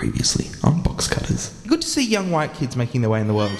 Previously 0.00 0.48
on 0.64 0.80
Box 0.80 1.06
Cutters. 1.06 1.50
Good 1.66 1.82
to 1.82 1.86
see 1.86 2.02
young 2.02 2.30
white 2.30 2.54
kids 2.54 2.74
making 2.74 3.02
their 3.02 3.10
way 3.10 3.20
in 3.20 3.26
the 3.26 3.34
world. 3.34 3.52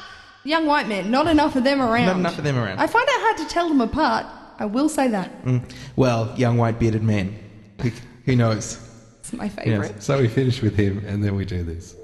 Young 0.44 0.66
white 0.66 0.88
men, 0.88 1.10
not 1.10 1.26
enough 1.26 1.56
of 1.56 1.64
them 1.64 1.80
around. 1.80 2.04
Not 2.04 2.16
enough 2.16 2.36
of 2.36 2.44
them 2.44 2.58
around. 2.58 2.78
I 2.78 2.86
find 2.86 3.08
it 3.08 3.14
hard 3.22 3.38
to 3.38 3.46
tell 3.46 3.70
them 3.70 3.80
apart. 3.80 4.26
I 4.58 4.66
will 4.66 4.90
say 4.90 5.08
that. 5.08 5.42
Mm. 5.46 5.62
well, 5.96 6.34
young 6.36 6.58
white 6.58 6.78
bearded 6.78 7.02
men. 7.02 7.34
Who, 7.80 7.90
who 8.26 8.36
knows? 8.36 8.78
It's 9.20 9.32
my 9.32 9.48
Who 9.48 9.70
knows? 9.70 9.86
favourite. 9.86 10.02
So 10.02 10.20
we 10.20 10.28
finish 10.28 10.60
with 10.60 10.76
him, 10.76 11.02
and 11.06 11.24
then 11.24 11.34
we 11.34 11.46
do 11.46 11.62
this. 11.62 11.96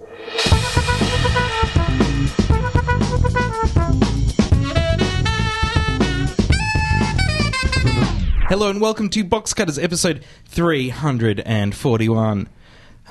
Hello 8.48 8.70
and 8.70 8.80
welcome 8.80 9.10
to 9.10 9.22
Box 9.22 9.52
Cutters 9.52 9.78
episode 9.78 10.24
341. 10.46 12.48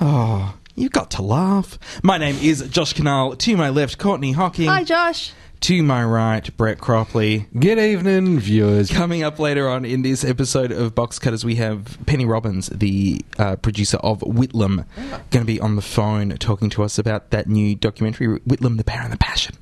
ah, 0.00 0.56
you've 0.82 0.92
got 0.92 1.12
to 1.12 1.22
laugh. 1.22 1.78
My 2.02 2.18
name 2.18 2.36
is 2.42 2.68
Josh 2.68 2.92
Kinal. 2.92 3.38
To 3.38 3.56
my 3.56 3.70
left, 3.70 3.98
Courtney 3.98 4.32
Hocking. 4.32 4.66
Hi, 4.66 4.82
Josh. 4.82 5.32
To 5.60 5.80
my 5.84 6.02
right, 6.02 6.54
Brett 6.56 6.78
Cropley. 6.78 7.46
Good 7.56 7.78
evening, 7.78 8.40
viewers. 8.40 8.90
Coming 8.90 9.22
up 9.22 9.38
later 9.38 9.68
on 9.68 9.84
in 9.84 10.02
this 10.02 10.24
episode 10.24 10.72
of 10.72 10.92
Box 10.96 11.20
Cutters, 11.20 11.44
we 11.44 11.54
have 11.54 11.98
Penny 12.04 12.24
Robbins, 12.24 12.66
the 12.70 13.24
uh, 13.38 13.54
producer 13.54 13.98
of 13.98 14.22
Whitlam, 14.22 14.84
going 15.30 15.42
to 15.42 15.44
be 15.44 15.60
on 15.60 15.76
the 15.76 15.82
phone 15.82 16.30
talking 16.38 16.68
to 16.70 16.82
us 16.82 16.98
about 16.98 17.30
that 17.30 17.46
new 17.46 17.76
documentary, 17.76 18.40
Whitlam, 18.40 18.76
the 18.76 18.82
Power 18.82 19.04
and 19.04 19.12
the 19.12 19.18
Passion. 19.18 19.54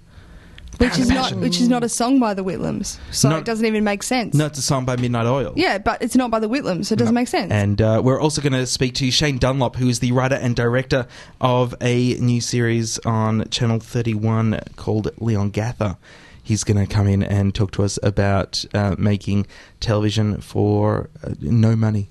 Which 0.80 0.98
is 0.98 1.11
not 1.11 1.34
which 1.34 1.61
is 1.61 1.69
not 1.69 1.84
a 1.84 1.89
song 1.89 2.19
by 2.19 2.33
the 2.33 2.43
Whitlams, 2.43 2.98
so 3.12 3.29
Not- 3.29 3.41
it 3.41 3.45
doesn't 3.45 3.66
even 3.66 3.84
make 3.84 4.02
sense. 4.02 4.34
No, 4.34 4.47
it's 4.47 4.59
a 4.59 4.62
song 4.62 4.84
by 4.87 4.97
Midnight 4.97 5.27
Oil. 5.27 5.53
Yeah, 5.56 5.79
but 5.79 6.03
it's 6.03 6.16
not 6.16 6.30
by 6.30 6.39
the 6.41 6.48
Whitlams, 6.48 6.87
so 6.87 6.95
it 6.95 6.98
doesn't 6.98 7.15
make 7.15 7.29
sense. 7.29 7.53
And 7.53 7.83
uh, 7.83 8.01
we're 8.03 8.20
also 8.20 8.41
going 8.41 8.55
to 8.55 8.66
speak 8.66 8.95
to 8.95 9.11
Shane 9.11 9.39
Dunlop, 9.39 9.77
who 9.77 9.89
is 9.89 10.01
the 10.01 10.12
writer 10.12 10.37
and 10.37 10.56
director 10.56 11.06
of 11.41 11.75
a 11.83 12.15
new 12.15 12.41
series 12.41 12.98
on 13.01 13.48
Channel 13.51 13.80
31 13.80 14.61
called 14.77 15.14
Leongatha. 15.17 15.98
He's 16.42 16.64
going 16.64 16.84
to 16.84 16.92
come 16.92 17.06
in 17.06 17.22
and 17.22 17.55
talk 17.55 17.70
to 17.72 17.83
us 17.84 17.98
about 18.03 18.65
uh, 18.75 18.97
making 18.98 19.47
television 19.81 20.41
for 20.41 21.11
uh, 21.22 21.34
no 21.41 21.77
money. 21.77 22.09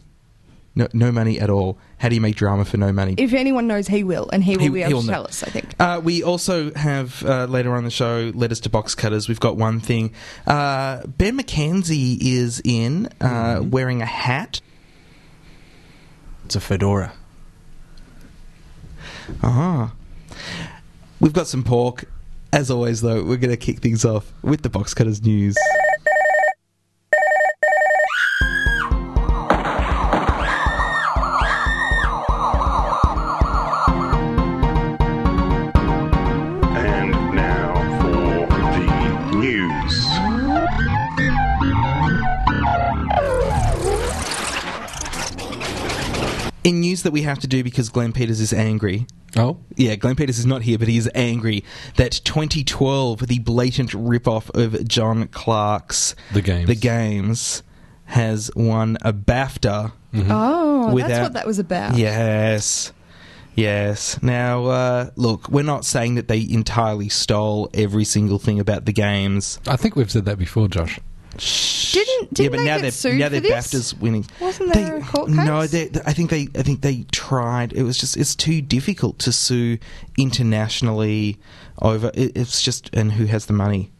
No, 0.75 0.87
no 0.93 1.11
money 1.11 1.39
at 1.39 1.49
all. 1.49 1.77
How 1.97 2.07
do 2.09 2.15
you 2.15 2.21
make 2.21 2.35
drama 2.35 2.63
for 2.63 2.77
no 2.77 2.91
money? 2.93 3.15
if 3.17 3.33
anyone 3.33 3.67
knows, 3.67 3.87
he 3.87 4.03
will, 4.03 4.29
and 4.31 4.43
he 4.43 4.55
will 4.55 4.63
He- 4.63 4.69
be 4.69 4.79
he 4.79 4.83
able 4.85 4.93
will 4.95 5.01
to 5.01 5.07
know. 5.07 5.13
tell 5.13 5.23
us. 5.27 5.43
I 5.43 5.49
think. 5.49 5.65
Uh, 5.79 5.99
we 6.03 6.23
also 6.23 6.71
have 6.75 7.23
uh, 7.25 7.45
later 7.45 7.75
on 7.75 7.83
the 7.83 7.89
show 7.89 8.31
letters 8.35 8.59
to 8.61 8.69
box 8.69 8.95
cutters. 8.95 9.27
We've 9.27 9.39
got 9.39 9.57
one 9.57 9.79
thing. 9.79 10.13
Uh, 10.47 11.01
ben 11.07 11.37
McKenzie 11.37 12.17
is 12.21 12.61
in 12.63 13.09
uh, 13.19 13.61
wearing 13.63 14.01
a 14.01 14.05
hat. 14.05 14.61
It's 16.45 16.55
a 16.55 16.59
fedora. 16.61 17.13
Ah. 19.43 19.93
We've 21.19 21.33
got 21.33 21.47
some 21.47 21.63
pork. 21.63 22.05
As 22.51 22.71
always, 22.71 23.01
though, 23.01 23.23
we're 23.23 23.37
going 23.37 23.51
to 23.51 23.57
kick 23.57 23.79
things 23.79 24.03
off 24.05 24.31
with 24.41 24.63
the 24.63 24.69
box 24.69 24.93
cutters 24.95 25.21
news. 25.21 25.55
News 46.89 47.03
that 47.03 47.11
we 47.11 47.21
have 47.21 47.37
to 47.39 47.47
do 47.47 47.63
because 47.63 47.89
Glenn 47.89 48.13
Peters 48.13 48.39
is 48.39 48.51
angry. 48.51 49.05
Oh, 49.37 49.57
Yeah, 49.75 49.93
Glenn 49.95 50.15
Peters 50.15 50.39
is 50.39 50.45
not 50.47 50.63
here, 50.63 50.79
but 50.79 50.87
he 50.87 50.97
is 50.97 51.07
angry 51.13 51.63
that 51.97 52.11
2012, 52.23 53.27
the 53.27 53.37
blatant 53.37 53.93
rip-off 53.93 54.49
of 54.55 54.87
John 54.87 55.27
Clarke's 55.27 56.15
The 56.33 56.41
Games. 56.41 56.67
The 56.67 56.75
Games, 56.75 57.63
has 58.05 58.49
won 58.55 58.97
a 59.03 59.13
BAFTA. 59.13 59.91
Oh, 60.31 60.91
Without- 60.91 61.09
that's 61.09 61.21
what 61.21 61.33
that 61.33 61.45
was 61.45 61.59
about. 61.59 61.95
Yes. 61.95 62.91
Yes. 63.53 64.17
Now, 64.23 64.65
uh, 64.65 65.09
look, 65.15 65.47
we're 65.49 65.61
not 65.63 65.85
saying 65.85 66.15
that 66.15 66.27
they 66.27 66.41
entirely 66.49 67.07
stole 67.09 67.69
every 67.71 68.05
single 68.05 68.39
thing 68.39 68.59
about 68.59 68.85
the 68.85 68.93
games. 68.93 69.59
I 69.67 69.75
think 69.75 69.95
we've 69.95 70.09
said 70.09 70.25
that 70.25 70.39
before, 70.39 70.67
Josh. 70.67 70.99
Didn't- 71.39 72.33
didn't 72.33 72.51
they 72.57 72.65
now 72.65 72.75
get 72.75 72.81
they're, 72.83 72.91
sued 72.91 73.17
now 73.19 73.25
for 73.25 73.29
they're 73.31 73.41
this? 73.41 73.73
BAFTAs 73.73 73.99
winning. 73.99 74.25
Wasn't 74.39 74.73
They- 74.73 74.83
a 74.83 75.01
court 75.01 75.29
No, 75.29 75.61
case? 75.61 75.71
they, 75.71 75.87
they- 75.87 76.01
I 76.05 76.13
think 76.13 76.29
they, 76.29 76.47
I 76.55 76.61
think 76.63 76.81
they 76.81 77.05
tried. 77.11 77.73
It 77.73 77.83
was 77.83 77.97
just, 77.97 78.15
it's 78.17 78.35
too 78.35 78.61
difficult 78.61 79.17
to 79.19 79.31
sue 79.31 79.77
internationally 80.17 81.37
over. 81.81 82.11
It, 82.13 82.33
it's 82.35 82.61
just, 82.61 82.89
and 82.93 83.13
who 83.13 83.25
has 83.25 83.45
the 83.47 83.53
money? 83.53 83.91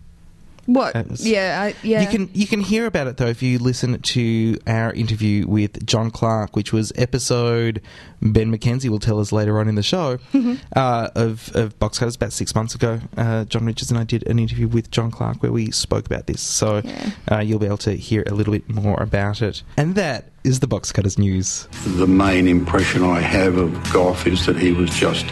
What? 0.71 0.93
That 0.93 1.09
was- 1.09 1.27
yeah, 1.27 1.61
I, 1.63 1.75
yeah. 1.81 2.01
You 2.01 2.07
can 2.07 2.29
you 2.33 2.45
can 2.45 2.59
hear 2.59 2.85
about 2.85 3.07
it 3.07 3.17
though 3.17 3.25
if 3.27 3.41
you 3.41 3.57
listen 3.57 3.99
to 3.99 4.57
our 4.67 4.93
interview 4.93 5.47
with 5.47 5.83
John 5.85 6.11
Clarke, 6.11 6.55
which 6.55 6.71
was 6.71 6.91
episode 6.95 7.81
Ben 8.21 8.51
McKenzie 8.55 8.89
will 8.89 8.99
tell 8.99 9.19
us 9.19 9.31
later 9.31 9.59
on 9.59 9.67
in 9.67 9.75
the 9.75 9.81
show 9.83 10.17
Mm-hmm. 10.33 10.55
uh, 10.75 11.09
of 11.15 11.49
of 11.55 11.77
Box 11.79 11.97
Cutters 11.97 12.15
about 12.15 12.33
six 12.33 12.53
months 12.53 12.75
ago. 12.75 12.99
Uh, 13.17 13.45
John 13.45 13.65
Richards 13.65 13.89
and 13.89 13.99
I 13.99 14.03
did 14.03 14.27
an 14.27 14.37
interview 14.37 14.67
with 14.67 14.91
John 14.91 15.09
Clarke 15.09 15.41
where 15.41 15.51
we 15.51 15.71
spoke 15.71 16.05
about 16.05 16.27
this, 16.27 16.39
so 16.41 16.81
Yeah. 16.83 17.09
uh, 17.31 17.39
you'll 17.39 17.59
be 17.59 17.65
able 17.65 17.77
to 17.79 17.93
hear 17.95 18.23
a 18.27 18.33
little 18.35 18.53
bit 18.53 18.69
more 18.69 19.01
about 19.01 19.41
it. 19.41 19.63
And 19.75 19.95
that 19.95 20.25
is 20.43 20.59
the 20.59 20.67
Box 20.67 20.91
Cutters 20.91 21.17
news. 21.17 21.67
The 21.97 22.05
main 22.07 22.47
impression 22.47 23.03
I 23.03 23.21
have 23.21 23.57
of 23.57 23.73
Gough 23.91 24.27
is 24.27 24.45
that 24.45 24.57
he 24.57 24.71
was 24.71 24.91
just 24.91 25.25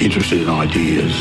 interested 0.00 0.42
in 0.42 0.48
ideas. 0.50 1.12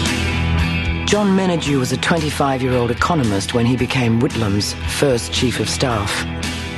John 1.12 1.36
Menadue 1.36 1.78
was 1.78 1.92
a 1.92 1.98
25 1.98 2.62
year 2.62 2.72
old 2.72 2.90
economist 2.90 3.54
when 3.54 3.66
he 3.66 3.76
became 3.76 4.22
Whitlam's 4.22 4.72
first 4.98 5.34
chief 5.34 5.60
of 5.60 5.70
staff. 5.70 6.26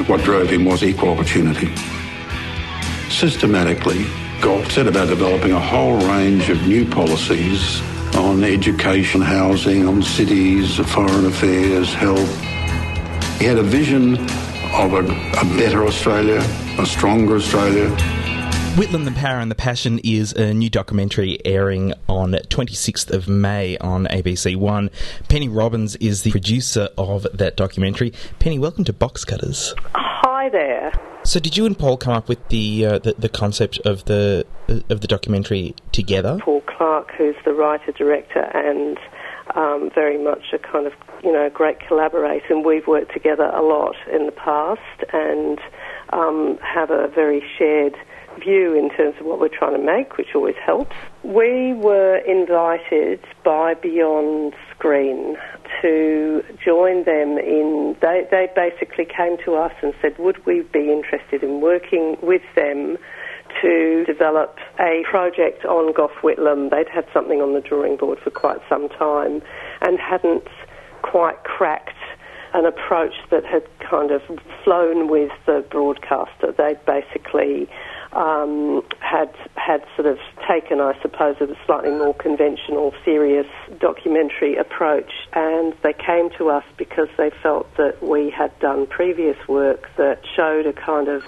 What 0.09 0.23
drove 0.23 0.49
him 0.49 0.65
was 0.65 0.81
equal 0.81 1.09
opportunity. 1.09 1.71
Systematically, 3.11 4.07
Gough 4.41 4.71
set 4.71 4.87
about 4.87 5.09
developing 5.09 5.51
a 5.51 5.59
whole 5.59 5.97
range 6.07 6.49
of 6.49 6.65
new 6.65 6.83
policies 6.83 7.79
on 8.15 8.43
education, 8.43 9.21
housing, 9.21 9.87
on 9.87 10.01
cities, 10.01 10.77
foreign 10.77 11.27
affairs, 11.27 11.93
health. 11.93 12.41
He 13.37 13.45
had 13.45 13.59
a 13.59 13.63
vision 13.63 14.15
of 14.73 14.93
a, 14.93 15.03
a 15.05 15.45
better 15.59 15.85
Australia, 15.85 16.39
a 16.79 16.87
stronger 16.87 17.35
Australia, 17.35 17.95
Whitlam, 18.73 19.05
the 19.05 19.11
Power 19.11 19.37
and 19.37 19.51
the 19.51 19.55
Passion 19.55 19.99
is 20.03 20.33
a 20.33 20.51
new 20.51 20.67
documentary 20.67 21.37
airing 21.45 21.93
on 22.09 22.31
26th 22.31 23.11
of 23.11 23.27
May 23.27 23.77
on 23.77 24.07
ABC 24.07 24.55
One. 24.55 24.89
Penny 25.29 25.47
Robbins 25.47 25.95
is 25.97 26.23
the 26.23 26.31
producer 26.31 26.89
of 26.97 27.27
that 27.35 27.55
documentary. 27.55 28.13
Penny, 28.39 28.57
welcome 28.57 28.83
to 28.85 28.91
Box 28.91 29.25
Cutters. 29.25 29.75
Hi 29.93 30.49
there. 30.49 30.91
So, 31.23 31.39
did 31.39 31.55
you 31.55 31.67
and 31.67 31.77
Paul 31.77 31.97
come 31.97 32.13
up 32.13 32.27
with 32.27 32.47
the 32.47 32.83
uh, 32.87 32.97
the, 32.97 33.13
the 33.15 33.29
concept 33.29 33.77
of 33.85 34.05
the 34.05 34.43
of 34.89 35.01
the 35.01 35.07
documentary 35.07 35.75
together? 35.91 36.39
Paul 36.41 36.61
Clark, 36.61 37.11
who's 37.15 37.35
the 37.45 37.53
writer 37.53 37.91
director 37.91 38.41
and 38.55 38.97
um, 39.55 39.91
very 39.93 40.17
much 40.17 40.45
a 40.51 40.57
kind 40.57 40.87
of 40.87 40.93
you 41.23 41.31
know 41.31 41.47
great 41.51 41.79
collaborator, 41.87 42.51
and 42.51 42.65
we've 42.65 42.87
worked 42.87 43.13
together 43.13 43.51
a 43.53 43.61
lot 43.61 43.95
in 44.11 44.25
the 44.25 44.31
past 44.31 44.81
and 45.13 45.59
um, 46.11 46.57
have 46.63 46.89
a 46.89 47.07
very 47.09 47.43
shared 47.59 47.95
view 48.39 48.73
in 48.77 48.89
terms 48.89 49.15
of 49.19 49.25
what 49.25 49.39
we're 49.39 49.47
trying 49.47 49.73
to 49.73 49.83
make, 49.83 50.17
which 50.17 50.35
always 50.35 50.55
helps. 50.63 50.95
We 51.23 51.73
were 51.73 52.17
invited 52.17 53.19
by 53.43 53.73
Beyond 53.75 54.53
Screen 54.71 55.37
to 55.81 56.43
join 56.63 57.03
them 57.05 57.37
in. 57.37 57.95
They, 58.01 58.27
they 58.29 58.47
basically 58.55 59.05
came 59.05 59.37
to 59.45 59.55
us 59.55 59.73
and 59.81 59.93
said, 60.01 60.17
would 60.19 60.45
we 60.45 60.61
be 60.61 60.91
interested 60.91 61.43
in 61.43 61.61
working 61.61 62.17
with 62.21 62.43
them 62.55 62.97
to 63.61 64.03
develop 64.05 64.57
a 64.79 65.03
project 65.09 65.65
on 65.65 65.93
Gough 65.93 66.11
Whitlam? 66.21 66.69
They'd 66.69 66.89
had 66.89 67.05
something 67.13 67.41
on 67.41 67.53
the 67.53 67.61
drawing 67.61 67.97
board 67.97 68.19
for 68.23 68.31
quite 68.31 68.59
some 68.69 68.89
time 68.89 69.41
and 69.81 69.99
hadn't 69.99 70.47
quite 71.01 71.43
cracked 71.43 71.91
an 72.53 72.65
approach 72.65 73.13
that 73.31 73.43
had 73.43 73.63
kind 73.79 74.11
of 74.11 74.21
flown 74.63 75.07
with 75.09 75.31
the 75.45 75.65
broadcaster. 75.71 76.51
They'd 76.55 76.83
basically 76.85 77.67
um, 78.15 78.83
had 78.99 79.33
had 79.55 79.83
sort 79.95 80.07
of 80.07 80.17
taken, 80.47 80.79
I 80.79 80.93
suppose, 81.01 81.35
a 81.41 81.47
slightly 81.65 81.91
more 81.91 82.13
conventional, 82.13 82.93
serious 83.03 83.47
documentary 83.79 84.55
approach, 84.55 85.11
and 85.33 85.73
they 85.83 85.93
came 85.93 86.29
to 86.37 86.49
us 86.49 86.63
because 86.77 87.07
they 87.17 87.31
felt 87.41 87.67
that 87.77 88.03
we 88.03 88.29
had 88.29 88.57
done 88.59 88.87
previous 88.87 89.37
work 89.47 89.87
that 89.97 90.19
showed 90.35 90.65
a 90.65 90.73
kind 90.73 91.07
of 91.07 91.23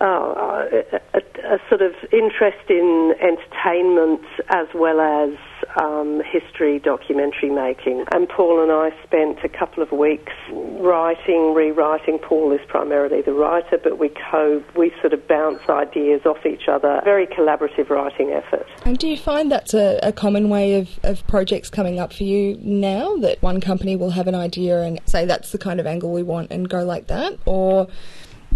oh, 0.00 0.68
a, 0.72 1.00
a, 1.16 1.54
a 1.54 1.58
sort 1.68 1.82
of 1.82 1.92
interest 2.12 2.68
in 2.68 3.14
entertainment 3.20 4.24
as 4.48 4.66
well 4.74 5.00
as 5.00 5.36
um, 5.80 6.22
history 6.24 6.78
documentary 6.78 7.50
making. 7.50 8.04
And 8.12 8.28
Paul 8.28 8.62
and 8.62 8.72
I 8.72 8.90
spent 9.04 9.38
a 9.44 9.48
couple 9.48 9.82
of 9.82 9.92
weeks 9.92 10.32
writing, 10.50 11.54
rewriting. 11.54 12.18
Paul 12.18 12.52
is 12.52 12.60
primarily 12.68 13.22
the 13.22 13.32
writer, 13.32 13.78
but 13.82 13.98
we 13.98 14.10
co 14.30 14.62
we 14.76 14.92
sort 15.00 15.12
of 15.12 15.26
bounce 15.28 15.60
ideas 15.68 16.22
off 16.24 16.44
each 16.46 16.68
other. 16.68 17.00
Very 17.04 17.26
collaborative 17.26 17.90
writing 17.90 18.30
effort. 18.30 18.66
And 18.84 18.98
do 18.98 19.08
you 19.08 19.16
find 19.16 19.50
that's 19.50 19.74
a, 19.74 19.98
a 20.02 20.12
common 20.12 20.48
way 20.48 20.74
of, 20.74 20.98
of 21.02 21.26
projects 21.26 21.70
coming 21.70 21.98
up 21.98 22.12
for 22.12 22.24
you 22.24 22.58
now? 22.60 23.16
That 23.16 23.42
one 23.42 23.60
company 23.60 23.96
will 23.96 24.10
have 24.10 24.26
an 24.26 24.34
idea 24.34 24.82
and 24.82 25.00
say 25.06 25.24
that's 25.24 25.52
the 25.52 25.58
kind 25.58 25.80
of 25.80 25.86
angle 25.86 26.12
we 26.12 26.22
want 26.22 26.50
and 26.50 26.68
go 26.68 26.84
like 26.84 27.06
that? 27.08 27.38
Or 27.44 27.88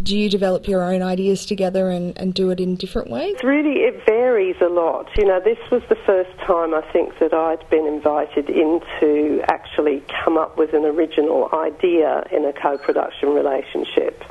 do 0.02 0.16
you 0.16 0.28
develop 0.28 0.68
your 0.68 0.82
own 0.82 1.02
ideas 1.02 1.46
together 1.46 1.88
and, 1.90 2.16
and 2.18 2.34
do 2.34 2.50
it 2.50 2.60
in 2.60 2.76
different 2.76 3.10
ways? 3.10 3.36
Really, 3.42 3.80
it 3.80 4.04
varies 4.06 4.56
a 4.60 4.68
lot. 4.68 5.08
You 5.16 5.26
know, 5.26 5.40
this 5.40 5.58
was 5.70 5.82
the 5.88 5.96
first 6.06 6.36
time 6.40 6.74
I 6.74 6.82
think 6.92 7.18
that 7.20 7.32
I'd 7.32 7.68
been 7.70 7.86
invited 7.86 8.50
in 8.50 8.80
to 9.00 9.42
actually 9.48 10.02
come 10.24 10.36
up 10.36 10.58
with 10.58 10.74
an 10.74 10.84
original 10.84 11.48
idea 11.54 12.24
in 12.30 12.44
a 12.44 12.52
co-production 12.52 13.30
relationship. 13.30 14.22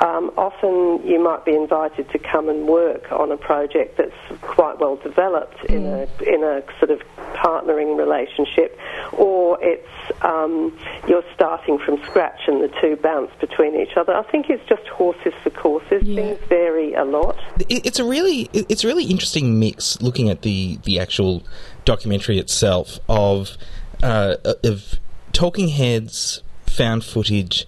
Um, 0.00 0.30
often 0.36 1.04
you 1.06 1.22
might 1.22 1.44
be 1.44 1.54
invited 1.54 2.08
to 2.10 2.18
come 2.18 2.48
and 2.48 2.68
work 2.68 3.10
on 3.10 3.32
a 3.32 3.36
project 3.36 3.98
that's 3.98 4.40
quite 4.42 4.78
well 4.78 4.96
developed 4.96 5.64
in 5.64 5.86
a 5.86 6.06
in 6.22 6.44
a 6.44 6.62
sort 6.78 6.90
of 6.90 7.02
partnering 7.34 7.98
relationship, 7.98 8.78
or 9.12 9.58
it's 9.60 9.88
um, 10.22 10.78
you're 11.08 11.24
starting 11.34 11.78
from 11.78 12.00
scratch 12.04 12.42
and 12.46 12.62
the 12.62 12.68
two 12.80 12.96
bounce 12.96 13.30
between 13.40 13.74
each 13.74 13.96
other. 13.96 14.14
I 14.14 14.22
think 14.22 14.50
it's 14.50 14.66
just 14.68 14.86
horses 14.86 15.34
for 15.42 15.50
courses. 15.50 16.02
Yeah. 16.04 16.22
Things 16.22 16.38
vary 16.48 16.94
a 16.94 17.04
lot. 17.04 17.36
It's 17.68 17.98
a 17.98 18.04
really 18.04 18.48
it's 18.52 18.84
a 18.84 18.86
really 18.86 19.04
interesting 19.04 19.58
mix 19.58 20.00
looking 20.00 20.30
at 20.30 20.42
the 20.42 20.78
the 20.84 21.00
actual 21.00 21.42
documentary 21.84 22.38
itself 22.38 22.98
of 23.08 23.56
uh, 24.02 24.36
of 24.62 25.00
talking 25.32 25.68
heads, 25.68 26.42
found 26.66 27.04
footage, 27.04 27.66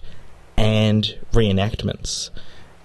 and 0.61 1.17
reenactments. 1.33 2.29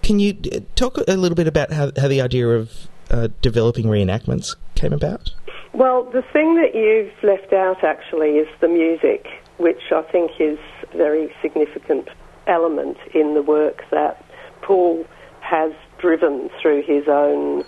Can 0.03 0.19
you 0.19 0.37
uh, 0.53 0.61
talk 0.77 0.97
a 0.97 1.17
little 1.17 1.37
bit 1.37 1.47
about 1.47 1.73
how, 1.73 1.93
how 1.97 2.09
the 2.09 2.23
idea 2.23 2.49
of 2.49 2.89
uh, 3.11 3.29
developing 3.43 3.87
reenactments 3.87 4.57
came 4.75 4.93
about? 4.93 5.33
Well, 5.75 6.05
the 6.05 6.23
thing 6.33 6.55
that 6.57 6.75
you've 6.75 7.13
left 7.23 7.53
out 7.53 7.85
actually 7.85 8.39
is 8.39 8.49
the 8.61 8.69
music, 8.69 9.27
which 9.59 9.93
I 9.93 10.03
think 10.11 10.33
is 10.41 10.59
a 10.93 10.97
very 10.97 11.33
significant 11.43 12.09
element 12.47 12.97
in 13.15 13.35
the 13.35 13.43
work 13.43 13.83
that 13.91 14.25
Paul 14.63 15.05
has 15.41 15.73
driven 15.99 16.49
through 16.61 16.83
his 16.83 17.09
own. 17.09 17.63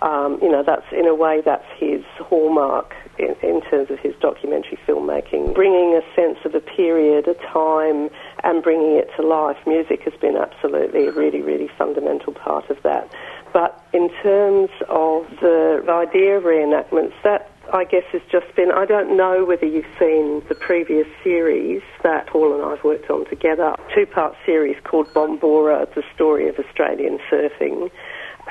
Um, 0.00 0.40
you 0.42 0.50
know, 0.50 0.64
that's 0.66 0.86
in 0.90 1.06
a 1.06 1.14
way 1.14 1.40
that's 1.44 1.68
his 1.78 2.02
hallmark 2.18 2.94
in, 3.22 3.34
in 3.48 3.60
terms 3.62 3.90
of 3.90 3.98
his 3.98 4.14
documentary 4.20 4.78
filmmaking, 4.86 5.54
bringing 5.54 5.94
a 5.94 6.02
sense 6.14 6.38
of 6.44 6.54
a 6.54 6.60
period, 6.60 7.28
a 7.28 7.34
time, 7.34 8.10
and 8.44 8.62
bringing 8.62 8.96
it 8.96 9.08
to 9.16 9.26
life. 9.26 9.56
Music 9.66 10.02
has 10.02 10.14
been 10.20 10.36
absolutely 10.36 11.06
a 11.06 11.12
really, 11.12 11.40
really 11.40 11.70
fundamental 11.78 12.32
part 12.32 12.68
of 12.70 12.82
that. 12.82 13.10
But 13.52 13.82
in 13.92 14.10
terms 14.22 14.70
of 14.88 15.26
the 15.40 15.84
idea 15.88 16.38
of 16.38 16.44
reenactments, 16.44 17.12
that 17.22 17.50
I 17.72 17.84
guess 17.84 18.04
has 18.12 18.22
just 18.30 18.54
been, 18.56 18.72
I 18.72 18.86
don't 18.86 19.16
know 19.16 19.44
whether 19.44 19.66
you've 19.66 19.84
seen 19.98 20.42
the 20.48 20.54
previous 20.54 21.06
series 21.22 21.82
that 22.02 22.26
Paul 22.26 22.54
and 22.54 22.64
I've 22.64 22.82
worked 22.82 23.08
on 23.08 23.28
together, 23.28 23.74
two 23.94 24.06
part 24.06 24.34
series 24.44 24.76
called 24.84 25.08
Bombora, 25.14 25.86
the 25.94 26.02
story 26.14 26.48
of 26.48 26.58
Australian 26.58 27.18
surfing. 27.30 27.90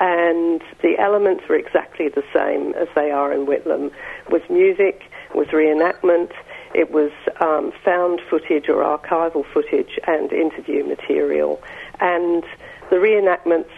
And 0.00 0.62
the 0.82 0.98
elements 0.98 1.44
were 1.48 1.56
exactly 1.56 2.08
the 2.08 2.24
same 2.34 2.74
as 2.74 2.88
they 2.94 3.10
are 3.10 3.32
in 3.32 3.46
Whitlam, 3.46 3.90
It 4.26 4.30
was 4.30 4.42
music, 4.48 5.02
it 5.30 5.36
was 5.36 5.48
reenactment, 5.48 6.32
it 6.74 6.90
was 6.90 7.10
um, 7.40 7.72
found 7.84 8.20
footage 8.30 8.68
or 8.68 8.82
archival 8.82 9.44
footage 9.52 9.98
and 10.06 10.32
interview 10.32 10.84
material. 10.84 11.62
And 12.00 12.42
the 12.90 12.96
reenactments 12.96 13.70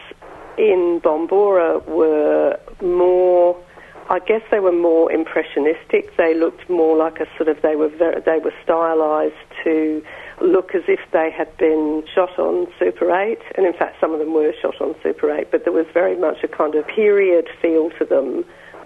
in 0.56 1.00
Bombora 1.02 1.84
were 1.86 2.58
more, 2.80 3.60
I 4.08 4.20
guess 4.20 4.42
they 4.50 4.60
were 4.60 4.72
more 4.72 5.10
impressionistic. 5.10 6.16
They 6.16 6.34
looked 6.34 6.70
more 6.70 6.96
like 6.96 7.18
a 7.20 7.26
sort 7.36 7.48
of, 7.48 7.60
they 7.62 7.74
were 7.74 7.88
very, 7.88 8.20
they 8.20 8.38
were 8.38 8.54
stylized 8.62 9.34
to 9.64 10.02
look 10.42 10.74
as 10.74 10.82
if 10.88 11.00
they 11.12 11.30
had 11.30 11.54
been 11.58 12.02
shot 12.14 12.38
on 12.38 12.66
Super 12.78 13.10
8. 13.10 13.38
And 13.56 13.66
in 13.66 13.72
fact, 13.72 13.96
some 14.00 14.12
of 14.12 14.18
them 14.18 14.34
were 14.34 14.52
shot 14.60 14.80
on 14.80 14.94
Super 15.02 15.30
8, 15.30 15.50
but 15.50 15.64
there 15.64 15.72
was 15.72 15.86
very 15.92 16.16
much 16.16 16.38
a 16.42 16.48
kind 16.48 16.74
of 16.74 16.86
period 16.86 17.48
feel 17.60 17.90
to 17.98 18.04
them 18.04 18.44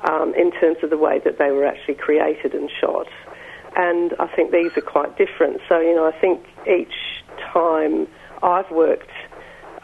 um, 0.08 0.34
in 0.34 0.52
terms 0.52 0.78
of 0.82 0.90
the 0.90 0.98
way 0.98 1.20
that 1.24 1.38
they 1.38 1.50
were 1.50 1.66
actually 1.66 1.94
created 1.94 2.54
and 2.54 2.70
shot. 2.80 3.08
And 3.76 4.12
I 4.18 4.26
think 4.34 4.50
these 4.50 4.72
are 4.76 4.82
quite 4.82 5.16
different. 5.16 5.60
So, 5.68 5.80
you 5.80 5.94
know, 5.94 6.06
I 6.06 6.18
think 6.20 6.44
each 6.66 6.94
time 7.52 8.08
I've 8.42 8.70
worked 8.70 9.10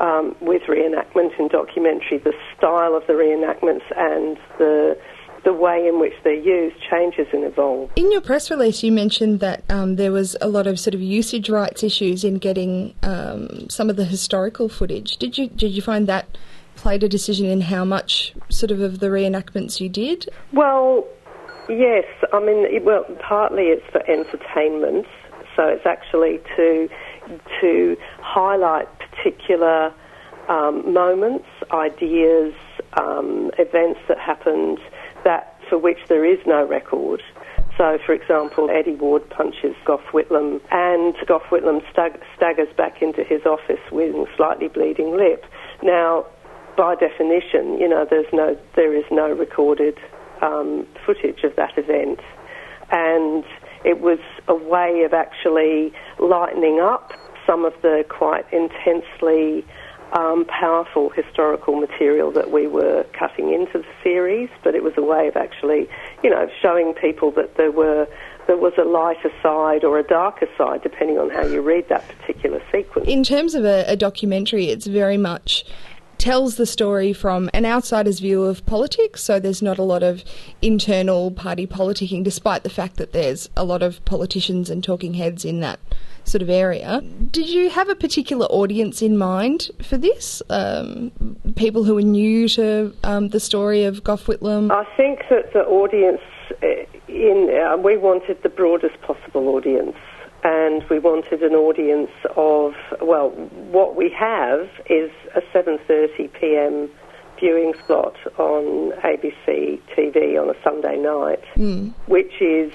um, 0.01 0.35
with 0.41 0.63
reenactment 0.63 1.39
in 1.39 1.49
documentary, 1.49 2.19
the 2.19 2.35
style 2.57 2.95
of 2.95 3.07
the 3.07 3.13
reenactments 3.13 3.85
and 3.97 4.37
the 4.59 4.99
the 5.45 5.53
way 5.53 5.87
in 5.87 6.01
which 6.01 6.15
they're 6.25 6.33
used 6.33 6.77
changes 6.91 7.27
and 7.33 7.45
evolves. 7.45 7.93
In 7.97 8.11
your 8.11 8.21
press 8.21 8.51
release, 8.51 8.83
you 8.83 8.91
mentioned 8.91 9.41
that 9.41 9.63
um, 9.69 9.97
there 9.97 10.11
was 10.11 10.37
a 10.41 10.49
lot 10.49 10.67
of 10.67 10.81
sort 10.81 10.95
of 10.95 11.03
usage 11.03 11.51
rights 11.51 11.83
issues 11.83 12.25
in 12.25 12.39
getting 12.39 12.95
um, 13.03 13.69
some 13.69 13.91
of 13.91 13.97
the 13.97 14.05
historical 14.05 14.69
footage. 14.69 15.17
Did 15.19 15.37
you 15.37 15.49
did 15.49 15.73
you 15.73 15.83
find 15.83 16.07
that 16.07 16.37
played 16.77 17.03
a 17.03 17.09
decision 17.09 17.47
in 17.47 17.61
how 17.61 17.85
much 17.85 18.35
sort 18.49 18.71
of 18.71 18.81
of 18.81 19.01
the 19.01 19.07
reenactments 19.07 19.81
you 19.81 19.89
did? 19.89 20.29
Well, 20.53 21.07
yes. 21.69 22.05
I 22.33 22.41
mean, 22.41 22.65
it, 22.65 22.85
well, 22.85 23.05
partly 23.21 23.65
it's 23.65 23.85
for 23.93 24.03
entertainment, 24.11 25.07
so 25.55 25.65
it's 25.69 25.87
actually 25.87 26.41
to 26.57 26.89
to 27.61 27.97
highlight 28.21 28.89
particular 28.99 29.93
um, 30.49 30.93
moments, 30.93 31.47
ideas, 31.71 32.55
um, 32.95 33.51
events 33.59 34.01
that 34.09 34.19
happened 34.19 34.79
that 35.25 35.59
for 35.69 35.79
which 35.79 35.99
there 36.09 36.25
is 36.25 36.39
no 36.47 36.67
record. 36.67 37.23
So, 37.77 37.99
for 38.07 38.13
example, 38.13 38.71
Eddie 38.71 38.95
Ward 38.95 39.29
punches 39.31 39.75
Gough 39.85 40.05
Whitlam, 40.13 40.61
and 40.71 41.15
Gough 41.27 41.43
Whitlam 41.51 41.81
stag- 41.91 42.21
staggers 42.37 42.69
back 42.77 43.03
into 43.03 43.25
his 43.25 43.45
office 43.45 43.81
with 43.91 44.15
a 44.15 44.27
slightly 44.37 44.69
bleeding 44.69 45.17
lip. 45.17 45.45
Now, 45.83 46.27
by 46.77 46.95
definition, 46.95 47.79
you 47.79 47.89
know, 47.89 48.07
there's 48.09 48.33
no, 48.33 48.57
there 48.77 48.95
is 48.95 49.05
no 49.11 49.33
recorded 49.33 49.99
um, 50.41 50.87
footage 51.05 51.43
of 51.43 51.57
that 51.57 51.77
event, 51.77 52.21
and 52.91 53.45
it 53.85 54.01
was 54.01 54.19
a 54.47 54.55
way 54.55 55.03
of 55.05 55.13
actually 55.13 55.93
lightening 56.21 56.81
up 56.81 57.13
some 57.47 57.65
of 57.65 57.75
the 57.83 58.05
quite 58.09 58.45
intensely 58.53 59.65
um, 60.15 60.45
powerful 60.47 61.11
historical 61.11 61.77
material 61.77 62.31
that 62.33 62.51
we 62.51 62.67
were 62.69 63.05
cutting 63.19 63.53
into 63.53 63.79
the 63.79 63.87
series, 64.03 64.49
but 64.63 64.75
it 64.75 64.83
was 64.83 64.93
a 64.97 65.03
way 65.03 65.27
of 65.27 65.37
actually, 65.37 65.89
you 66.23 66.31
know, 66.31 66.49
showing 66.63 66.95
people 66.95 67.33
that 67.33 67.57
there 67.57 67.73
were 67.73 68.07
there 68.47 68.57
was 68.57 68.75
a 68.79 68.85
lighter 68.85 69.33
side 69.43 69.85
or 69.85 69.99
a 69.99 70.03
darker 70.03 70.47
side, 70.57 70.83
depending 70.83 71.19
on 71.19 71.31
how 71.31 71.45
you 71.47 71.63
read 71.63 71.89
that 71.89 72.07
particular 72.07 72.63
sequence. 72.71 73.09
In 73.09 73.25
terms 73.25 73.55
of 73.55 73.65
a, 73.65 73.85
a 73.89 73.97
documentary, 73.97 74.67
it's 74.67 74.87
very 74.87 75.17
much 75.17 75.65
tells 76.25 76.57
the 76.57 76.65
story 76.65 77.13
from 77.13 77.51
an 77.53 77.67
outsider's 77.67 78.19
view 78.19 78.45
of 78.45 78.65
politics, 78.65 79.23
so 79.23 79.39
there's 79.39 79.61
not 79.61 79.77
a 79.77 79.83
lot 79.83 80.03
of 80.03 80.25
internal 80.63 81.31
party 81.31 81.67
politicking, 81.67 82.25
despite 82.25 82.63
the 82.63 82.71
fact 82.71 82.97
that 82.97 83.13
there's 83.13 83.51
a 83.59 83.63
lot 83.63 83.83
of 83.83 84.03
politicians 84.07 84.71
and 84.71 84.83
talking 84.83 85.13
heads 85.13 85.45
in 85.45 85.61
that 85.61 85.79
sort 86.25 86.41
of 86.41 86.49
area. 86.49 87.03
Did 87.31 87.51
you 87.51 87.69
have 87.69 87.91
a 87.91 87.95
particular 87.95 88.47
audience 88.47 89.03
in 89.03 89.19
mind 89.19 89.71
for 89.83 89.99
this? 89.99 90.43
Um, 90.49 91.13
people 91.57 91.85
who 91.85 91.99
are 91.99 92.09
new 92.23 92.49
to 92.49 92.95
um, 93.05 93.29
the 93.29 93.39
story 93.39 93.85
of 93.85 94.03
Gough 94.03 94.25
Whitlam? 94.25 94.73
I 94.73 94.87
think 94.97 95.25
that 95.29 95.53
the 95.53 95.67
audience 95.67 96.23
eh, 96.63 96.87
in 97.07 97.51
uh, 97.55 97.77
we 97.77 97.99
wanted 97.99 98.43
the 98.43 98.49
broadest 98.49 98.99
possible 99.03 99.49
audience, 99.51 99.99
and 100.45 100.85
we 100.91 100.99
wanted 100.99 101.43
an 101.43 101.55
audience 101.55 102.11
of 102.37 102.75
well, 103.01 103.31
what 103.31 103.97
we 103.97 104.11
have 104.11 104.69
is 104.89 105.11
a 105.35 105.41
7:30 105.53 106.33
p.m. 106.39 106.91
viewing 107.41 107.73
slot 107.87 108.17
on 108.39 108.93
ABC 109.01 109.81
TV 109.97 110.41
on 110.41 110.51
a 110.51 110.63
Sunday 110.63 110.97
night, 110.97 111.43
which 112.07 112.41
is 112.41 112.73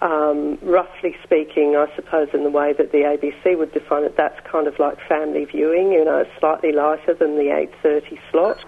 um, 0.00 0.58
roughly 0.62 1.14
speaking, 1.22 1.76
I 1.76 1.94
suppose, 1.94 2.28
in 2.32 2.44
the 2.44 2.50
way 2.50 2.72
that 2.72 2.92
the 2.92 2.98
ABC 2.98 3.58
would 3.58 3.72
define 3.72 4.04
it, 4.04 4.16
that's 4.16 4.38
kind 4.46 4.66
of 4.66 4.78
like 4.78 4.96
family 5.06 5.44
viewing. 5.44 5.92
You 5.92 6.04
know, 6.04 6.24
slightly 6.40 6.72
lighter 6.72 7.14
than 7.14 7.36
the 7.36 7.50
8:30 7.84 8.18
slot. 8.30 8.64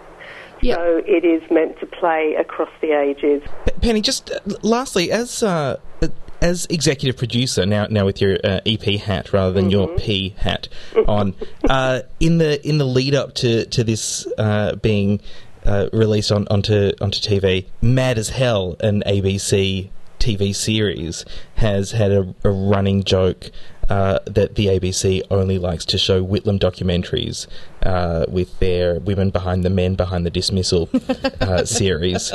Yeah. 0.62 0.74
So 0.74 1.02
it 1.06 1.24
is 1.24 1.42
meant 1.50 1.80
to 1.80 1.86
play 1.86 2.34
across 2.38 2.68
the 2.82 2.92
ages. 2.92 3.42
Penny, 3.80 4.02
just 4.02 4.30
uh, 4.30 4.40
lastly, 4.60 5.10
as 5.10 5.42
uh, 5.42 5.78
as 6.40 6.66
executive 6.70 7.16
producer 7.16 7.66
now, 7.66 7.86
now 7.90 8.04
with 8.04 8.20
your 8.20 8.38
uh, 8.42 8.60
EP 8.66 8.82
hat 9.00 9.32
rather 9.32 9.52
than 9.52 9.70
your 9.70 9.88
P 9.96 10.34
hat 10.38 10.68
on, 11.06 11.34
uh, 11.68 12.00
in 12.18 12.38
the 12.38 12.66
in 12.66 12.78
the 12.78 12.84
lead 12.84 13.14
up 13.14 13.34
to 13.34 13.66
to 13.66 13.84
this 13.84 14.26
uh, 14.38 14.76
being 14.76 15.20
uh, 15.64 15.88
released 15.92 16.32
on 16.32 16.46
onto 16.48 16.92
onto 17.00 17.20
TV, 17.20 17.66
Mad 17.82 18.18
as 18.18 18.30
Hell, 18.30 18.76
an 18.80 19.02
ABC 19.06 19.90
TV 20.18 20.54
series 20.54 21.24
has 21.56 21.92
had 21.92 22.12
a, 22.12 22.34
a 22.44 22.50
running 22.50 23.02
joke 23.02 23.50
uh, 23.88 24.20
that 24.26 24.54
the 24.54 24.66
ABC 24.66 25.22
only 25.30 25.58
likes 25.58 25.84
to 25.86 25.98
show 25.98 26.24
Whitlam 26.24 26.60
documentaries 26.60 27.48
uh, 27.82 28.24
with 28.28 28.56
their 28.60 29.00
women 29.00 29.30
behind 29.30 29.64
the 29.64 29.70
men 29.70 29.96
behind 29.96 30.24
the 30.24 30.30
dismissal 30.30 30.88
uh, 31.40 31.64
series. 31.64 32.32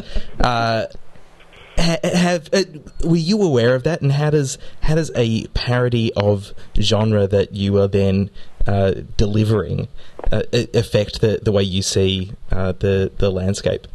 Ha- 1.77 2.00
have 2.03 2.50
uh, 2.53 2.63
were 3.03 3.15
you 3.15 3.41
aware 3.41 3.75
of 3.75 3.84
that, 3.84 4.01
and 4.01 4.12
how 4.12 4.29
does 4.29 4.58
how 4.82 4.96
does 4.96 5.12
a 5.15 5.46
parody 5.48 6.13
of 6.13 6.53
genre 6.79 7.27
that 7.27 7.53
you 7.53 7.77
are 7.77 7.88
then 7.88 8.29
uh, 8.65 8.94
delivering 9.17 9.88
uh, 10.32 10.44
affect 10.74 11.22
the, 11.22 11.39
the 11.41 11.51
way 11.51 11.63
you 11.63 11.82
see 11.82 12.32
uh, 12.51 12.72
the 12.74 13.12
the 13.17 13.29
landscape? 13.29 13.88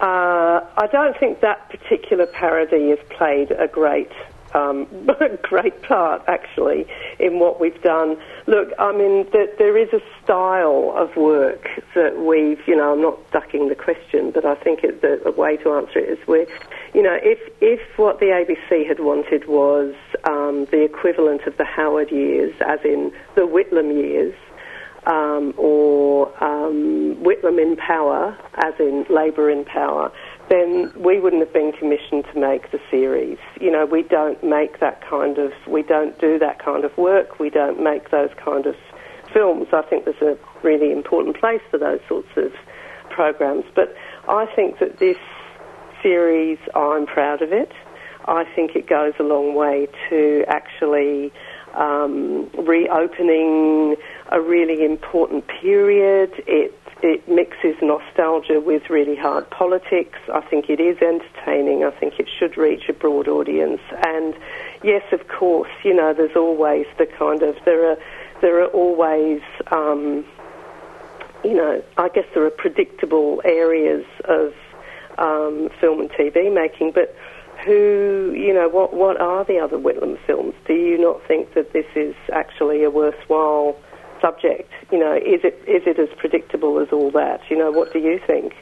Uh, 0.00 0.60
I 0.76 0.86
don't 0.92 1.18
think 1.18 1.40
that 1.40 1.70
particular 1.70 2.26
parody 2.26 2.90
has 2.90 2.98
played 3.08 3.50
a 3.52 3.66
great, 3.66 4.10
um, 4.54 4.86
a 5.20 5.36
great 5.42 5.82
part 5.82 6.22
actually 6.28 6.86
in 7.18 7.38
what 7.38 7.60
we've 7.60 7.80
done. 7.82 8.16
Look, 8.46 8.68
I 8.78 8.92
mean, 8.92 9.30
th- 9.30 9.50
there 9.58 9.76
is 9.76 9.92
a 9.92 10.00
style 10.22 10.94
of 10.96 11.14
work 11.16 11.68
that 11.94 12.18
we've, 12.18 12.60
you 12.66 12.76
know, 12.76 12.92
I'm 12.92 13.02
not 13.02 13.30
ducking 13.32 13.68
the 13.68 13.74
question, 13.74 14.30
but 14.30 14.44
I 14.44 14.54
think 14.54 14.84
it, 14.84 15.02
the, 15.02 15.20
a 15.26 15.32
way 15.32 15.56
to 15.58 15.72
answer 15.72 15.98
it 15.98 16.18
is 16.18 16.26
we're, 16.26 16.46
you 16.94 17.02
know, 17.02 17.16
if 17.22 17.38
if 17.60 17.80
what 17.98 18.20
the 18.20 18.26
ABC 18.26 18.86
had 18.86 19.00
wanted 19.00 19.48
was 19.48 19.94
um, 20.24 20.66
the 20.70 20.82
equivalent 20.84 21.42
of 21.46 21.56
the 21.56 21.64
Howard 21.64 22.10
years, 22.10 22.54
as 22.66 22.78
in 22.84 23.12
the 23.34 23.42
Whitlam 23.42 23.92
years 23.92 24.34
um, 25.06 25.54
or 25.56 26.28
um, 26.42 27.16
Whitlam 27.22 27.60
in 27.60 27.76
power, 27.76 28.36
as 28.54 28.74
in 28.78 29.04
Labor 29.10 29.50
in 29.50 29.64
power, 29.64 30.12
then 30.54 30.92
we 31.02 31.18
wouldn't 31.20 31.42
have 31.42 31.52
been 31.52 31.72
commissioned 31.72 32.24
to 32.32 32.38
make 32.38 32.70
the 32.70 32.80
series. 32.90 33.38
You 33.60 33.70
know, 33.70 33.84
we 33.84 34.02
don't 34.02 34.42
make 34.44 34.80
that 34.80 35.00
kind 35.08 35.38
of, 35.38 35.52
we 35.66 35.82
don't 35.82 36.18
do 36.20 36.38
that 36.38 36.58
kind 36.64 36.84
of 36.84 36.96
work, 36.96 37.38
we 37.40 37.50
don't 37.50 37.82
make 37.82 38.10
those 38.10 38.30
kind 38.36 38.66
of 38.66 38.76
films. 39.32 39.66
I 39.72 39.82
think 39.82 40.04
there's 40.04 40.22
a 40.22 40.38
really 40.62 40.92
important 40.92 41.36
place 41.38 41.62
for 41.70 41.78
those 41.78 42.00
sorts 42.08 42.28
of 42.36 42.52
programs. 43.10 43.64
But 43.74 43.94
I 44.28 44.46
think 44.54 44.78
that 44.78 44.98
this 44.98 45.18
series, 46.02 46.58
I'm 46.74 47.06
proud 47.06 47.42
of 47.42 47.52
it. 47.52 47.72
I 48.26 48.44
think 48.54 48.76
it 48.76 48.86
goes 48.88 49.14
a 49.18 49.22
long 49.22 49.54
way 49.54 49.88
to 50.08 50.44
actually 50.48 51.32
um, 51.74 52.48
reopening 52.56 53.96
a 54.30 54.40
really 54.40 54.84
important 54.84 55.46
period. 55.48 56.30
It 56.46 56.72
it 57.04 57.28
mixes 57.28 57.76
nostalgia 57.82 58.60
with 58.60 58.88
really 58.88 59.14
hard 59.14 59.48
politics. 59.50 60.18
I 60.32 60.40
think 60.40 60.70
it 60.70 60.80
is 60.80 60.96
entertaining. 61.02 61.84
I 61.84 61.90
think 61.90 62.18
it 62.18 62.26
should 62.38 62.56
reach 62.56 62.88
a 62.88 62.94
broad 62.94 63.28
audience. 63.28 63.82
And 64.06 64.34
yes, 64.82 65.02
of 65.12 65.28
course, 65.28 65.70
you 65.84 65.94
know, 65.94 66.14
there's 66.14 66.34
always 66.34 66.86
the 66.96 67.04
kind 67.04 67.42
of 67.42 67.56
there 67.66 67.90
are 67.90 67.98
there 68.40 68.62
are 68.62 68.68
always 68.68 69.42
um, 69.70 70.24
you 71.44 71.52
know, 71.52 71.84
I 71.98 72.08
guess 72.08 72.24
there 72.32 72.46
are 72.46 72.50
predictable 72.50 73.42
areas 73.44 74.06
of 74.24 74.54
um, 75.18 75.68
film 75.78 76.00
and 76.00 76.10
TV 76.10 76.52
making, 76.52 76.92
but 76.92 77.14
who, 77.66 78.32
you 78.34 78.54
know, 78.54 78.70
what 78.70 78.94
what 78.94 79.20
are 79.20 79.44
the 79.44 79.58
other 79.58 79.76
Whitlam 79.76 80.18
films? 80.26 80.54
Do 80.66 80.72
you 80.72 80.96
not 80.96 81.20
think 81.28 81.52
that 81.52 81.74
this 81.74 81.86
is 81.94 82.14
actually 82.32 82.82
a 82.82 82.90
worthwhile 82.90 83.76
subject? 84.24 84.70
You 84.90 84.98
know, 84.98 85.14
is 85.14 85.40
it 85.44 85.62
is 85.66 85.82
it 85.86 85.98
as 85.98 86.08
predictable 86.16 86.78
as 86.78 86.88
all 86.92 87.10
that? 87.10 87.40
You 87.50 87.58
know, 87.58 87.70
what 87.70 87.92
do 87.92 87.98
you 87.98 88.18
think? 88.26 88.54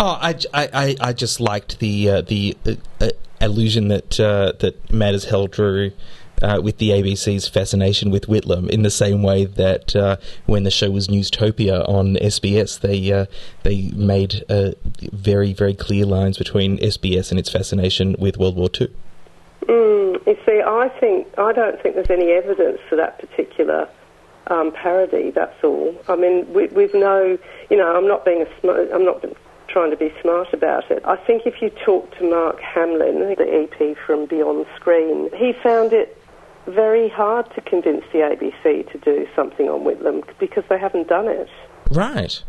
Oh, 0.00 0.16
I, 0.20 0.34
I, 0.54 0.96
I- 1.00 1.12
just 1.12 1.40
liked 1.40 1.80
the 1.80 2.10
uh, 2.10 2.20
the 2.22 2.56
uh, 2.64 2.72
uh, 3.00 3.10
illusion 3.40 3.88
that 3.88 4.18
uh, 4.20 4.52
that 4.60 4.92
Mad 4.92 5.14
as 5.14 5.24
Hell 5.24 5.48
drew 5.48 5.90
uh, 6.40 6.60
with 6.62 6.78
the 6.78 6.90
ABC's 6.90 7.48
fascination 7.48 8.10
with 8.10 8.26
Whitlam, 8.28 8.70
in 8.70 8.82
the 8.82 8.90
same 8.90 9.24
way 9.24 9.44
that 9.44 9.96
uh, 9.96 10.16
when 10.46 10.62
the 10.62 10.70
show 10.70 10.90
was 10.90 11.08
Newstopia 11.08 11.86
on 11.88 12.14
SBS, 12.14 12.80
they 12.80 13.12
uh, 13.12 13.26
they 13.64 13.90
made 13.94 14.44
uh, 14.48 14.70
very 15.12 15.52
very 15.52 15.74
clear 15.74 16.06
lines 16.06 16.38
between 16.38 16.78
SBS 16.78 17.30
and 17.30 17.38
its 17.38 17.50
fascination 17.50 18.14
with 18.18 18.38
World 18.38 18.56
War 18.56 18.68
Two. 18.68 18.88
Mm, 19.66 20.26
you 20.26 20.36
see, 20.46 20.62
I 20.64 20.88
think 21.00 21.26
I 21.36 21.52
don't 21.52 21.82
think 21.82 21.96
there's 21.96 22.10
any 22.10 22.30
evidence 22.30 22.78
for 22.88 22.96
that 22.96 23.18
particular 23.18 23.88
um, 24.50 24.72
parody. 24.72 25.30
That's 25.30 25.62
all. 25.62 25.94
I 26.08 26.16
mean, 26.16 26.52
with, 26.52 26.72
with 26.72 26.94
no, 26.94 27.38
you 27.70 27.76
know, 27.76 27.96
I'm 27.96 28.06
not 28.06 28.24
being 28.24 28.42
a 28.42 28.60
sm- 28.60 28.92
I'm 28.94 29.04
not 29.04 29.24
trying 29.68 29.90
to 29.90 29.96
be 29.96 30.12
smart 30.22 30.52
about 30.52 30.90
it. 30.90 31.02
I 31.04 31.16
think 31.16 31.42
if 31.46 31.60
you 31.60 31.70
talk 31.84 32.16
to 32.18 32.28
Mark 32.28 32.60
Hamlin, 32.60 33.34
the 33.36 33.68
EP 33.68 33.96
from 34.06 34.26
Beyond 34.26 34.66
Screen, 34.76 35.30
he 35.36 35.52
found 35.52 35.92
it 35.92 36.16
very 36.66 37.08
hard 37.08 37.52
to 37.54 37.60
convince 37.60 38.04
the 38.12 38.18
ABC 38.18 38.90
to 38.92 38.98
do 38.98 39.26
something 39.34 39.68
on 39.68 39.80
Whitlam 39.80 40.22
because 40.38 40.64
they 40.68 40.78
haven't 40.78 41.08
done 41.08 41.28
it. 41.28 41.48
Right. 41.90 42.42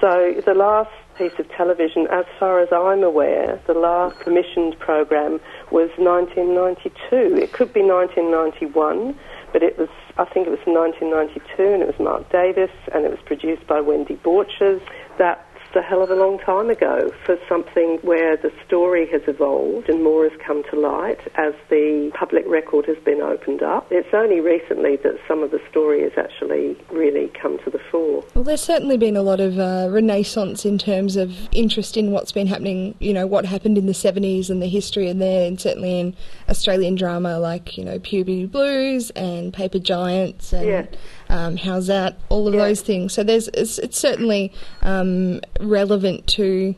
So 0.00 0.40
the 0.44 0.54
last 0.54 0.90
piece 1.16 1.32
of 1.38 1.48
television, 1.50 2.06
as 2.10 2.24
far 2.38 2.60
as 2.60 2.68
I'm 2.72 3.02
aware, 3.02 3.60
the 3.66 3.74
last 3.74 4.18
commissioned 4.20 4.78
program 4.78 5.40
was 5.70 5.90
1992. 5.96 7.36
It 7.36 7.52
could 7.52 7.72
be 7.72 7.82
1991, 7.82 9.18
but 9.52 9.62
it 9.62 9.78
was, 9.78 9.88
I 10.16 10.24
think 10.24 10.46
it 10.46 10.50
was 10.50 10.62
1992, 10.66 11.42
and 11.58 11.82
it 11.82 11.86
was 11.86 11.98
Mark 11.98 12.30
Davis, 12.30 12.70
and 12.94 13.04
it 13.04 13.10
was 13.10 13.18
produced 13.26 13.66
by 13.66 13.80
Wendy 13.80 14.14
Borchers. 14.14 14.80
That's 15.18 15.40
a 15.76 15.82
hell 15.82 16.02
of 16.02 16.10
a 16.10 16.14
long 16.14 16.38
time 16.38 16.70
ago 16.70 17.10
for 17.24 17.36
something 17.48 17.98
where 18.02 18.36
the 18.36 18.52
story 18.66 19.06
has 19.10 19.22
evolved 19.26 19.88
and 19.88 20.02
more 20.02 20.28
has 20.28 20.38
come 20.44 20.62
to 20.70 20.78
light 20.78 21.18
as 21.36 21.54
the 21.70 22.10
public 22.14 22.44
record 22.46 22.86
has 22.86 22.96
been 23.04 23.20
opened 23.20 23.62
up. 23.62 23.86
It's 23.90 24.12
only 24.12 24.40
recently 24.40 24.96
that 24.96 25.18
some 25.26 25.42
of 25.42 25.50
the 25.50 25.60
story 25.70 26.02
has 26.02 26.12
actually 26.16 26.76
really 26.90 27.28
come 27.40 27.58
to 27.64 27.70
the 27.70 27.80
fore. 27.90 28.24
Well, 28.34 28.44
there's 28.44 28.62
certainly 28.62 28.96
been 28.96 29.16
a 29.16 29.22
lot 29.22 29.40
of 29.40 29.58
uh, 29.58 29.88
renaissance 29.90 30.64
in 30.64 30.78
terms 30.78 31.16
of 31.16 31.48
interest 31.52 31.96
in 31.96 32.10
what's 32.10 32.32
been 32.32 32.46
happening, 32.46 32.94
you 33.00 33.12
know, 33.12 33.26
what 33.26 33.44
happened 33.44 33.78
in 33.78 33.86
the 33.86 33.92
70s 33.92 34.50
and 34.50 34.62
the 34.62 34.68
history 34.68 35.08
in 35.08 35.18
there, 35.18 35.46
and 35.46 35.60
certainly 35.60 35.98
in 35.98 36.16
Australian 36.48 36.94
drama 36.94 37.38
like, 37.38 37.76
you 37.76 37.84
know, 37.84 37.98
Puberty 37.98 38.46
Blues 38.46 39.10
and 39.10 39.52
Paper 39.52 39.78
Giants 39.78 40.52
and 40.52 40.66
Yeah. 40.66 40.86
Um, 41.28 41.56
How's 41.56 41.86
That, 41.88 42.16
all 42.28 42.46
of 42.48 42.54
Yeah. 42.54 42.60
those 42.66 42.80
things. 42.82 43.12
So 43.12 43.22
there's 43.22 43.48
it's, 43.48 43.78
it's 43.78 43.98
certainly 43.98 44.52
um, 44.82 45.40
relevant 45.60 46.26
to 46.28 46.74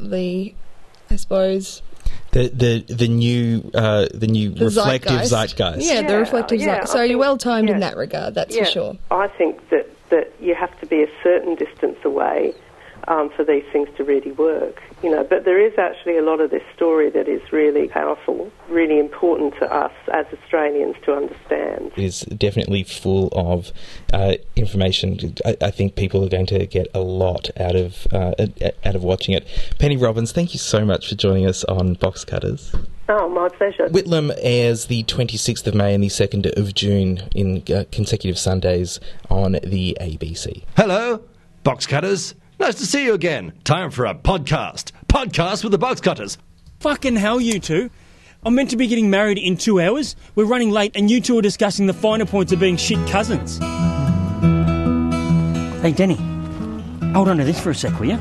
the, 0.00 0.54
I 1.10 1.16
suppose, 1.16 1.82
The 2.32 2.48
the 2.48 2.94
the 2.94 3.08
new 3.08 3.70
uh, 3.74 4.06
the 4.12 4.26
new 4.26 4.50
the 4.50 4.66
reflective 4.66 5.12
zeitgeist. 5.24 5.56
zeitgeist. 5.56 5.86
Yeah, 5.88 6.02
the 6.02 6.12
Yeah, 6.12 6.18
reflective 6.18 6.60
yeah, 6.60 6.66
zeitgeist. 6.80 6.90
I 6.90 6.98
So 6.98 7.02
you're 7.02 7.18
well 7.18 7.38
timed 7.38 7.70
in 7.70 7.80
that 7.80 7.96
regard, 7.96 8.34
that's 8.34 8.54
yeah, 8.54 8.64
for 8.64 8.70
sure. 8.70 8.96
I 9.10 9.28
think 9.28 9.68
that, 9.70 9.86
that 10.10 10.32
you 10.40 10.54
have 10.54 10.78
to 10.80 10.86
be 10.86 11.02
a 11.02 11.08
certain 11.22 11.54
distance 11.54 11.98
away 12.04 12.54
um, 13.08 13.30
for 13.30 13.44
these 13.44 13.64
things 13.72 13.88
to 13.96 14.04
really 14.04 14.32
work. 14.32 14.82
You 15.02 15.10
know, 15.10 15.24
but 15.24 15.44
there 15.44 15.60
is 15.60 15.78
actually 15.78 16.18
a 16.18 16.22
lot 16.22 16.40
of 16.40 16.50
this 16.50 16.62
story 16.74 17.10
that 17.10 17.28
is 17.28 17.40
really 17.52 17.88
powerful, 17.88 18.50
really 18.68 18.98
important 18.98 19.54
to 19.60 19.72
us 19.72 19.92
as 20.12 20.26
Australians 20.32 20.96
to 21.04 21.14
understand. 21.14 21.92
is 21.96 22.20
definitely 22.20 22.82
full 22.82 23.28
of 23.32 23.72
uh, 24.12 24.34
information. 24.56 25.34
I, 25.44 25.56
I 25.60 25.70
think 25.70 25.96
people 25.96 26.24
are 26.24 26.28
going 26.28 26.46
to 26.46 26.66
get 26.66 26.88
a 26.94 27.00
lot 27.00 27.50
out 27.58 27.76
of 27.76 28.06
uh, 28.12 28.34
out 28.84 28.94
of 28.94 29.04
watching 29.04 29.34
it. 29.34 29.46
Penny 29.78 29.96
Robbins, 29.96 30.32
thank 30.32 30.54
you 30.54 30.58
so 30.58 30.84
much 30.84 31.08
for 31.08 31.14
joining 31.14 31.46
us 31.46 31.64
on 31.64 31.94
Box 31.94 32.24
Cutters. 32.24 32.74
Oh, 33.08 33.28
my 33.28 33.48
pleasure. 33.48 33.88
Whitlam 33.88 34.36
airs 34.38 34.86
the 34.86 35.04
26th 35.04 35.64
of 35.68 35.74
May 35.76 35.94
and 35.94 36.02
the 36.02 36.08
2nd 36.08 36.58
of 36.58 36.74
June 36.74 37.20
in 37.36 37.62
uh, 37.72 37.84
consecutive 37.92 38.36
Sundays 38.36 38.98
on 39.30 39.52
the 39.62 39.96
ABC. 40.00 40.64
Hello, 40.76 41.22
box 41.62 41.86
cutters. 41.86 42.34
Nice 42.58 42.76
to 42.76 42.86
see 42.86 43.04
you 43.04 43.12
again. 43.12 43.52
Time 43.64 43.90
for 43.90 44.06
a 44.06 44.14
podcast. 44.14 44.92
Podcast 45.08 45.62
with 45.62 45.72
the 45.72 45.78
box 45.78 46.00
cutters. 46.00 46.38
Fucking 46.80 47.16
hell, 47.16 47.40
you 47.40 47.60
two. 47.60 47.90
I'm 48.44 48.54
meant 48.54 48.70
to 48.70 48.76
be 48.76 48.86
getting 48.86 49.10
married 49.10 49.38
in 49.38 49.56
two 49.56 49.80
hours. 49.80 50.16
We're 50.34 50.46
running 50.46 50.70
late, 50.70 50.92
and 50.94 51.10
you 51.10 51.20
two 51.20 51.36
are 51.38 51.42
discussing 51.42 51.86
the 51.86 51.92
finer 51.92 52.24
points 52.24 52.52
of 52.52 52.60
being 52.60 52.76
shit 52.76 53.06
cousins. 53.08 53.58
Hey, 55.82 55.92
Denny, 55.92 56.16
hold 57.12 57.28
on 57.28 57.36
to 57.36 57.44
this 57.44 57.60
for 57.60 57.70
a 57.70 57.74
sec, 57.74 57.98
will 58.00 58.08
you? 58.08 58.18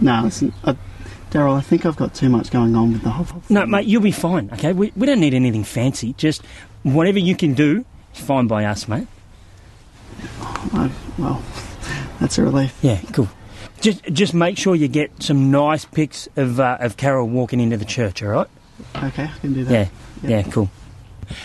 No, 0.00 0.20
listen, 0.24 0.52
uh, 0.64 0.74
Daryl, 1.30 1.56
I 1.56 1.62
think 1.62 1.86
I've 1.86 1.96
got 1.96 2.14
too 2.14 2.28
much 2.28 2.50
going 2.50 2.76
on 2.76 2.92
with 2.92 3.02
the 3.02 3.10
whole. 3.10 3.42
No, 3.48 3.64
mate, 3.64 3.86
you'll 3.86 4.02
be 4.02 4.10
fine, 4.12 4.50
okay? 4.52 4.74
We, 4.74 4.92
we 4.94 5.06
don't 5.06 5.20
need 5.20 5.32
anything 5.34 5.64
fancy. 5.64 6.12
Just 6.14 6.42
whatever 6.82 7.18
you 7.18 7.34
can 7.34 7.54
do 7.54 7.86
is 8.14 8.20
fine 8.20 8.46
by 8.46 8.66
us, 8.66 8.86
mate. 8.86 9.06
Well, 11.18 11.42
that's 12.20 12.38
a 12.38 12.42
relief. 12.42 12.76
Yeah, 12.82 13.00
cool. 13.12 13.28
Just 13.80 14.04
just 14.04 14.34
make 14.34 14.58
sure 14.58 14.74
you 14.74 14.88
get 14.88 15.22
some 15.22 15.50
nice 15.50 15.84
pics 15.84 16.28
of 16.36 16.60
uh, 16.60 16.78
of 16.80 16.96
Carol 16.96 17.28
walking 17.28 17.60
into 17.60 17.76
the 17.76 17.84
church, 17.84 18.22
all 18.22 18.30
right? 18.30 18.48
Okay, 18.96 19.24
I 19.24 19.38
can 19.40 19.54
do 19.54 19.64
that. 19.64 19.72
Yeah, 19.72 19.88
yeah, 20.28 20.42
cool. 20.42 20.70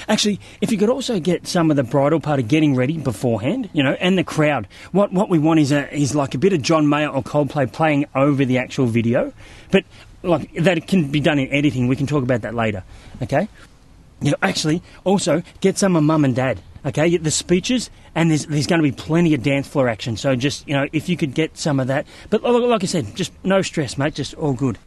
Actually, 0.08 0.40
if 0.62 0.72
you 0.72 0.78
could 0.78 0.90
also 0.90 1.20
get 1.20 1.48
some 1.48 1.72
of 1.72 1.78
the 1.78 1.84
bridal 1.84 2.20
party 2.20 2.44
getting 2.44 2.76
ready 2.76 2.98
beforehand, 2.98 3.70
you 3.74 3.84
know, 3.84 3.94
and 3.94 4.18
the 4.18 4.24
crowd. 4.24 4.68
What 4.92 5.12
what 5.12 5.30
we 5.30 5.40
want 5.40 5.60
is 5.60 5.72
a 5.72 5.94
is 5.94 6.16
like 6.16 6.34
a 6.36 6.38
bit 6.38 6.54
of 6.54 6.62
John 6.62 6.88
Mayer 6.88 7.10
or 7.10 7.24
Coldplay 7.24 7.72
playing 7.72 8.06
over 8.16 8.46
the 8.46 8.58
actual 8.58 8.86
video, 8.86 9.34
but 9.72 9.84
like 10.24 10.54
that 10.56 10.88
can 10.88 11.12
be 11.12 11.20
done 11.20 11.40
in 11.40 11.52
editing. 11.52 11.88
We 11.88 11.96
can 11.96 12.08
talk 12.08 12.24
about 12.24 12.42
that 12.42 12.54
later. 12.54 12.84
Okay. 13.22 13.48
Yeah. 14.22 14.34
actually, 14.44 14.84
also 15.04 15.42
get 15.62 15.78
some 15.78 15.96
of 15.96 16.04
mum 16.04 16.26
and 16.26 16.36
dad. 16.36 16.62
Okay, 16.86 17.18
the 17.18 17.32
speeches, 17.32 17.90
and 18.16 18.32
there's 18.32 18.46
there's 18.48 18.68
going 18.68 18.80
to 18.80 18.84
be 18.84 18.92
plenty 18.92 19.34
of 19.34 19.44
dance 19.44 19.68
floor 19.68 19.88
action. 19.88 20.18
So 20.18 20.36
just 20.36 20.68
you 20.68 20.74
know, 20.76 20.88
if 20.92 21.10
you 21.10 21.18
could 21.18 21.34
get 21.34 21.58
some 21.58 21.80
of 21.80 21.88
that, 21.88 22.08
but 22.30 22.42
like 22.42 22.64
like 22.64 22.84
I 22.84 22.88
said, 22.88 23.16
just 23.16 23.32
no 23.44 23.62
stress, 23.62 23.98
mate. 23.98 24.16
Just 24.16 24.34
all 24.34 24.54
good. 24.54 24.80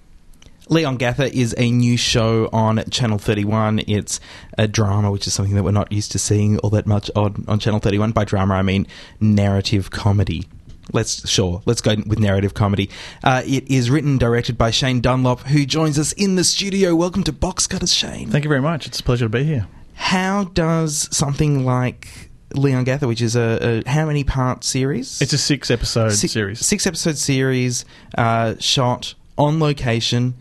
Leongatha 0.68 1.30
is 1.30 1.54
a 1.58 1.70
new 1.70 1.96
show 1.96 2.48
on 2.50 2.82
Channel 2.90 3.18
31. 3.18 3.80
It's 3.86 4.18
a 4.56 4.66
drama, 4.66 5.10
which 5.10 5.26
is 5.26 5.34
something 5.34 5.54
that 5.56 5.62
we're 5.62 5.72
not 5.72 5.92
used 5.92 6.12
to 6.12 6.18
seeing 6.18 6.58
all 6.60 6.70
that 6.70 6.86
much 6.86 7.10
on, 7.14 7.44
on 7.46 7.58
Channel 7.58 7.80
31. 7.80 8.12
By 8.12 8.24
drama, 8.24 8.54
I 8.54 8.62
mean 8.62 8.86
narrative 9.20 9.90
comedy. 9.90 10.44
Let's 10.92 11.28
sure, 11.28 11.62
let's 11.66 11.80
go 11.80 11.96
with 12.06 12.18
narrative 12.18 12.54
comedy. 12.54 12.90
Uh, 13.22 13.42
it 13.44 13.70
is 13.70 13.90
written 13.90 14.12
and 14.12 14.20
directed 14.20 14.56
by 14.56 14.70
Shane 14.70 15.00
Dunlop, 15.00 15.40
who 15.40 15.66
joins 15.66 15.98
us 15.98 16.12
in 16.12 16.36
the 16.36 16.44
studio. 16.44 16.94
Welcome 16.94 17.24
to 17.24 17.32
Box 17.32 17.66
Cutters, 17.66 17.92
Shane. 17.92 18.30
Thank 18.30 18.44
you 18.44 18.48
very 18.48 18.62
much. 18.62 18.86
It's 18.86 19.00
a 19.00 19.02
pleasure 19.02 19.26
to 19.26 19.30
be 19.30 19.44
here. 19.44 19.66
How 19.94 20.44
does 20.44 21.08
something 21.16 21.64
like 21.64 22.30
Leongatha, 22.54 23.06
which 23.08 23.22
is 23.22 23.36
a, 23.36 23.82
a 23.86 23.88
how 23.88 24.06
many 24.06 24.24
part 24.24 24.64
series? 24.64 25.20
It's 25.22 25.32
a 25.32 25.38
six 25.38 25.70
episode 25.70 26.10
Six- 26.10 26.32
series. 26.32 26.64
Six 26.64 26.86
episode 26.86 27.16
series, 27.18 27.84
uh, 28.16 28.54
shot 28.58 29.14
on 29.38 29.58
location. 29.58 30.34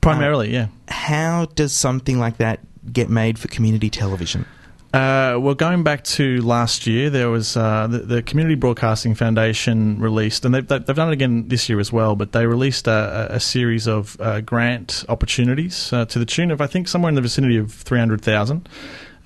Primarily, 0.00 0.52
yeah. 0.52 0.68
How 0.88 1.46
does 1.54 1.72
something 1.72 2.18
like 2.18 2.38
that 2.38 2.60
get 2.92 3.10
made 3.10 3.38
for 3.38 3.48
community 3.48 3.90
television? 3.90 4.46
Uh, 4.92 5.36
well, 5.38 5.54
going 5.54 5.82
back 5.82 6.02
to 6.02 6.40
last 6.40 6.86
year, 6.86 7.10
there 7.10 7.28
was 7.28 7.58
uh, 7.58 7.86
the, 7.88 7.98
the 7.98 8.22
Community 8.22 8.54
Broadcasting 8.54 9.14
Foundation 9.14 10.00
released, 10.00 10.46
and 10.46 10.54
they've, 10.54 10.66
they've 10.66 10.96
done 10.96 11.08
it 11.08 11.12
again 11.12 11.48
this 11.48 11.68
year 11.68 11.78
as 11.78 11.92
well. 11.92 12.16
But 12.16 12.32
they 12.32 12.46
released 12.46 12.88
a, 12.88 13.26
a 13.30 13.38
series 13.40 13.86
of 13.86 14.18
uh, 14.18 14.40
grant 14.40 15.04
opportunities 15.10 15.92
uh, 15.92 16.06
to 16.06 16.18
the 16.18 16.24
tune 16.24 16.50
of 16.50 16.62
I 16.62 16.66
think 16.66 16.88
somewhere 16.88 17.10
in 17.10 17.16
the 17.16 17.20
vicinity 17.20 17.58
of 17.58 17.70
three 17.70 17.98
hundred 17.98 18.22
thousand. 18.22 18.66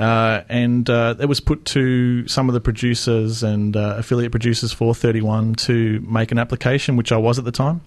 Uh, 0.01 0.43
and 0.49 0.91
uh, 0.91 1.15
it 1.21 1.27
was 1.27 1.39
put 1.39 1.65
to 1.65 2.27
some 2.27 2.49
of 2.49 2.55
the 2.55 2.61
producers 2.61 3.45
and 3.45 3.77
uh, 3.77 3.95
affiliate 3.99 4.33
producers 4.33 4.73
for 4.73 4.97
31 4.97 5.55
to 5.55 6.01
make 6.01 6.33
an 6.33 6.39
application, 6.39 6.97
which 6.97 7.13
I 7.13 7.19
was 7.19 7.39
at 7.39 7.45
the 7.45 7.53
time, 7.53 7.83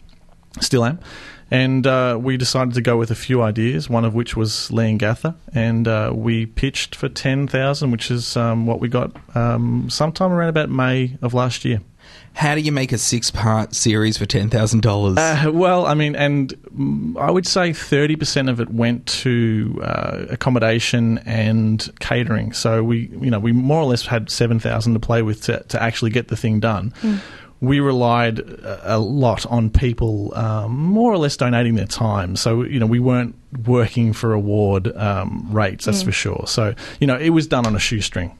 still 0.62 0.86
am. 0.86 1.00
And 1.56 1.88
uh, 1.88 2.20
we 2.22 2.36
decided 2.36 2.74
to 2.74 2.82
go 2.82 2.98
with 2.98 3.12
a 3.12 3.16
few 3.16 3.42
ideas, 3.42 3.90
one 3.90 4.04
of 4.04 4.14
which 4.14 4.36
was 4.36 4.70
Leongatha, 4.72 5.36
and 5.54 5.88
uh, 5.88 6.12
we 6.14 6.48
pitched 6.48 6.96
for 6.96 7.08
ten 7.08 7.48
thousand, 7.48 7.92
which 7.92 8.12
is 8.12 8.36
um, 8.36 8.66
what 8.66 8.82
we 8.82 8.90
got 8.90 9.16
um, 9.38 9.90
sometime 9.90 10.34
around 10.34 10.50
about 10.50 10.70
May 10.70 11.18
of 11.22 11.34
last 11.34 11.64
year. 11.64 11.80
How 12.34 12.54
do 12.56 12.60
you 12.60 12.74
make 12.74 12.92
a 12.92 12.98
six 12.98 13.32
part 13.32 13.74
series 13.74 14.18
for 14.18 14.26
ten 14.26 14.50
thousand 14.50 14.82
dollars? 14.82 15.18
Uh, 15.18 15.50
well, 15.54 15.86
I 15.86 15.94
mean, 15.94 16.18
and 16.18 16.54
mm, 16.76 17.18
I 17.18 17.32
would 17.32 17.48
say 17.48 17.72
thirty 17.72 18.18
percent 18.18 18.50
of 18.50 18.60
it 18.60 18.70
went 18.70 19.06
to 19.24 19.80
uh, 19.82 20.26
accommodation 20.30 21.20
and 21.20 21.90
catering. 22.02 22.52
So 22.52 22.84
we, 22.84 23.08
you 23.22 23.32
know, 23.32 23.40
we 23.40 23.54
more 23.54 23.82
or 23.82 23.86
less 23.86 24.06
had 24.06 24.30
seven 24.30 24.60
thousand 24.60 24.94
to 24.96 25.00
play 25.00 25.22
with 25.22 25.44
to, 25.44 25.64
to 25.70 25.82
actually 25.82 26.12
get 26.12 26.28
the 26.28 26.36
thing 26.36 26.60
done. 26.60 26.94
We 27.66 27.80
relied 27.80 28.40
a 28.40 28.96
a 28.96 28.98
lot 28.98 29.46
on 29.48 29.70
people 29.70 30.34
um, 30.36 30.72
more 30.78 31.12
or 31.12 31.18
less 31.18 31.36
donating 31.38 31.76
their 31.76 31.88
time. 31.88 32.36
So 32.36 32.64
you 32.64 32.80
know, 32.80 32.86
we 32.86 33.00
weren't 33.00 33.36
working 33.66 34.14
for 34.14 34.34
award 34.34 34.96
um, 34.96 35.48
rates, 35.52 35.86
that's 35.86 36.02
Mm. 36.04 36.06
for 36.06 36.12
sure. 36.12 36.44
So 36.48 36.74
you 37.00 37.08
know, 37.08 37.18
it 37.18 37.30
was 37.32 37.48
done 37.48 37.66
on 37.66 37.76
a 37.76 37.80
shoestring. 37.80 38.38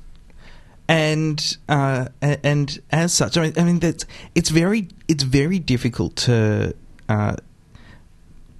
and 0.88 1.58
uh, 1.68 2.08
and 2.22 2.80
as 2.92 3.14
such, 3.14 3.38
I 3.38 3.42
mean, 3.42 3.54
I 3.58 3.64
mean 3.64 3.80
that's 3.80 4.06
it's 4.36 4.50
very 4.50 4.88
it's 5.08 5.24
very 5.24 5.60
difficult 5.60 6.16
to. 6.28 6.74
Uh, 7.10 7.36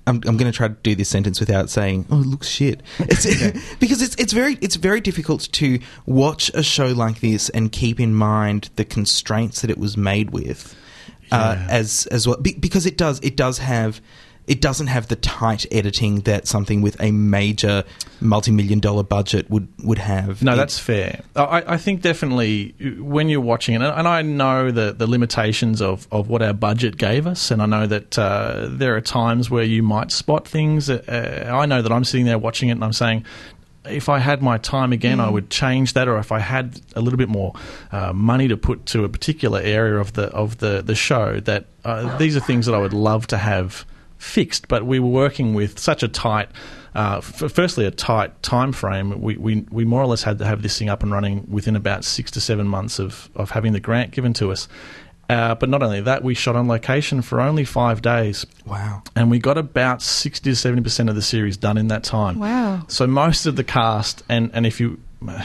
I'm, 0.08 0.18
I'm 0.26 0.38
going 0.38 0.52
to 0.52 0.56
try 0.56 0.68
to 0.68 0.76
do 0.84 0.94
this 0.96 1.10
sentence 1.10 1.40
without 1.40 1.70
saying, 1.70 2.06
"Oh, 2.12 2.22
it 2.22 2.28
looks 2.28 2.48
shit," 2.48 2.82
it's, 3.00 3.26
because 3.80 4.02
it's 4.02 4.16
it's 4.16 4.34
very 4.34 4.58
it's 4.62 4.76
very 4.76 5.02
difficult 5.02 5.50
to 5.54 5.80
watch 6.06 6.52
a 6.54 6.62
show 6.64 6.88
like 6.88 7.20
this 7.22 7.50
and 7.50 7.72
keep 7.72 8.00
in 8.00 8.14
mind 8.14 8.70
the 8.76 8.86
constraints 8.86 9.62
that 9.62 9.70
it 9.72 9.78
was 9.78 9.98
made 9.98 10.30
with, 10.32 10.76
uh, 11.32 11.56
Yeah. 11.58 11.68
as 11.70 12.08
as 12.12 12.28
well, 12.28 12.38
be, 12.38 12.54
because 12.54 12.86
it 12.86 12.98
does 12.98 13.20
it 13.22 13.36
does 13.36 13.58
have. 13.60 14.00
It 14.48 14.62
doesn't 14.62 14.88
have 14.88 15.08
the 15.08 15.16
tight 15.16 15.66
editing 15.72 16.22
that 16.22 16.46
something 16.48 16.82
with 16.84 16.96
a 17.02 17.12
major 17.12 17.84
multi-million 18.22 18.80
dollar 18.80 19.02
budget 19.04 19.50
would, 19.50 19.68
would 19.84 19.98
have. 19.98 20.44
No, 20.44 20.54
It- 20.54 20.58
that's 20.58 20.78
fair. 20.78 21.22
I, 21.36 21.64
I 21.74 21.78
think 21.78 22.02
definitely 22.02 22.76
when 23.00 23.28
you're 23.30 23.42
watching 23.42 23.74
it, 23.76 23.82
and 23.82 24.08
I 24.08 24.22
know 24.22 24.70
the, 24.72 24.94
the 24.94 25.08
limitations 25.08 25.82
of, 25.82 26.08
of 26.12 26.30
what 26.30 26.42
our 26.42 26.54
budget 26.54 26.98
gave 26.98 27.26
us, 27.28 27.50
and 27.52 27.62
I 27.62 27.66
know 27.66 27.88
that 27.88 28.20
uh, 28.20 28.68
there 28.70 28.96
are 28.96 29.02
times 29.02 29.50
where 29.50 29.64
you 29.64 29.82
might 29.82 30.12
spot 30.12 30.48
things. 30.48 30.90
Uh, 30.90 31.50
I 31.52 31.66
know 31.66 31.82
that 31.82 31.92
I'm 31.92 32.04
sitting 32.04 32.26
there 32.26 32.38
watching 32.38 32.70
it 32.70 32.74
and 32.74 32.84
I'm 32.84 32.94
saying, 32.94 33.26
if 33.88 34.10
I 34.10 34.18
had 34.20 34.42
my 34.42 34.58
time 34.58 34.92
again, 34.94 35.20
I 35.20 35.30
would 35.30 35.52
change 35.52 35.94
that, 35.94 36.08
or 36.08 36.18
if 36.18 36.32
I 36.32 36.40
had 36.40 36.82
a 36.96 37.02
little 37.02 37.18
bit 37.18 37.30
more 37.30 37.54
uh, 37.92 38.14
money 38.14 38.48
to 38.48 38.58
put 38.58 38.88
to 38.88 39.04
a 39.04 39.10
particular 39.10 39.60
area 39.62 40.00
of 40.00 40.14
the 40.14 40.24
of 40.30 40.58
the 40.58 40.82
the 40.82 40.96
show, 40.96 41.40
that 41.42 41.66
uh, 41.84 42.18
these 42.18 42.36
are 42.36 42.40
things 42.40 42.66
that 42.66 42.74
I 42.74 42.80
would 42.80 42.94
love 42.94 43.28
to 43.28 43.38
have 43.38 43.86
fixed. 44.18 44.68
But 44.68 44.86
we 44.86 45.00
were 45.00 45.10
working 45.10 45.54
with 45.54 45.80
such 45.80 46.04
a 46.04 46.08
tight, 46.08 46.50
uh, 46.96 47.18
f- 47.18 47.52
firstly 47.52 47.86
a 47.86 47.92
tight 47.92 48.42
time 48.44 48.72
frame. 48.72 49.22
We, 49.22 49.38
we 49.38 49.66
we 49.72 49.86
more 49.86 50.02
or 50.02 50.08
less 50.08 50.24
had 50.24 50.40
to 50.40 50.46
have 50.46 50.62
this 50.62 50.78
thing 50.78 50.90
up 50.90 51.04
and 51.04 51.12
running 51.12 51.46
within 51.50 51.76
about 51.76 52.04
six 52.04 52.32
to 52.32 52.42
seven 52.42 52.68
months 52.68 53.00
of 53.00 53.30
of 53.36 53.52
having 53.52 53.74
the 53.74 53.80
grant 53.80 54.12
given 54.12 54.34
to 54.34 54.52
us. 54.52 54.68
Uh, 55.28 55.56
but 55.56 55.70
not 55.70 55.82
only 55.82 56.02
that, 56.02 56.24
we 56.24 56.36
shot 56.36 56.56
on 56.56 56.68
location 56.68 57.22
for 57.22 57.42
only 57.42 57.66
five 57.66 58.02
days. 58.02 58.46
Wow. 58.66 59.02
And 59.16 59.32
we 59.32 59.40
got 59.40 59.58
about 59.58 60.02
60 60.02 60.52
to 60.52 60.56
70% 60.56 61.10
of 61.10 61.16
the 61.16 61.22
series 61.22 61.58
done 61.58 61.78
in 61.78 61.88
that 61.88 62.04
time. 62.04 62.38
Wow. 62.38 62.86
So 62.88 63.08
most 63.08 63.48
of 63.48 63.56
the 63.56 63.64
cast, 63.64 64.24
and, 64.30 64.52
and 64.54 64.68
if 64.68 64.80
you 64.80 65.00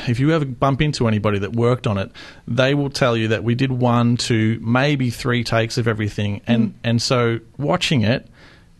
if 0.09 0.21
you 0.21 0.33
ever 0.33 0.45
bump 0.45 0.83
into 0.83 1.09
anybody 1.09 1.39
that 1.39 1.55
worked 1.55 1.87
on 1.87 1.97
it, 1.97 2.11
they 2.47 2.75
will 2.75 2.91
tell 2.91 3.17
you 3.17 3.29
that 3.29 3.45
we 3.45 3.55
did 3.55 3.73
one, 3.73 4.17
two, 4.17 4.59
maybe 4.61 5.09
three 5.11 5.43
takes 5.43 5.79
of 5.79 5.89
everything, 5.89 6.43
and 6.47 6.75
and 6.85 7.01
so 7.01 7.39
watching 7.57 8.03
it, 8.03 8.29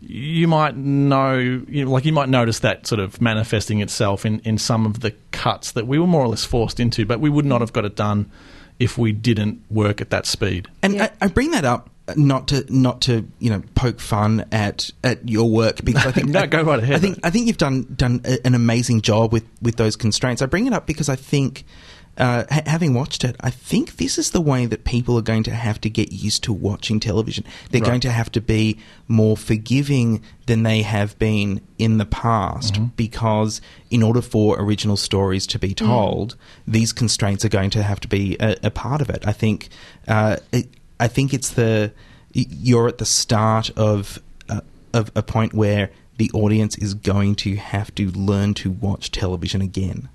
you 0.01 0.47
might 0.47 0.75
know, 0.75 1.37
you 1.37 1.85
know, 1.85 1.91
like 1.91 2.05
you 2.05 2.11
might 2.11 2.29
notice 2.29 2.59
that 2.59 2.87
sort 2.87 2.99
of 2.99 3.21
manifesting 3.21 3.81
itself 3.81 4.25
in 4.25 4.39
in 4.39 4.57
some 4.57 4.85
of 4.85 5.01
the 5.01 5.11
cuts 5.31 5.71
that 5.73 5.87
we 5.87 5.99
were 5.99 6.07
more 6.07 6.21
or 6.21 6.27
less 6.27 6.43
forced 6.43 6.79
into, 6.79 7.05
but 7.05 7.19
we 7.19 7.29
would 7.29 7.45
not 7.45 7.61
have 7.61 7.71
got 7.71 7.85
it 7.85 7.95
done 7.95 8.29
if 8.79 8.97
we 8.97 9.11
didn't 9.11 9.61
work 9.69 10.01
at 10.01 10.09
that 10.09 10.25
speed. 10.25 10.67
And 10.81 11.01
I, 11.01 11.11
I 11.21 11.27
bring 11.27 11.51
that 11.51 11.65
up 11.65 11.91
uh, 12.07 12.15
not 12.17 12.47
to 12.47 12.65
not 12.69 13.01
to 13.01 13.27
you 13.37 13.51
know 13.51 13.61
poke 13.75 13.99
fun 13.99 14.45
at 14.51 14.89
at 15.03 15.29
your 15.29 15.49
work 15.49 15.83
because 15.83 16.07
I 16.07 16.11
think 16.11 16.27
No, 16.29 16.47
go 16.47 16.63
right 16.63 16.79
ahead. 16.81 16.95
I 16.95 16.99
think 16.99 17.19
I 17.23 17.29
think 17.29 17.45
you've 17.45 17.59
done 17.59 17.93
done 17.95 18.21
a, 18.25 18.45
an 18.45 18.55
amazing 18.55 19.01
job 19.01 19.31
with 19.31 19.45
with 19.61 19.75
those 19.75 19.95
constraints. 19.95 20.41
I 20.41 20.47
bring 20.47 20.65
it 20.65 20.73
up 20.73 20.87
because 20.87 21.09
I 21.09 21.15
think. 21.15 21.63
Uh, 22.17 22.43
ha- 22.51 22.61
having 22.65 22.93
watched 22.93 23.23
it, 23.23 23.35
I 23.39 23.49
think 23.49 23.95
this 23.95 24.17
is 24.17 24.31
the 24.31 24.41
way 24.41 24.65
that 24.65 24.83
people 24.83 25.17
are 25.17 25.21
going 25.23 25.43
to 25.43 25.51
have 25.55 25.79
to 25.81 25.89
get 25.89 26.11
used 26.11 26.43
to 26.43 26.53
watching 26.53 26.99
television. 26.99 27.43
They're 27.71 27.81
Right. 27.81 27.87
going 27.87 28.01
to 28.01 28.11
have 28.11 28.31
to 28.33 28.41
be 28.41 28.77
more 29.07 29.37
forgiving 29.37 30.21
than 30.45 30.63
they 30.63 30.81
have 30.81 31.17
been 31.19 31.61
in 31.77 31.97
the 31.97 32.05
past 32.05 32.73
Mm-hmm. 32.73 32.85
because, 32.97 33.61
in 33.89 34.03
order 34.03 34.21
for 34.21 34.59
original 34.61 34.97
stories 34.97 35.47
to 35.47 35.57
be 35.59 35.73
told, 35.73 36.35
these 36.67 36.91
constraints 36.93 37.45
are 37.45 37.49
going 37.49 37.69
to 37.71 37.81
have 37.81 37.99
to 38.01 38.07
be 38.07 38.35
a, 38.39 38.57
a 38.63 38.69
part 38.71 39.01
of 39.01 39.09
it. 39.09 39.23
I 39.25 39.31
think. 39.31 39.69
Uh, 40.07 40.37
it, 40.51 40.67
I 40.99 41.07
think 41.07 41.33
it's 41.33 41.49
the 41.51 41.91
you're 42.33 42.87
at 42.87 42.97
the 42.99 43.05
start 43.05 43.71
of 43.77 44.19
uh, 44.49 44.61
of 44.93 45.11
a 45.15 45.23
point 45.23 45.53
where 45.53 45.89
the 46.17 46.29
audience 46.33 46.77
is 46.77 46.93
going 46.93 47.35
to 47.35 47.55
have 47.55 47.95
to 47.95 48.11
learn 48.11 48.53
to 48.55 48.69
watch 48.69 49.09
television 49.11 49.61
again. 49.61 50.09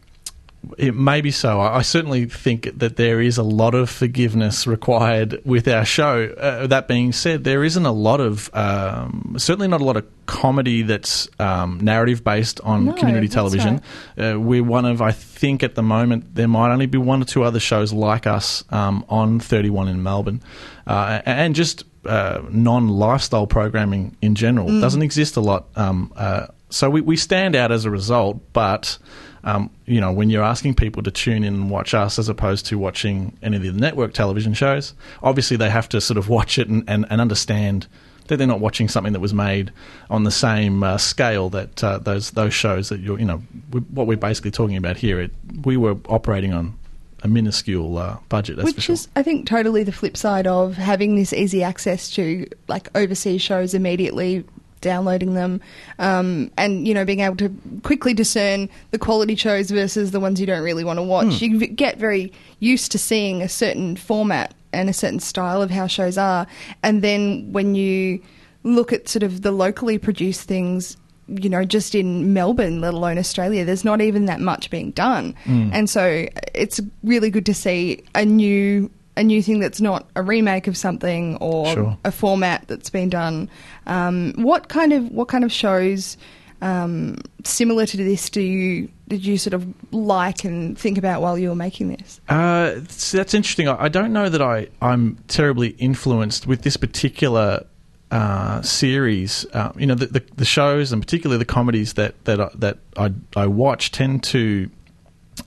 It 0.78 0.94
may 0.94 1.20
be 1.20 1.30
so. 1.30 1.60
I 1.60 1.82
certainly 1.82 2.24
think 2.26 2.78
that 2.78 2.96
there 2.96 3.20
is 3.20 3.38
a 3.38 3.44
lot 3.44 3.74
of 3.74 3.88
forgiveness 3.88 4.66
required 4.66 5.40
with 5.44 5.68
our 5.68 5.84
show. 5.84 6.34
Uh, 6.36 6.66
that 6.66 6.88
being 6.88 7.12
said, 7.12 7.44
there 7.44 7.62
isn't 7.62 7.86
a 7.86 7.92
lot 7.92 8.20
of, 8.20 8.50
um, 8.52 9.36
certainly 9.38 9.68
not 9.68 9.80
a 9.80 9.84
lot 9.84 9.96
of 9.96 10.04
comedy 10.26 10.82
that's 10.82 11.28
um, 11.38 11.78
narrative 11.80 12.24
based 12.24 12.60
on 12.62 12.86
No, 12.86 12.92
community 12.94 13.28
television. 13.28 13.80
Uh, 14.18 14.40
we're 14.40 14.64
one 14.64 14.84
of, 14.84 15.00
I 15.00 15.12
think 15.12 15.62
at 15.62 15.76
the 15.76 15.84
moment, 15.84 16.34
there 16.34 16.48
might 16.48 16.72
only 16.72 16.86
be 16.86 16.98
one 16.98 17.22
or 17.22 17.26
two 17.26 17.44
other 17.44 17.60
shows 17.60 17.92
like 17.92 18.26
us 18.26 18.64
um, 18.70 19.04
on 19.08 19.38
31 19.38 19.86
in 19.86 20.02
Melbourne. 20.02 20.42
Uh, 20.84 21.22
and 21.24 21.54
just 21.54 21.84
uh, 22.06 22.42
non 22.50 22.88
lifestyle 22.88 23.46
programming 23.46 24.16
in 24.20 24.34
general 24.34 24.80
doesn't 24.80 25.02
exist 25.02 25.36
a 25.36 25.40
lot. 25.40 25.68
Um, 25.76 26.12
uh, 26.16 26.46
so 26.70 26.90
we, 26.90 27.00
we 27.00 27.16
stand 27.16 27.54
out 27.54 27.70
as 27.70 27.84
a 27.84 27.90
result, 27.90 28.52
but 28.52 28.98
um, 29.46 29.70
you 29.86 30.00
know, 30.00 30.12
when 30.12 30.28
you're 30.28 30.42
asking 30.42 30.74
people 30.74 31.02
to 31.04 31.10
tune 31.10 31.44
in 31.44 31.54
and 31.54 31.70
watch 31.70 31.94
us 31.94 32.18
as 32.18 32.28
opposed 32.28 32.66
to 32.66 32.78
watching 32.78 33.36
any 33.42 33.56
of 33.56 33.62
the 33.62 33.72
network 33.72 34.12
television 34.12 34.52
shows, 34.54 34.92
obviously 35.22 35.56
they 35.56 35.70
have 35.70 35.88
to 35.90 36.00
sort 36.00 36.18
of 36.18 36.28
watch 36.28 36.58
it 36.58 36.68
and, 36.68 36.82
and, 36.88 37.06
and 37.08 37.20
understand 37.20 37.86
that 38.26 38.38
they're 38.38 38.46
not 38.48 38.58
watching 38.58 38.88
something 38.88 39.12
that 39.12 39.20
was 39.20 39.32
made 39.32 39.72
on 40.10 40.24
the 40.24 40.32
same 40.32 40.82
uh, 40.82 40.98
scale 40.98 41.48
that 41.50 41.84
uh, 41.84 41.98
those 41.98 42.32
those 42.32 42.52
shows 42.52 42.88
that 42.88 42.98
you're 42.98 43.20
you 43.20 43.24
know 43.24 43.40
we, 43.70 43.78
what 43.80 44.08
we're 44.08 44.16
basically 44.16 44.50
talking 44.50 44.76
about 44.76 44.96
here. 44.96 45.20
It, 45.20 45.30
we 45.64 45.76
were 45.76 45.96
operating 46.08 46.52
on 46.52 46.76
a 47.22 47.28
minuscule 47.28 47.98
uh, 47.98 48.16
budget. 48.28 48.56
Which 48.58 48.82
sure. 48.82 48.94
is, 48.94 49.06
I 49.14 49.22
think, 49.22 49.46
totally 49.46 49.84
the 49.84 49.92
flip 49.92 50.16
side 50.16 50.48
of 50.48 50.76
having 50.76 51.14
this 51.14 51.32
easy 51.32 51.62
access 51.62 52.10
to 52.10 52.48
like 52.66 52.88
overseas 52.96 53.42
shows 53.42 53.74
immediately, 53.74 54.44
downloading 54.90 55.34
them, 55.34 55.60
um, 55.98 56.50
and 56.56 56.86
you 56.88 56.94
know 56.94 57.04
being 57.04 57.20
able 57.20 57.36
to 57.36 57.50
quickly 57.82 58.14
discern 58.14 58.68
the 58.92 58.98
quality 58.98 59.34
shows 59.34 59.70
versus 59.70 60.12
the 60.12 60.20
ones 60.20 60.40
you 60.40 60.46
don't 60.46 60.62
really 60.62 60.84
want 60.84 60.98
to 60.98 61.02
watch. 61.02 61.38
Hmm. 61.40 61.44
You 61.44 61.66
get 61.66 61.98
very 61.98 62.32
used 62.60 62.92
to 62.92 62.98
seeing 62.98 63.42
a 63.42 63.48
certain 63.48 63.96
format 63.96 64.54
and 64.72 64.88
a 64.88 64.92
certain 64.92 65.20
style 65.20 65.60
of 65.60 65.70
how 65.70 65.86
shows 65.88 66.16
are, 66.16 66.46
and 66.82 67.02
then 67.02 67.52
when 67.52 67.74
you 67.74 68.20
look 68.62 68.92
at 68.92 69.08
sort 69.08 69.22
of 69.22 69.42
the 69.42 69.50
locally 69.52 69.98
produced 69.98 70.42
things. 70.48 70.96
You 71.28 71.48
know, 71.50 71.64
just 71.64 71.96
in 71.96 72.32
Melbourne, 72.32 72.80
let 72.80 72.94
alone 72.94 73.18
Australia, 73.18 73.64
there's 73.64 73.84
not 73.84 74.00
even 74.00 74.26
that 74.26 74.38
much 74.38 74.70
being 74.70 74.92
done, 74.92 75.34
Mm. 75.44 75.70
and 75.72 75.90
so 75.90 76.28
it's 76.54 76.78
really 77.02 77.30
good 77.30 77.44
to 77.46 77.54
see 77.54 78.04
a 78.14 78.24
new 78.24 78.88
a 79.16 79.22
new 79.22 79.42
thing 79.42 79.60
that's 79.60 79.80
not 79.80 80.08
a 80.14 80.22
remake 80.22 80.66
of 80.66 80.76
something 80.76 81.36
or 81.36 81.66
Sure. 81.72 81.98
a 82.04 82.12
format 82.12 82.66
that's 82.68 82.90
been 82.90 83.08
done. 83.08 83.48
Um, 83.86 84.34
what 84.36 84.68
kind 84.68 84.92
of 84.92 85.10
what 85.10 85.28
kind 85.28 85.44
of 85.44 85.50
shows 85.52 86.16
um, 86.62 87.18
similar 87.44 87.86
to 87.86 87.96
this 87.96 88.30
do 88.30 88.40
you 88.40 88.88
did 89.08 89.24
you 89.24 89.38
sort 89.38 89.54
of 89.54 89.66
like 89.92 90.44
and 90.44 90.76
think 90.78 90.98
about 90.98 91.20
while 91.22 91.38
you 91.38 91.48
were 91.48 91.54
making 91.54 91.88
this? 91.88 92.20
Uh, 92.28 92.72
that's, 92.76 93.12
that's 93.12 93.34
interesting. 93.34 93.68
I, 93.68 93.84
I 93.84 93.88
don't 93.88 94.12
know 94.12 94.28
that 94.28 94.42
I, 94.42 94.68
I'm 94.82 95.16
terribly 95.28 95.68
influenced 95.78 96.46
with 96.46 96.62
this 96.62 96.76
particular 96.76 97.64
uh, 98.10 98.62
series. 98.62 99.46
Uh, 99.52 99.72
you 99.76 99.86
know, 99.86 99.94
the, 99.94 100.06
the, 100.06 100.22
the 100.36 100.44
shows 100.44 100.92
and 100.92 101.00
particularly 101.02 101.38
the 101.38 101.44
comedies 101.44 101.94
that 101.94 102.22
that 102.24 102.40
I, 102.40 102.50
that 102.56 102.78
I, 102.96 103.12
I 103.36 103.46
watch 103.46 103.92
tend 103.92 104.22
to. 104.24 104.70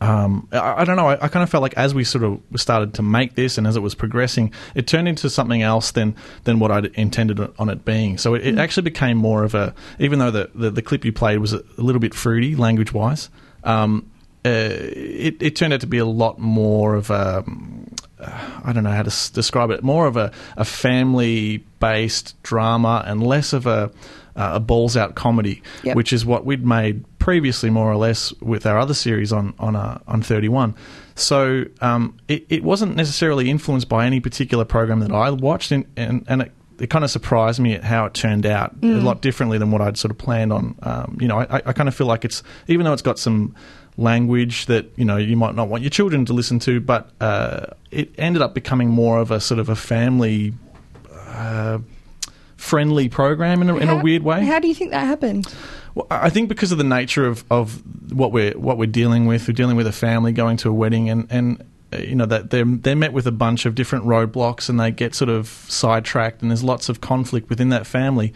Um, 0.02 0.48
I, 0.52 0.82
I 0.82 0.86
don't 0.86 0.96
know. 0.96 1.08
I, 1.10 1.26
I 1.26 1.28
kind 1.28 1.44
of 1.44 1.50
felt 1.50 1.62
like 1.62 1.74
as 1.76 1.94
we 1.94 2.04
sort 2.06 2.24
of 2.24 2.40
started 2.56 2.94
to 2.96 3.02
make 3.02 3.36
this, 3.36 3.58
and 3.58 3.68
as 3.68 3.76
it 3.76 3.82
was 3.82 3.96
progressing, 3.96 4.54
it 4.76 4.88
turned 4.88 5.08
into 5.10 5.30
something 5.30 5.62
else 5.62 5.92
than 5.92 6.16
than 6.46 6.60
what 6.60 6.72
I'd 6.72 6.86
intended 6.96 7.40
on 7.60 7.70
it 7.70 7.84
being. 7.86 8.18
So 8.18 8.34
it, 8.34 8.48
it 8.48 8.56
Mm. 8.56 8.60
actually 8.60 8.84
became 8.84 9.18
more 9.18 9.44
of 9.44 9.56
a. 9.56 9.74
Even 10.00 10.20
though 10.20 10.32
the 10.32 10.50
the, 10.56 10.72
the 10.72 10.82
clip 10.82 11.04
you 11.04 11.12
played 11.12 11.40
was 11.40 11.52
a, 11.54 11.58
a 11.78 11.82
little 11.82 12.00
bit 12.00 12.14
fruity 12.14 12.56
language 12.56 12.94
wise, 12.94 13.30
um, 13.66 14.10
uh, 14.46 14.50
it, 14.50 15.36
it 15.42 15.56
turned 15.58 15.74
out 15.74 15.82
to 15.82 15.88
be 15.88 15.98
a 15.98 16.06
lot 16.06 16.40
more 16.40 16.96
of 16.96 17.10
a. 17.10 17.44
I 18.22 18.74
don't 18.74 18.84
know 18.84 18.92
how 18.92 19.04
to 19.04 19.08
s- 19.08 19.30
describe 19.30 19.70
it. 19.72 19.82
More 19.84 20.06
of 20.06 20.18
a, 20.18 20.32
a 20.58 20.66
family 20.66 21.64
based 21.80 22.42
drama 22.44 23.04
and 23.06 23.22
less 23.26 23.54
of 23.54 23.66
a 23.66 23.92
uh, 24.36 24.52
a 24.54 24.60
balls 24.60 24.96
out 24.98 25.16
comedy, 25.16 25.62
Yep. 25.84 25.96
which 25.98 26.14
is 26.14 26.26
what 26.26 26.46
we'd 26.46 26.66
made 26.66 27.04
previously, 27.20 27.70
more 27.70 27.92
or 27.92 27.98
less, 27.98 28.34
with 28.42 28.66
our 28.66 28.78
other 28.80 28.94
series 28.96 29.32
on 29.32 29.54
on 29.60 29.76
uh, 29.76 30.00
on 30.08 30.22
Thirty 30.22 30.50
One. 30.50 30.74
So 31.16 31.66
um, 31.82 32.18
it, 32.28 32.46
it 32.50 32.64
wasn't 32.64 32.96
necessarily 32.96 33.50
influenced 33.50 33.90
by 33.90 34.06
any 34.06 34.20
particular 34.22 34.66
program 34.66 35.00
that 35.02 35.12
I 35.12 35.30
watched, 35.32 35.72
and 35.72 35.86
and, 35.98 36.26
and 36.28 36.42
it, 36.44 36.52
it 36.80 36.90
kind 36.90 37.04
of 37.04 37.12
surprised 37.12 37.60
me 37.60 37.74
at 37.74 37.84
how 37.84 38.06
it 38.06 38.14
turned 38.14 38.46
out 38.46 38.72
a 38.72 38.76
Mm. 38.86 39.04
lot 39.04 39.22
differently 39.22 39.58
than 39.58 39.70
what 39.70 39.82
I'd 39.82 39.98
sort 39.98 40.12
of 40.12 40.18
planned 40.18 40.54
on. 40.54 40.76
Um, 40.82 41.18
you 41.20 41.28
know, 41.28 41.40
I, 41.40 41.62
I 41.66 41.74
kind 41.74 41.90
of 41.90 41.96
feel 41.96 42.08
like 42.08 42.24
it's 42.26 42.42
even 42.68 42.86
though 42.86 42.94
it's 42.94 43.02
got 43.02 43.20
some 43.20 43.54
language 43.98 44.68
that 44.68 44.86
you 44.96 45.04
know 45.04 45.18
you 45.18 45.36
might 45.36 45.56
not 45.56 45.68
want 45.68 45.84
your 45.84 45.90
children 45.90 46.24
to 46.26 46.34
listen 46.34 46.58
to, 46.60 46.80
but 46.80 47.10
uh, 47.20 47.66
it 47.92 48.10
ended 48.18 48.42
up 48.42 48.54
becoming 48.54 48.88
more 48.90 49.20
of 49.20 49.30
a 49.30 49.40
sort 49.42 49.60
of 49.60 49.68
a 49.70 49.76
family. 49.76 50.54
Uh, 51.28 51.80
friendly 52.58 53.08
program 53.08 53.62
in 53.62 53.70
a, 53.70 53.78
in 53.78 53.88
a 53.88 53.96
weird 54.04 54.22
way. 54.22 54.44
How 54.46 54.60
do 54.60 54.68
you 54.68 54.74
think 54.76 54.92
that 54.92 55.06
happened? 55.06 55.48
Well, 55.96 56.08
I 56.10 56.30
think 56.30 56.50
because 56.50 56.72
of 56.72 56.78
the 56.78 56.84
nature 56.84 57.26
of, 57.26 57.44
of 57.50 57.82
what 58.14 58.32
we're 58.32 58.54
what 58.58 58.78
we're 58.78 58.86
dealing 58.86 59.26
with, 59.26 59.48
we're 59.48 59.54
dealing 59.54 59.76
with 59.78 59.88
a 59.88 59.92
family 59.92 60.32
going 60.32 60.58
to 60.58 60.70
a 60.70 60.74
wedding, 60.74 61.10
and 61.10 61.28
and 61.30 61.64
uh, 61.94 61.98
you 61.98 62.16
know 62.16 62.26
that 62.26 62.52
they're 62.52 62.66
they're 62.66 62.96
met 62.96 63.14
with 63.14 63.26
a 63.28 63.32
bunch 63.32 63.66
of 63.66 63.76
different 63.76 64.06
roadblocks, 64.06 64.70
and 64.70 64.80
they 64.80 64.92
get 64.92 65.16
sort 65.16 65.30
of 65.30 65.48
sidetracked, 65.68 66.42
and 66.42 66.52
there's 66.52 66.64
lots 66.64 66.90
of 66.90 67.02
conflict 67.02 67.50
within 67.50 67.70
that 67.70 67.88
family. 67.88 68.34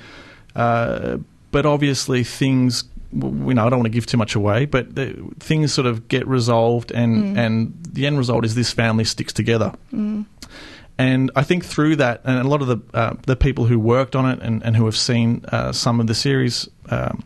Uh, 0.56 1.18
but 1.52 1.66
obviously, 1.66 2.24
things 2.24 2.84
you 3.12 3.54
know 3.54 3.66
I 3.66 3.70
don't 3.70 3.80
want 3.80 3.86
to 3.86 3.90
give 3.92 4.08
too 4.08 4.18
much 4.18 4.34
away, 4.36 4.66
but 4.66 4.96
the, 4.96 5.14
things 5.40 5.72
sort 5.74 5.86
of 5.86 6.08
get 6.08 6.28
resolved, 6.28 6.92
and 6.92 7.36
Mm. 7.36 7.38
and 7.38 7.74
the 7.92 8.08
end 8.08 8.18
result 8.18 8.44
is 8.46 8.56
this 8.56 8.72
family 8.72 9.04
sticks 9.04 9.34
together. 9.34 9.72
Mm. 9.94 10.26
And 10.98 11.32
I 11.36 11.44
think 11.44 11.66
through 11.66 11.98
that, 11.98 12.22
and 12.24 12.38
a 12.38 12.48
lot 12.48 12.62
of 12.62 12.68
the 12.68 12.78
uh, 12.94 13.16
the 13.26 13.36
people 13.36 13.66
who 13.66 13.80
worked 13.80 14.16
on 14.16 14.30
it 14.30 14.40
and, 14.42 14.64
and 14.64 14.76
who 14.76 14.86
have 14.86 14.96
seen 14.96 15.44
uh, 15.52 15.72
some 15.72 16.00
of 16.00 16.08
the 16.08 16.14
series 16.14 16.70
um, 16.90 17.24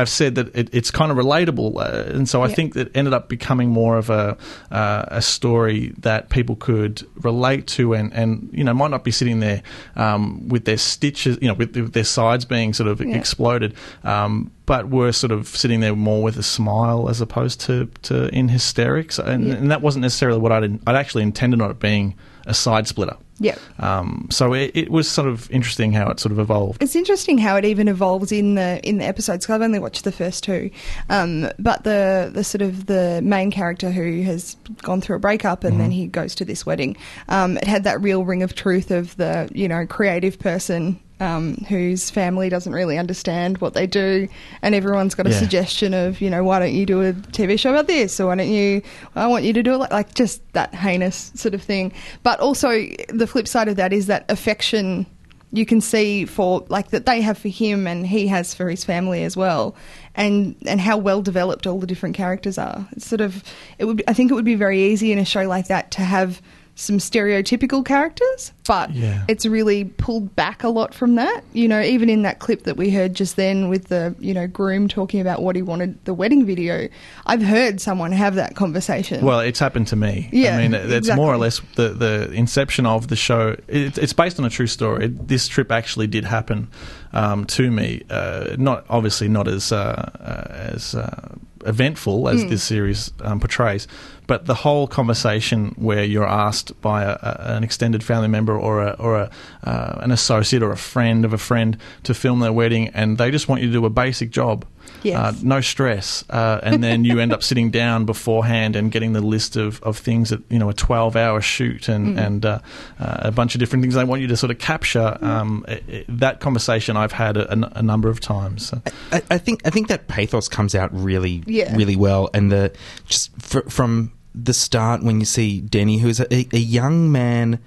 have 0.00 0.08
said 0.08 0.34
that 0.34 0.54
it, 0.54 0.68
it's 0.72 0.90
kind 0.90 1.10
of 1.12 1.16
relatable. 1.16 1.76
Uh, 1.76 2.12
and 2.16 2.28
so 2.28 2.42
I 2.42 2.48
Yeah. 2.48 2.54
think 2.54 2.74
that 2.74 2.94
ended 2.96 3.14
up 3.14 3.28
becoming 3.28 3.68
more 3.70 3.96
of 3.96 4.10
a 4.10 4.36
uh, 4.70 5.04
a 5.08 5.22
story 5.22 5.94
that 5.98 6.28
people 6.28 6.56
could 6.56 7.02
relate 7.22 7.66
to, 7.76 7.94
and, 7.94 8.12
and 8.12 8.50
you 8.52 8.64
know 8.64 8.74
might 8.74 8.90
not 8.90 9.04
be 9.04 9.10
sitting 9.10 9.40
there 9.40 9.62
um, 9.96 10.48
with 10.48 10.64
their 10.64 10.78
stitches, 10.78 11.38
you 11.40 11.48
know, 11.48 11.54
with, 11.54 11.76
with 11.76 11.92
their 11.92 12.04
sides 12.04 12.44
being 12.44 12.72
sort 12.74 12.88
of 12.88 13.00
Yeah. 13.00 13.16
exploded. 13.16 13.74
Um, 14.04 14.50
but 14.66 14.88
were 14.88 15.10
sort 15.12 15.32
of 15.32 15.48
sitting 15.48 15.80
there 15.80 15.96
more 15.96 16.22
with 16.22 16.36
a 16.36 16.42
smile 16.44 17.08
as 17.08 17.20
opposed 17.20 17.60
to, 17.62 17.86
to 18.02 18.28
in 18.34 18.48
hysterics, 18.48 19.18
and, 19.18 19.48
Yeah. 19.48 19.54
and 19.54 19.70
that 19.70 19.82
wasn't 19.82 20.02
necessarily 20.02 20.38
what 20.38 20.52
I'd, 20.52 20.78
I'd 20.86 20.94
actually 20.96 21.24
intended 21.24 21.60
on 21.60 21.70
it 21.72 21.80
being 21.80 22.14
a 22.46 22.54
side 22.54 22.86
splitter. 22.86 23.16
Yeah. 23.42 23.56
Um, 23.78 24.28
so 24.30 24.52
it, 24.52 24.70
it 24.74 24.90
was 24.90 25.08
sort 25.10 25.26
of 25.26 25.50
interesting 25.50 25.92
how 25.92 26.10
it 26.10 26.20
sort 26.20 26.30
of 26.30 26.38
evolved. 26.38 26.82
It's 26.82 26.94
interesting 26.94 27.38
how 27.38 27.56
it 27.56 27.64
even 27.64 27.88
evolves 27.88 28.30
in 28.32 28.54
the 28.54 28.78
in 28.86 28.98
the 28.98 29.06
episodes. 29.06 29.46
'cause 29.46 29.54
I've 29.54 29.62
only 29.62 29.78
watched 29.78 30.04
the 30.04 30.12
first 30.12 30.44
two, 30.44 30.70
um, 31.08 31.48
but 31.58 31.84
the 31.84 32.30
the 32.32 32.44
sort 32.44 32.60
of 32.62 32.84
the 32.86 33.20
main 33.24 33.50
character 33.50 33.90
who 33.90 34.22
has 34.22 34.56
gone 34.82 35.00
through 35.00 35.16
a 35.16 35.20
breakup 35.20 35.64
and 35.64 35.80
then 35.80 35.88
Mhm. 35.90 35.94
he 35.94 36.06
goes 36.06 36.34
to 36.36 36.44
this 36.44 36.66
wedding. 36.66 36.96
Um, 37.30 37.56
it 37.56 37.64
had 37.64 37.84
that 37.84 38.00
real 38.02 38.24
ring 38.24 38.42
of 38.42 38.54
truth 38.54 38.90
of 38.90 39.16
the 39.16 39.48
you 39.54 39.68
know 39.68 39.86
creative 39.86 40.38
person. 40.38 41.00
Um, 41.20 41.56
whose 41.68 42.08
family 42.08 42.48
doesn't 42.48 42.72
really 42.72 42.96
understand 42.96 43.58
what 43.58 43.74
they 43.74 43.86
do, 43.86 44.26
and 44.62 44.74
everyone's 44.74 45.14
got 45.14 45.26
a 45.26 45.30
Yeah. 45.30 45.38
suggestion 45.38 45.92
of, 45.92 46.22
you 46.22 46.30
know, 46.30 46.42
why 46.42 46.58
don't 46.58 46.72
you 46.72 46.86
do 46.86 47.02
a 47.02 47.12
TV 47.12 47.58
show 47.58 47.70
about 47.70 47.88
this, 47.88 48.18
or 48.18 48.28
why 48.28 48.36
don't 48.36 48.48
you? 48.48 48.80
I 49.14 49.26
want 49.26 49.44
you 49.44 49.52
to 49.52 49.62
do 49.62 49.74
it 49.74 49.76
like, 49.76 49.92
like 49.92 50.14
just 50.14 50.40
that 50.54 50.74
heinous 50.74 51.30
sort 51.34 51.52
of 51.54 51.62
thing. 51.62 51.92
But 52.22 52.40
also 52.40 52.70
the 53.10 53.26
flip 53.26 53.46
side 53.46 53.68
of 53.68 53.76
that 53.76 53.92
is 53.92 54.06
that 54.06 54.24
affection 54.30 55.04
you 55.52 55.66
can 55.66 55.80
see 55.80 56.24
for 56.26 56.64
like 56.68 56.88
that 56.90 57.04
they 57.06 57.20
have 57.20 57.36
for 57.36 57.48
him 57.48 57.86
and 57.86 58.06
he 58.06 58.28
has 58.28 58.54
for 58.54 58.70
his 58.70 58.84
family 58.84 59.24
as 59.24 59.36
well 59.36 59.74
and 60.14 60.54
and 60.64 60.80
how 60.80 60.96
well 60.96 61.20
developed 61.22 61.66
all 61.66 61.80
the 61.80 61.88
different 61.88 62.14
characters 62.14 62.56
are 62.56 62.86
it's 62.92 63.04
sort 63.04 63.20
of 63.20 63.42
it 63.76 63.84
would 63.84 64.00
i 64.06 64.12
think 64.12 64.30
it 64.30 64.34
would 64.34 64.44
be 64.44 64.54
very 64.54 64.80
easy 64.80 65.10
in 65.10 65.18
a 65.18 65.24
show 65.24 65.42
like 65.48 65.66
that 65.66 65.90
to 65.90 66.02
have 66.02 66.40
some 66.80 66.98
stereotypical 66.98 67.84
characters 67.84 68.52
but 68.66 68.90
Yeah. 68.92 69.24
it's 69.28 69.44
really 69.44 69.84
pulled 69.84 70.34
back 70.34 70.62
a 70.64 70.68
lot 70.68 70.94
from 70.94 71.16
that 71.16 71.42
you 71.52 71.68
know 71.68 71.80
even 71.80 72.08
in 72.08 72.22
that 72.22 72.38
clip 72.38 72.62
that 72.64 72.76
we 72.76 72.90
heard 72.90 73.14
just 73.14 73.36
then 73.36 73.68
with 73.68 73.88
the 73.88 74.14
you 74.18 74.32
know 74.32 74.46
groom 74.46 74.88
talking 74.88 75.20
about 75.20 75.42
what 75.42 75.56
he 75.56 75.62
wanted 75.62 76.02
the 76.06 76.14
wedding 76.14 76.46
video 76.46 76.88
i've 77.26 77.42
heard 77.42 77.80
someone 77.80 78.12
have 78.12 78.34
that 78.36 78.56
conversation 78.56 79.24
Well, 79.24 79.40
it's 79.40 79.58
happened 79.58 79.88
to 79.88 79.96
me. 79.96 80.28
Yeah, 80.32 80.56
I 80.56 80.68
mean, 80.68 80.74
it's 80.74 81.14
more 81.14 81.32
or 81.32 81.36
less 81.36 81.60
the, 81.74 81.90
the 81.90 82.32
inception 82.32 82.86
of 82.86 83.08
the 83.08 83.16
show. 83.16 83.56
It, 83.68 83.98
it's 83.98 84.12
based 84.12 84.38
on 84.38 84.44
a 84.46 84.50
true 84.50 84.66
story. 84.66 85.08
This 85.08 85.48
trip 85.48 85.70
actually 85.70 86.06
did 86.06 86.24
happen 86.24 86.68
um, 87.12 87.44
to 87.46 87.70
me. 87.70 88.02
Uh, 88.08 88.56
not 88.58 88.84
obviously 88.88 89.28
not 89.28 89.48
as 89.48 89.72
uh, 89.72 89.76
uh, 90.20 90.52
as 90.74 90.94
uh, 90.94 91.34
eventful 91.66 92.28
as 92.28 92.44
Mm. 92.44 92.48
this 92.50 92.62
series 92.62 93.12
um, 93.22 93.40
portrays, 93.40 93.86
but 94.26 94.46
the 94.46 94.54
whole 94.54 94.86
conversation 94.86 95.74
where 95.76 96.04
you're 96.04 96.26
asked 96.28 96.80
by 96.80 97.02
a, 97.02 97.10
a, 97.22 97.56
an 97.56 97.64
extended 97.64 98.02
family 98.02 98.28
member 98.28 98.56
or 98.58 98.80
a, 98.82 98.90
or 98.98 99.16
a, 99.16 99.30
uh, 99.64 99.98
an 100.00 100.10
associate 100.10 100.62
or 100.62 100.72
a 100.72 100.76
friend 100.76 101.24
of 101.24 101.32
a 101.32 101.38
friend 101.38 101.76
to 102.04 102.14
film 102.14 102.40
their 102.40 102.52
wedding, 102.52 102.88
and 102.88 103.18
they 103.18 103.30
just 103.30 103.48
want 103.48 103.60
you 103.60 103.66
to 103.68 103.72
do 103.72 103.84
a 103.84 103.90
basic 103.90 104.30
job. 104.30 104.64
Yes. 105.02 105.16
Uh, 105.18 105.32
no 105.42 105.60
stress, 105.60 106.24
uh, 106.30 106.60
and 106.62 106.82
then 106.84 107.04
you 107.04 107.18
end 107.20 107.32
up 107.32 107.42
sitting 107.42 107.70
down 107.70 108.04
beforehand 108.04 108.76
and 108.76 108.90
getting 108.92 109.12
the 109.14 109.20
list 109.20 109.56
of, 109.56 109.82
of 109.82 109.96
things 109.96 110.30
that 110.30 110.42
you 110.50 110.58
know 110.58 110.68
a 110.68 110.74
twelve 110.74 111.16
hour 111.16 111.40
shoot 111.40 111.88
and 111.88 112.16
Mm. 112.16 112.26
and 112.26 112.46
uh, 112.46 112.58
uh, 112.98 113.16
a 113.20 113.30
bunch 113.32 113.54
of 113.54 113.58
different 113.60 113.82
things 113.82 113.94
they 113.94 114.04
want 114.04 114.20
you 114.22 114.28
to 114.28 114.36
sort 114.36 114.50
of 114.50 114.58
capture. 114.58 115.16
Um, 115.22 115.64
i 115.68 115.80
i 115.88 116.04
that 116.08 116.40
conversation 116.40 116.96
I've 116.96 117.12
had 117.12 117.36
a, 117.36 117.52
a- 117.52 117.72
a 117.76 117.82
number 117.82 118.08
of 118.08 118.20
times. 118.20 118.66
So. 118.66 118.82
I, 119.12 119.22
I 119.30 119.38
think 119.38 119.60
I 119.66 119.70
think 119.70 119.88
that 119.88 120.08
pathos 120.08 120.48
comes 120.48 120.74
out 120.74 120.90
really 120.92 121.42
Yeah. 121.46 121.74
really 121.76 121.96
well, 121.96 122.28
and 122.34 122.50
the 122.52 122.72
just 123.06 123.30
fr- 123.40 123.68
from 123.68 124.12
the 124.34 124.52
start 124.54 125.02
when 125.02 125.18
you 125.20 125.26
see 125.26 125.60
Denny, 125.60 125.98
who's 125.98 126.20
a, 126.20 126.32
a 126.32 126.58
young 126.58 127.10
man 127.10 127.58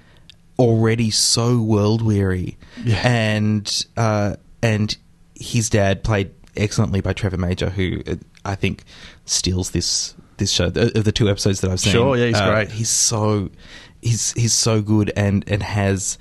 already 0.58 1.10
so 1.10 1.60
world 1.60 2.00
weary, 2.02 2.56
Yeah. 2.84 3.06
and 3.06 3.86
uh, 3.96 4.36
and 4.62 4.96
his 5.34 5.68
dad 5.68 6.04
played 6.04 6.30
excellently 6.56 7.00
by 7.00 7.12
Trevor 7.12 7.36
Major, 7.36 7.70
who 7.70 8.00
uh, 8.06 8.16
I 8.44 8.54
think 8.54 8.84
steals 9.24 9.70
this 9.70 10.14
this 10.36 10.50
show 10.50 10.66
of 10.66 11.04
the 11.04 11.12
two 11.12 11.28
episodes 11.28 11.60
that 11.60 11.70
I've 11.70 11.80
seen. 11.80 11.92
Sure, 11.92 12.16
yeah, 12.16 12.26
he's 12.26 12.36
Uh, 12.36 12.50
great. 12.50 12.70
He's 12.72 12.88
so 12.90 13.50
he's 14.02 14.32
he's 14.32 14.52
so 14.52 14.82
good 14.82 15.12
and 15.16 15.44
and 15.48 15.62
has 15.62 16.18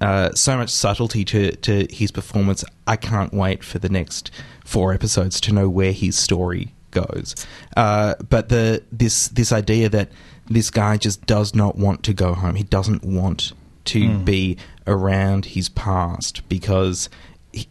uh, 0.00 0.30
so 0.34 0.56
much 0.56 0.70
subtlety 0.70 1.24
to 1.26 1.52
to 1.56 1.86
his 1.90 2.10
performance. 2.10 2.64
I 2.86 2.96
can't 2.96 3.32
wait 3.32 3.62
for 3.64 3.78
the 3.78 3.88
next 3.88 4.30
four 4.64 4.92
episodes 4.92 5.40
to 5.42 5.52
know 5.52 5.68
where 5.68 5.92
his 5.92 6.16
story 6.16 6.74
goes. 6.90 7.34
Uh, 7.76 8.14
but 8.28 8.48
the 8.48 8.82
this 8.90 9.28
this 9.28 9.52
idea 9.52 9.88
that 9.88 10.10
this 10.50 10.70
guy 10.70 10.96
just 10.96 11.24
does 11.26 11.54
not 11.54 11.76
want 11.78 12.02
to 12.02 12.12
go 12.12 12.34
home. 12.34 12.56
He 12.56 12.64
doesn't 12.64 13.04
want 13.04 13.52
to 13.84 14.00
Mm. 14.08 14.24
be 14.24 14.56
around 14.86 15.44
his 15.46 15.68
past 15.68 16.46
because 16.48 17.08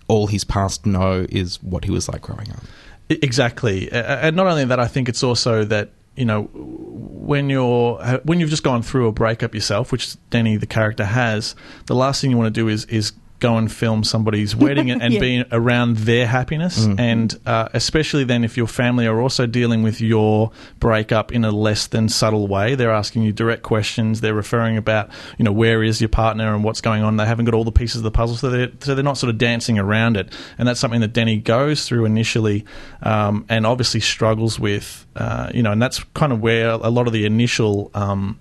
all 0.07 0.27
his 0.27 0.43
past 0.43 0.85
know 0.85 1.25
is 1.29 1.61
what 1.63 1.85
he 1.85 1.91
was 1.91 2.07
like 2.07 2.21
growing 2.21 2.51
up. 2.51 2.63
Exactly, 3.09 3.91
and 3.91 4.35
not 4.35 4.47
only 4.47 4.65
that, 4.65 4.79
I 4.79 4.87
think 4.87 5.09
it's 5.09 5.23
also 5.23 5.65
that 5.65 5.89
you 6.15 6.25
know 6.25 6.43
when 6.53 7.49
you're 7.49 8.01
when 8.23 8.39
you've 8.39 8.49
just 8.49 8.63
gone 8.63 8.81
through 8.81 9.07
a 9.07 9.11
breakup 9.11 9.53
yourself, 9.53 9.91
which 9.91 10.15
Denny 10.29 10.55
the 10.57 10.65
character 10.65 11.03
has. 11.03 11.55
The 11.87 11.95
last 11.95 12.21
thing 12.21 12.31
you 12.31 12.37
want 12.37 12.53
to 12.53 12.61
do 12.61 12.67
is 12.67 12.85
is 12.85 13.11
go 13.41 13.57
and 13.57 13.69
film 13.69 14.05
somebody's 14.05 14.55
wedding 14.55 14.89
and, 14.89 15.01
and 15.03 15.13
Yeah. 15.13 15.19
be 15.19 15.43
around 15.51 15.97
their 15.97 16.25
happiness, 16.27 16.85
Mm. 16.87 16.99
and 16.99 17.39
uh, 17.45 17.67
especially 17.73 18.23
then 18.23 18.45
if 18.45 18.55
your 18.55 18.67
family 18.67 19.05
are 19.05 19.19
also 19.19 19.45
dealing 19.45 19.83
with 19.83 19.99
your 19.99 20.51
breakup 20.79 21.33
in 21.33 21.43
a 21.43 21.51
less 21.51 21.87
than 21.87 22.07
subtle 22.07 22.47
way. 22.47 22.75
They're 22.75 22.91
asking 22.93 23.23
you 23.23 23.33
direct 23.33 23.63
questions. 23.63 24.21
They're 24.21 24.33
referring 24.33 24.77
about 24.77 25.09
you 25.37 25.43
know 25.43 25.51
where 25.51 25.83
is 25.83 25.99
your 25.99 26.07
partner 26.09 26.53
and 26.55 26.63
what's 26.63 26.79
going 26.79 27.03
on. 27.03 27.17
They 27.17 27.25
haven't 27.25 27.45
got 27.45 27.53
all 27.53 27.65
the 27.65 27.71
pieces 27.73 27.97
of 27.97 28.03
the 28.03 28.11
puzzle, 28.11 28.37
so 28.37 28.49
they're 28.49 28.69
so 28.79 28.95
they're 28.95 29.03
not 29.03 29.17
sort 29.17 29.29
of 29.31 29.37
dancing 29.37 29.77
around 29.77 30.15
it. 30.15 30.31
And 30.57 30.67
that's 30.67 30.79
something 30.79 31.01
that 31.01 31.11
Denny 31.11 31.37
goes 31.37 31.85
through 31.87 32.05
initially, 32.05 32.63
um, 33.03 33.45
and 33.49 33.65
obviously 33.65 33.99
struggles 33.99 34.59
with. 34.59 35.05
Uh, 35.15 35.49
you 35.53 35.61
know, 35.61 35.71
and 35.73 35.81
that's 35.81 35.99
kind 36.13 36.31
of 36.31 36.39
where 36.39 36.69
a 36.69 36.89
lot 36.89 37.07
of 37.07 37.11
the 37.13 37.25
initial. 37.25 37.91
Um, 37.93 38.39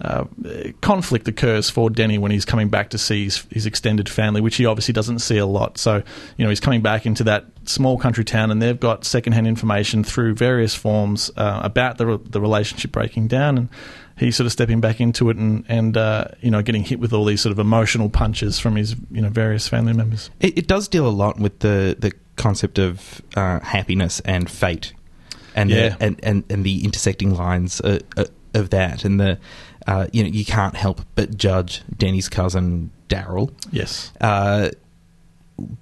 uh, 0.00 0.24
conflict 0.82 1.26
occurs 1.26 1.70
for 1.70 1.88
Denny 1.88 2.18
when 2.18 2.30
he's 2.30 2.44
coming 2.44 2.68
back 2.68 2.90
to 2.90 2.98
see 2.98 3.24
his, 3.24 3.46
his 3.50 3.64
extended 3.66 4.08
family, 4.08 4.40
which 4.42 4.56
he 4.56 4.66
obviously 4.66 4.92
doesn't 4.92 5.20
see 5.20 5.38
a 5.38 5.46
lot. 5.46 5.78
So, 5.78 6.02
you 6.36 6.44
know, 6.44 6.50
he's 6.50 6.60
coming 6.60 6.82
back 6.82 7.06
into 7.06 7.24
that 7.24 7.46
small 7.64 7.96
country 7.98 8.24
town, 8.24 8.50
and 8.50 8.60
they've 8.60 8.78
got 8.78 9.04
secondhand 9.04 9.46
information 9.46 10.04
through 10.04 10.34
various 10.34 10.74
forms 10.74 11.30
uh, 11.36 11.60
about 11.62 11.96
the 11.98 12.06
re- 12.06 12.18
the 12.28 12.40
relationship 12.40 12.92
breaking 12.92 13.28
down, 13.28 13.56
and 13.56 13.68
he's 14.18 14.36
sort 14.36 14.44
of 14.46 14.52
stepping 14.52 14.80
back 14.82 15.00
into 15.00 15.30
it, 15.30 15.38
and 15.38 15.64
and 15.68 15.96
uh, 15.96 16.26
you 16.42 16.50
know, 16.50 16.60
getting 16.62 16.84
hit 16.84 17.00
with 17.00 17.12
all 17.14 17.24
these 17.24 17.40
sort 17.40 17.52
of 17.52 17.58
emotional 17.58 18.10
punches 18.10 18.58
from 18.58 18.76
his 18.76 18.96
you 19.10 19.22
know 19.22 19.30
various 19.30 19.66
family 19.66 19.94
members. 19.94 20.30
It, 20.40 20.58
it 20.58 20.66
does 20.66 20.88
deal 20.88 21.06
a 21.06 21.10
lot 21.10 21.38
with 21.40 21.60
the 21.60 21.96
the 21.98 22.12
concept 22.36 22.78
of 22.78 23.22
uh, 23.34 23.60
happiness 23.60 24.20
and 24.26 24.50
fate, 24.50 24.92
and 25.54 25.70
Yeah. 25.70 25.88
the, 25.96 26.04
and, 26.04 26.20
and 26.22 26.44
and 26.50 26.64
the 26.64 26.84
intersecting 26.84 27.34
lines 27.34 27.80
uh, 27.80 28.00
uh, 28.18 28.24
of 28.56 28.70
that, 28.70 29.04
and 29.04 29.20
the 29.20 29.38
uh, 29.86 30.06
you 30.12 30.22
know 30.24 30.28
you 30.28 30.44
can't 30.44 30.74
help 30.74 31.02
but 31.14 31.36
judge 31.36 31.82
Danny's 31.96 32.28
cousin 32.28 32.90
Daryl. 33.08 33.52
Yes. 33.70 34.12
Uh, 34.20 34.70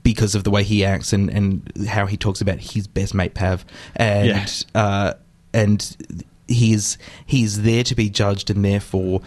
because 0.04 0.34
of 0.36 0.44
the 0.44 0.50
way 0.50 0.62
he 0.62 0.84
acts 0.84 1.12
and, 1.12 1.28
and 1.30 1.72
how 1.88 2.06
he 2.06 2.16
talks 2.16 2.40
about 2.40 2.58
his 2.60 2.86
best 2.86 3.12
mate 3.14 3.34
Pav, 3.34 3.64
and 3.96 4.28
Yeah. 4.28 4.46
uh, 4.74 5.14
and 5.52 5.96
he's 6.46 6.96
he's 7.26 7.62
there 7.62 7.82
to 7.84 7.94
be 7.94 8.08
judged, 8.08 8.50
and 8.50 8.64
therefore, 8.64 9.20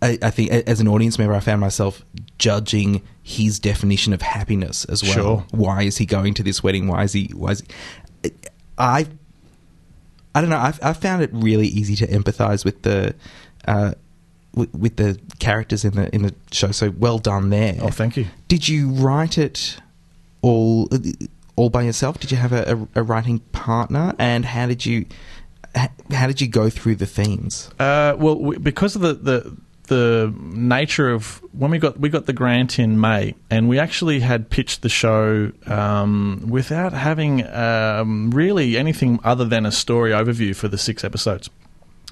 I, 0.00 0.18
I 0.22 0.30
think 0.30 0.50
as 0.50 0.80
an 0.80 0.88
audience 0.88 1.18
member, 1.18 1.34
I 1.34 1.40
found 1.40 1.60
myself 1.60 2.04
judging 2.38 3.02
his 3.22 3.58
definition 3.58 4.12
of 4.14 4.22
happiness 4.22 4.84
as 4.86 5.02
well. 5.02 5.12
Sure. 5.12 5.44
Why 5.50 5.82
is 5.82 5.98
he 5.98 6.06
going 6.06 6.32
to 6.34 6.42
this 6.42 6.62
wedding? 6.62 6.86
Why 6.88 7.02
is 7.02 7.12
he? 7.12 7.30
Why 7.34 7.50
is 7.52 7.62
he, 8.22 8.30
I? 8.78 9.06
I 10.36 10.40
don't 10.40 10.50
know. 10.50 10.58
I've, 10.58 10.78
I 10.82 10.92
found 10.92 11.22
it 11.22 11.30
really 11.32 11.66
easy 11.66 11.96
to 11.96 12.06
empathise 12.06 12.64
with 12.64 12.82
the. 12.82 13.14
Uh, 13.66 13.92
with, 14.54 14.74
with 14.74 14.96
the 14.96 15.20
characters 15.38 15.84
in 15.84 15.94
the 15.94 16.14
in 16.14 16.22
the 16.22 16.34
show, 16.50 16.70
so 16.70 16.90
well 16.90 17.18
done 17.18 17.50
there. 17.50 17.76
Oh, 17.80 17.88
thank 17.88 18.16
you. 18.16 18.26
Did 18.48 18.68
you 18.68 18.88
write 18.88 19.36
it 19.36 19.76
all 20.40 20.88
all 21.56 21.68
by 21.68 21.82
yourself? 21.82 22.18
Did 22.18 22.30
you 22.30 22.38
have 22.38 22.52
a, 22.52 22.86
a, 22.94 23.00
a 23.00 23.02
writing 23.02 23.40
partner? 23.52 24.14
And 24.18 24.46
how 24.46 24.66
did 24.66 24.86
you 24.86 25.04
how 25.74 26.26
did 26.26 26.40
you 26.40 26.48
go 26.48 26.70
through 26.70 26.96
the 26.96 27.06
themes? 27.06 27.70
Uh, 27.78 28.16
well, 28.18 28.38
we, 28.38 28.56
because 28.58 28.96
of 28.96 29.02
the, 29.02 29.14
the 29.14 29.56
the 29.86 30.34
nature 30.40 31.10
of 31.10 31.42
when 31.52 31.70
we 31.70 31.78
got 31.78 31.98
we 31.98 32.08
got 32.08 32.26
the 32.26 32.32
grant 32.32 32.78
in 32.78 33.00
May, 33.00 33.34
and 33.50 33.68
we 33.68 33.78
actually 33.78 34.20
had 34.20 34.50
pitched 34.50 34.82
the 34.82 34.88
show 34.88 35.52
um, 35.66 36.46
without 36.48 36.92
having 36.92 37.46
um, 37.46 38.30
really 38.30 38.76
anything 38.76 39.20
other 39.24 39.44
than 39.44 39.66
a 39.66 39.72
story 39.72 40.10
overview 40.10 40.54
for 40.54 40.68
the 40.68 40.78
six 40.78 41.04
episodes. 41.04 41.50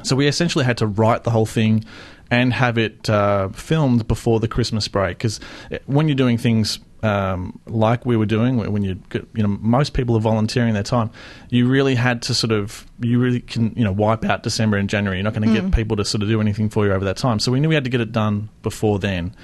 So 0.03 0.17
we 0.17 0.27
essentially 0.27 0.65
had 0.65 0.79
to 0.79 0.87
write 0.87 1.25
the 1.25 1.31
whole 1.31 1.47
thing 1.47 1.85
and 2.31 2.53
have 2.53 2.79
it 2.79 3.09
uh, 3.09 3.49
filmed 3.51 4.09
before 4.09 4.41
the 4.41 4.49
Christmas 4.49 4.89
break. 4.89 5.19
Because 5.19 5.39
when 5.87 6.09
you're 6.09 6.17
doing 6.17 6.39
things 6.39 6.81
um, 7.05 7.59
like 7.67 8.07
we 8.07 8.17
were 8.17 8.27
doing, 8.27 8.57
when 8.57 8.83
you 8.83 8.99
you 9.35 9.43
know 9.43 9.49
most 9.61 9.93
people 9.93 10.17
are 10.17 10.21
volunteering 10.21 10.75
their 10.75 10.83
time, 10.83 11.11
you 11.51 11.69
really 11.69 11.95
had 11.95 12.23
to 12.23 12.35
sort 12.35 12.53
of 12.53 12.87
you 13.01 13.19
really 13.19 13.40
can 13.40 13.73
you 13.77 13.85
know 13.85 13.93
wipe 13.93 14.25
out 14.25 14.43
December 14.43 14.77
and 14.79 14.88
January. 14.88 15.19
You're 15.19 15.25
not 15.25 15.35
going 15.35 15.49
to 15.49 15.61
Mm. 15.61 15.64
get 15.71 15.73
people 15.73 15.97
to 15.99 16.05
sort 16.05 16.23
of 16.23 16.29
do 16.29 16.40
anything 16.40 16.69
for 16.71 16.87
you 16.87 16.93
over 16.93 17.05
that 17.05 17.17
time. 17.17 17.38
So 17.38 17.53
we 17.53 17.61
knew 17.61 17.69
we 17.69 17.75
had 17.75 17.85
to 17.85 17.90
get 17.90 18.01
it 18.01 18.12
done 18.12 18.49
before 18.62 18.99
then. 18.99 19.35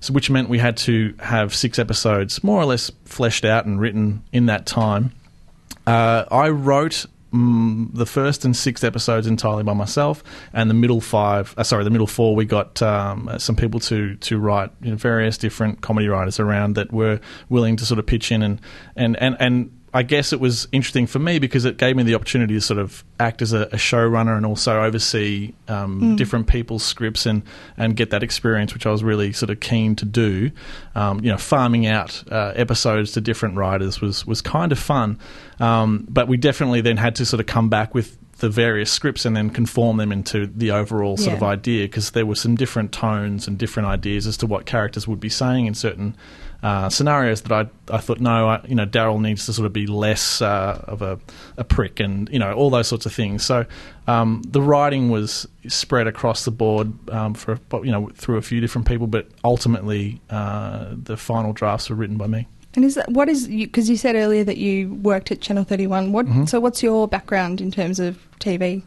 So 0.00 0.12
which 0.12 0.28
meant 0.28 0.48
we 0.50 0.58
had 0.58 0.76
to 0.78 1.14
have 1.20 1.54
six 1.54 1.78
episodes 1.78 2.44
more 2.44 2.60
or 2.60 2.66
less 2.66 2.90
fleshed 3.06 3.44
out 3.44 3.64
and 3.64 3.80
written 3.80 4.22
in 4.32 4.46
that 4.46 4.66
time. 4.66 5.12
Uh, 5.86 6.24
I 6.30 6.48
wrote 6.50 7.06
mm, 7.32 7.88
the 7.94 8.06
first 8.06 8.44
and 8.44 8.56
sixth 8.56 8.84
episodes 8.84 9.26
entirely 9.26 9.62
by 9.62 9.74
myself, 9.74 10.22
and 10.52 10.70
the 10.70 10.74
middle 10.74 11.00
five, 11.00 11.54
uh, 11.56 11.62
sorry, 11.62 11.84
the 11.84 11.90
middle 11.90 12.06
four, 12.06 12.34
we 12.34 12.44
got 12.44 12.80
um, 12.82 13.28
uh, 13.28 13.38
some 13.38 13.56
people 13.56 13.80
to 13.80 14.16
to 14.16 14.38
write, 14.38 14.70
you 14.82 14.90
know, 14.90 14.96
various 14.96 15.38
different 15.38 15.80
comedy 15.80 16.08
writers 16.08 16.40
around 16.40 16.74
that 16.74 16.92
were 16.92 17.20
willing 17.48 17.76
to 17.76 17.86
sort 17.86 17.98
of 17.98 18.06
pitch 18.06 18.32
in, 18.32 18.42
and 18.42 18.60
and 18.96 19.16
and 19.20 19.36
and. 19.40 19.72
I 19.96 20.02
guess 20.02 20.32
it 20.32 20.40
was 20.40 20.68
interesting 20.72 21.06
for 21.06 21.18
me 21.18 21.38
because 21.38 21.64
it 21.64 21.78
gave 21.78 21.96
me 21.96 22.02
the 22.02 22.14
opportunity 22.14 22.52
to 22.54 22.60
sort 22.60 22.78
of 22.78 23.02
act 23.18 23.40
as 23.40 23.52
a, 23.54 23.62
a 23.62 23.76
showrunner 23.76 24.36
and 24.36 24.44
also 24.44 24.82
oversee 24.82 25.54
um, 25.68 26.00
Mm. 26.00 26.16
different 26.18 26.46
people's 26.48 26.84
scripts 26.84 27.24
and, 27.26 27.42
and 27.78 27.96
get 27.96 28.10
that 28.10 28.22
experience, 28.22 28.74
which 28.74 28.84
I 28.86 28.90
was 28.90 29.02
really 29.02 29.32
sort 29.32 29.48
of 29.50 29.60
keen 29.60 29.96
to 29.96 30.04
do. 30.04 30.50
Um, 30.94 31.20
you 31.24 31.30
know, 31.30 31.38
farming 31.38 31.86
out 31.86 32.22
uh, 32.30 32.52
episodes 32.56 33.12
to 33.12 33.20
different 33.20 33.56
writers 33.56 34.00
was 34.00 34.26
was 34.26 34.42
kind 34.42 34.70
of 34.72 34.78
fun, 34.78 35.18
um, 35.60 36.06
but 36.10 36.28
we 36.28 36.36
definitely 36.36 36.82
then 36.82 36.98
had 36.98 37.14
to 37.16 37.24
sort 37.24 37.40
of 37.40 37.46
come 37.46 37.68
back 37.70 37.94
with 37.94 38.18
the 38.38 38.50
various 38.50 38.92
scripts 38.92 39.24
and 39.24 39.34
then 39.34 39.48
conform 39.48 39.96
them 39.96 40.12
into 40.12 40.46
the 40.46 40.70
overall 40.70 41.16
sort 41.16 41.36
of 41.36 41.42
idea 41.42 41.86
because 41.86 42.10
there 42.10 42.26
were 42.26 42.34
some 42.34 42.54
different 42.54 42.92
tones 42.92 43.48
and 43.48 43.56
different 43.56 43.88
ideas 43.88 44.26
as 44.26 44.36
to 44.36 44.46
what 44.46 44.66
characters 44.66 45.08
would 45.08 45.20
be 45.20 45.28
saying 45.30 45.64
in 45.66 45.74
certain 45.74 46.14
uh, 46.62 46.88
scenarios 46.90 47.40
that 47.42 47.52
I 47.52 47.94
I 47.94 47.98
thought 47.98 48.20
no 48.20 48.48
I, 48.48 48.60
you 48.66 48.74
know 48.74 48.84
Daryl 48.84 49.20
needs 49.20 49.46
to 49.46 49.52
sort 49.52 49.64
of 49.64 49.72
be 49.72 49.86
less 49.86 50.42
uh, 50.42 50.84
of 50.86 51.00
a, 51.00 51.18
a 51.56 51.64
prick 51.64 51.98
and 51.98 52.28
you 52.28 52.38
know 52.38 52.52
all 52.52 52.68
those 52.68 52.88
sorts 52.88 53.06
of 53.06 53.12
things 53.14 53.44
so 53.44 53.64
um, 54.06 54.42
the 54.46 54.60
writing 54.60 55.10
was 55.10 55.48
spread 55.68 56.06
across 56.06 56.44
the 56.44 56.50
board 56.50 56.92
um, 57.10 57.32
for 57.34 57.58
you 57.84 57.90
know 57.90 58.10
through 58.14 58.36
a 58.36 58.42
few 58.42 58.60
different 58.60 58.86
people 58.86 59.06
but 59.06 59.28
ultimately 59.44 60.20
uh, 60.28 60.88
the 60.90 61.16
final 61.16 61.52
drafts 61.52 61.88
were 61.88 61.96
written 61.96 62.16
by 62.16 62.26
me. 62.26 62.46
And 62.76 62.84
is 62.84 62.94
that 62.94 63.10
what 63.10 63.28
is 63.28 63.48
because 63.48 63.88
you, 63.88 63.96
said 63.96 64.14
earlier 64.14 64.44
that 64.44 64.58
you 64.58 64.92
worked 65.02 65.32
at 65.32 65.40
Channel 65.40 65.64
Thirty 65.64 65.86
One? 65.86 66.12
What 66.12 66.26
Mhm. 66.26 66.48
so? 66.48 66.60
What's 66.60 66.82
your 66.82 67.08
background 67.08 67.60
in 67.62 67.70
terms 67.70 67.98
of 67.98 68.18
TV? 68.38 68.82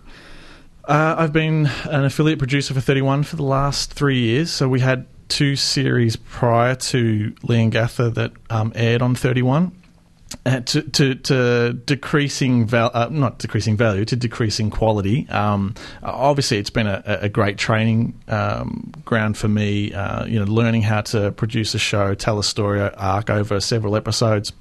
Uh, 0.87 1.15
I've 1.17 1.33
been 1.33 1.69
an 1.85 2.05
affiliate 2.05 2.39
producer 2.39 2.73
for 2.73 2.81
31 2.81 3.21
for 3.23 3.35
the 3.35 3.43
last 3.43 3.93
three 3.93 4.17
years. 4.19 4.49
So 4.49 4.67
we 4.67 4.79
had 4.79 5.05
two 5.27 5.55
series 5.55 6.15
prior 6.15 6.73
to 6.75 7.31
Leongatha 7.43 8.11
that 8.15 8.31
um, 8.49 8.71
aired 8.75 9.01
on 9.03 9.13
31. 9.13 9.71
Uh, 10.45 10.61
to, 10.61 10.81
to, 10.81 11.15
to 11.15 11.73
decreasing 11.85 12.65
val- 12.65 12.91
uh, 12.93 13.09
not 13.11 13.39
decreasing 13.39 13.75
value 13.75 14.05
to 14.05 14.15
decreasing 14.15 14.69
quality. 14.69 15.27
Um, 15.29 15.75
obviously, 16.01 16.57
it's 16.57 16.69
been 16.69 16.87
a, 16.87 17.03
a 17.05 17.29
great 17.29 17.57
training 17.57 18.13
um, 18.29 18.93
ground 19.03 19.37
for 19.37 19.49
me. 19.49 19.93
Uh, 19.93 20.25
you 20.25 20.39
know, 20.39 20.45
learning 20.45 20.81
how 20.83 21.01
to 21.01 21.31
produce 21.33 21.75
a 21.75 21.77
show, 21.77 22.15
tell 22.15 22.39
a 22.39 22.43
story 22.43 22.79
arc 22.79 23.29
over 23.29 23.59
several 23.59 23.97
episodes 23.97 24.53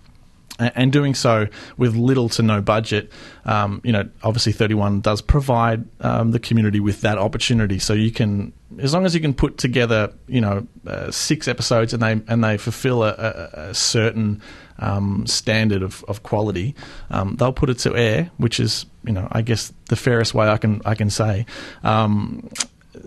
and 0.58 0.92
doing 0.92 1.14
so 1.14 1.46
with 1.76 1.94
little 1.94 2.28
to 2.30 2.42
no 2.42 2.60
budget. 2.60 3.12
Um, 3.44 3.80
you 3.84 3.92
know, 3.92 4.08
obviously, 4.24 4.52
Thirty 4.52 4.74
One 4.74 5.00
does 5.00 5.22
provide 5.22 5.84
um, 6.00 6.32
the 6.32 6.40
community 6.40 6.80
with 6.80 7.02
that 7.02 7.18
opportunity. 7.18 7.78
So 7.78 7.94
you 7.94 8.10
can, 8.10 8.52
as 8.78 8.92
long 8.92 9.07
as 9.07 9.14
you 9.14 9.20
can 9.20 9.33
put 9.33 9.57
together, 9.57 10.12
you 10.26 10.40
know, 10.40 10.66
uh, 10.87 11.11
six 11.11 11.48
episodes 11.48 11.94
and 11.94 12.02
they 12.02 12.20
and 12.28 12.44
they 12.44 12.59
fulfil 12.59 13.02
a, 13.02 13.09
a, 13.09 13.61
a 13.70 13.74
certain 13.74 14.42
um, 14.78 15.26
standard 15.26 15.83
of, 15.83 16.04
of 16.07 16.22
quality, 16.22 16.74
um, 17.11 17.37
they'll 17.37 17.52
put 17.52 17.70
it 17.70 17.78
to 17.78 17.96
air, 17.96 18.31
which 18.37 18.61
is, 18.61 18.87
you 19.04 19.12
know, 19.12 19.26
I 19.33 19.42
guess 19.42 19.72
the 19.87 19.96
fairest 19.96 20.35
way 20.35 20.48
I 20.48 20.59
can 20.59 20.83
I 20.85 20.94
can 20.94 21.11
say. 21.11 21.46
Um, 21.83 22.48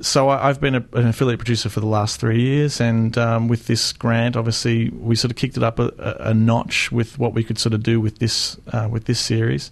so 0.02 0.30
I, 0.30 0.50
I've 0.50 0.60
been 0.60 0.76
a, 0.76 0.86
an 0.94 1.08
affiliate 1.08 1.40
producer 1.40 1.70
for 1.70 1.80
the 1.80 1.88
last 1.88 2.20
three 2.20 2.42
years, 2.42 2.82
and 2.82 3.18
um, 3.18 3.48
with 3.48 3.68
this 3.68 3.94
grant, 3.94 4.36
obviously, 4.36 4.90
we 4.90 5.16
sort 5.16 5.32
of 5.32 5.38
kicked 5.38 5.58
it 5.58 5.64
up 5.64 5.80
a, 5.80 5.94
a, 6.00 6.30
a 6.30 6.34
notch 6.34 6.92
with 6.92 7.20
what 7.20 7.34
we 7.34 7.44
could 7.44 7.60
sort 7.60 7.74
of 7.74 7.84
do 7.84 8.00
with 8.00 8.20
this 8.20 8.58
uh, 8.74 8.88
with 8.92 9.06
this 9.06 9.20
series. 9.20 9.72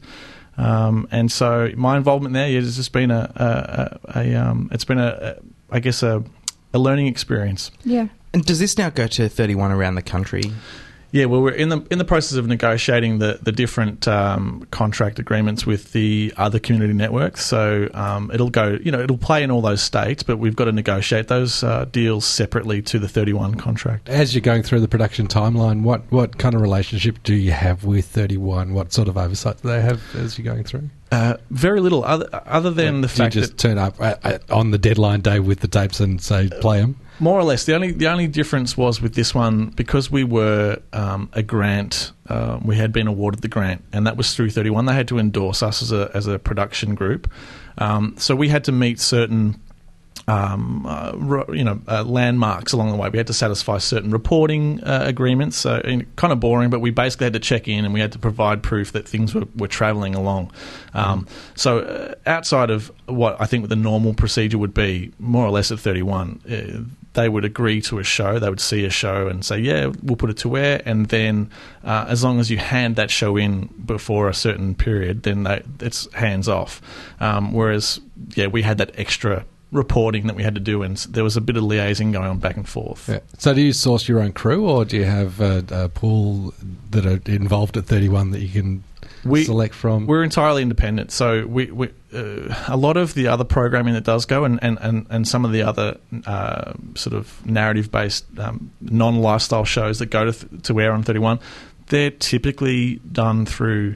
Um, 0.59 1.07
and 1.09 1.31
so 1.31 1.71
my 1.77 1.95
involvement 1.95 2.33
there 2.33 2.51
has 2.51 2.75
just 2.75 2.91
been 2.91 3.11
a, 3.11 3.31
a, 3.35 4.19
a, 4.19 4.19
a 4.19 4.35
um, 4.35 4.69
it's 4.73 4.83
been 4.83 4.99
a, 4.99 5.37
a 5.71 5.75
I 5.75 5.79
guess 5.79 6.03
a, 6.03 6.23
a 6.73 6.79
learning 6.79 7.07
experience. 7.07 7.71
Yeah. 7.85 8.09
And 8.33 8.45
does 8.45 8.59
this 8.59 8.77
now 8.77 8.89
go 8.89 9.07
to 9.07 9.29
31 9.29 9.71
around 9.71 9.95
the 9.95 10.01
country? 10.01 10.43
Yeah, 11.11 11.25
well, 11.25 11.41
we're 11.41 11.51
in 11.51 11.69
the 11.69 11.85
in 11.89 11.97
the 11.97 12.05
process 12.05 12.37
of 12.37 12.47
negotiating 12.47 13.19
the 13.19 13.39
the 13.41 13.51
different 13.51 14.07
um, 14.07 14.67
contract 14.71 15.19
agreements 15.19 15.65
with 15.65 15.91
the 15.91 16.33
other 16.37 16.59
community 16.59 16.93
networks. 16.93 17.45
So 17.45 17.89
um, 17.93 18.29
it'll 18.31 18.49
go, 18.49 18.77
you 18.81 18.91
know, 18.91 18.99
it'll 18.99 19.17
play 19.17 19.43
in 19.43 19.51
all 19.51 19.61
those 19.61 19.81
states, 19.81 20.23
but 20.23 20.37
we've 20.37 20.55
got 20.55 20.65
to 20.65 20.71
negotiate 20.71 21.27
those 21.27 21.63
uh, 21.63 21.85
deals 21.85 22.25
separately 22.25 22.81
to 22.83 22.99
the 22.99 23.07
31 23.07 23.55
contract. 23.55 24.07
As 24.09 24.35
you're 24.35 24.41
going 24.41 24.63
through 24.63 24.81
the 24.81 24.87
production 24.87 25.27
timeline, 25.27 25.81
what, 25.81 26.03
what 26.11 26.37
kind 26.37 26.55
of 26.55 26.61
relationship 26.61 27.21
do 27.23 27.33
you 27.33 27.51
have 27.51 27.83
with 27.83 28.05
31? 28.05 28.73
What 28.73 28.93
sort 28.93 29.07
of 29.07 29.17
oversight 29.17 29.61
do 29.61 29.69
they 29.69 29.81
have 29.81 30.01
as 30.15 30.37
you're 30.37 30.51
going 30.51 30.63
through? 30.63 30.89
Uh, 31.11 31.37
very 31.49 31.79
little, 31.79 32.03
other 32.03 32.29
other 32.31 32.69
than 32.69 33.01
the 33.01 33.07
fact. 33.07 33.33
You 33.33 33.41
just 33.41 33.53
that 33.53 33.57
turn 33.57 33.77
up 33.79 33.99
uh, 33.99 34.15
uh, 34.23 34.37
on 34.51 34.69
the 34.69 34.77
deadline 34.77 35.21
day 35.21 35.39
with 35.39 35.59
the 35.61 35.67
tapes 35.67 35.99
and 35.99 36.21
say, 36.21 36.49
play 36.61 36.81
them? 36.81 36.99
More 37.19 37.37
or 37.37 37.43
less. 37.43 37.65
The 37.65 37.75
only 37.75 37.91
the 37.91 38.07
only 38.07 38.27
difference 38.27 38.77
was 38.77 39.01
with 39.01 39.13
this 39.13 39.35
one 39.35 39.67
because 39.67 40.09
we 40.09 40.23
were 40.23 40.81
um, 40.93 41.29
a 41.33 41.43
grant. 41.43 42.13
Uh, 42.27 42.59
we 42.63 42.77
had 42.77 42.93
been 42.93 43.07
awarded 43.07 43.41
the 43.41 43.49
grant, 43.49 43.83
and 43.91 44.07
that 44.07 44.15
was 44.15 44.33
through 44.33 44.51
Thirty 44.51 44.69
One. 44.69 44.85
They 44.85 44.93
had 44.93 45.09
to 45.09 45.19
endorse 45.19 45.61
us 45.61 45.81
as 45.81 45.91
a 45.91 46.09
as 46.13 46.27
a 46.27 46.39
production 46.39 46.95
group. 46.95 47.29
Um, 47.77 48.15
so 48.17 48.35
we 48.35 48.47
had 48.47 48.63
to 48.65 48.71
meet 48.71 48.99
certain. 48.99 49.59
Um, 50.27 50.85
uh, 50.85 51.43
you 51.51 51.63
know, 51.63 51.81
uh, 51.87 52.03
landmarks 52.03 52.71
along 52.71 52.91
the 52.91 52.97
way. 52.97 53.09
We 53.09 53.17
had 53.17 53.25
to 53.27 53.33
satisfy 53.33 53.79
certain 53.79 54.11
reporting 54.11 54.79
uh, 54.83 55.03
agreements. 55.07 55.57
So, 55.57 55.81
kind 56.17 56.31
of 56.31 56.39
boring, 56.39 56.69
but 56.69 56.81
we 56.81 56.91
basically 56.91 57.23
had 57.23 57.33
to 57.33 57.39
check 57.39 57.67
in 57.67 57.83
and 57.83 57.95
we 57.95 57.99
had 57.99 58.11
to 58.11 58.19
provide 58.19 58.61
proof 58.61 58.91
that 58.91 59.07
things 59.07 59.33
were, 59.33 59.45
were 59.55 59.67
travelling 59.67 60.13
along. 60.13 60.51
Um, 60.93 61.25
So, 61.55 61.79
uh, 61.79 62.15
outside 62.27 62.69
of 62.69 62.91
what 63.07 63.41
I 63.41 63.47
think 63.47 63.69
the 63.69 63.75
normal 63.75 64.13
procedure 64.13 64.59
would 64.59 64.73
be, 64.73 65.13
more 65.17 65.47
or 65.47 65.49
less 65.49 65.71
at 65.71 65.79
31, 65.79 66.41
uh, 66.47 66.83
they 67.19 67.27
would 67.27 67.43
agree 67.43 67.81
to 67.81 67.99
a 67.99 68.03
show. 68.03 68.39
They 68.39 68.49
would 68.49 68.61
see 68.61 68.85
a 68.85 68.89
show 68.89 69.27
and 69.27 69.43
say, 69.43 69.59
"Yeah, 69.59 69.91
we'll 70.01 70.15
put 70.15 70.29
it 70.29 70.37
to 70.37 70.55
air." 70.55 70.81
And 70.85 71.07
then, 71.07 71.49
uh, 71.83 72.05
as 72.07 72.23
long 72.23 72.39
as 72.39 72.49
you 72.49 72.57
hand 72.57 72.95
that 72.95 73.11
show 73.11 73.35
in 73.35 73.67
before 73.85 74.29
a 74.29 74.33
certain 74.33 74.73
period, 74.73 75.23
then 75.23 75.43
they, 75.43 75.61
it's 75.81 76.11
hands 76.13 76.47
off. 76.47 76.81
Um, 77.19 77.53
whereas, 77.53 77.99
yeah, 78.35 78.47
we 78.47 78.61
had 78.61 78.77
that 78.77 78.91
extra 78.97 79.43
reporting 79.71 80.27
that 80.27 80.35
we 80.35 80.43
had 80.43 80.55
to 80.55 80.61
do, 80.61 80.81
and 80.83 80.97
there 80.97 81.23
was 81.23 81.37
a 81.37 81.41
bit 81.41 81.55
of 81.57 81.63
liaising 81.63 82.11
going 82.11 82.25
on 82.27 82.39
back 82.39 82.55
and 82.57 82.67
forth. 82.67 83.07
Yeah. 83.07 83.19
So 83.37 83.53
do 83.53 83.61
you 83.61 83.73
source 83.73 84.07
your 84.07 84.19
own 84.19 84.33
crew, 84.33 84.67
or 84.67 84.85
do 84.85 84.97
you 84.97 85.05
have 85.05 85.39
a, 85.39 85.63
a 85.69 85.89
pool 85.89 86.53
that 86.91 87.05
are 87.05 87.19
involved 87.31 87.77
at 87.77 87.85
31 87.85 88.31
that 88.31 88.39
you 88.41 88.49
can 88.49 88.83
We- 89.23 89.43
select 89.43 89.75
from? 89.75 90.07
We're 90.07 90.23
entirely 90.23 90.63
independent, 90.63 91.11
so 91.11 91.45
we, 91.45 91.65
we 91.71 91.89
uh, 92.13 92.55
a 92.67 92.75
lot 92.77 92.97
of 92.97 93.13
the 93.13 93.27
other 93.27 93.43
programming 93.43 93.93
that 93.93 94.03
does 94.03 94.25
go, 94.25 94.43
and, 94.43 94.57
and, 94.63 94.79
and, 94.81 95.05
and 95.11 95.27
some 95.27 95.45
of 95.45 95.51
the 95.51 95.61
other 95.61 95.97
uh, 96.25 96.73
sort 96.95 97.15
of 97.15 97.45
narrative 97.45 97.91
based 97.91 98.25
um, 98.39 98.71
non 98.81 99.17
lifestyle 99.21 99.65
shows 99.65 99.99
that 99.99 100.07
go 100.07 100.25
to 100.25 100.33
th- 100.33 100.63
to 100.63 100.79
air 100.81 100.91
on 100.93 101.03
Thirty 101.03 101.19
One, 101.19 101.39
they're 101.87 102.11
typically 102.11 102.95
done 103.11 103.45
through. 103.45 103.95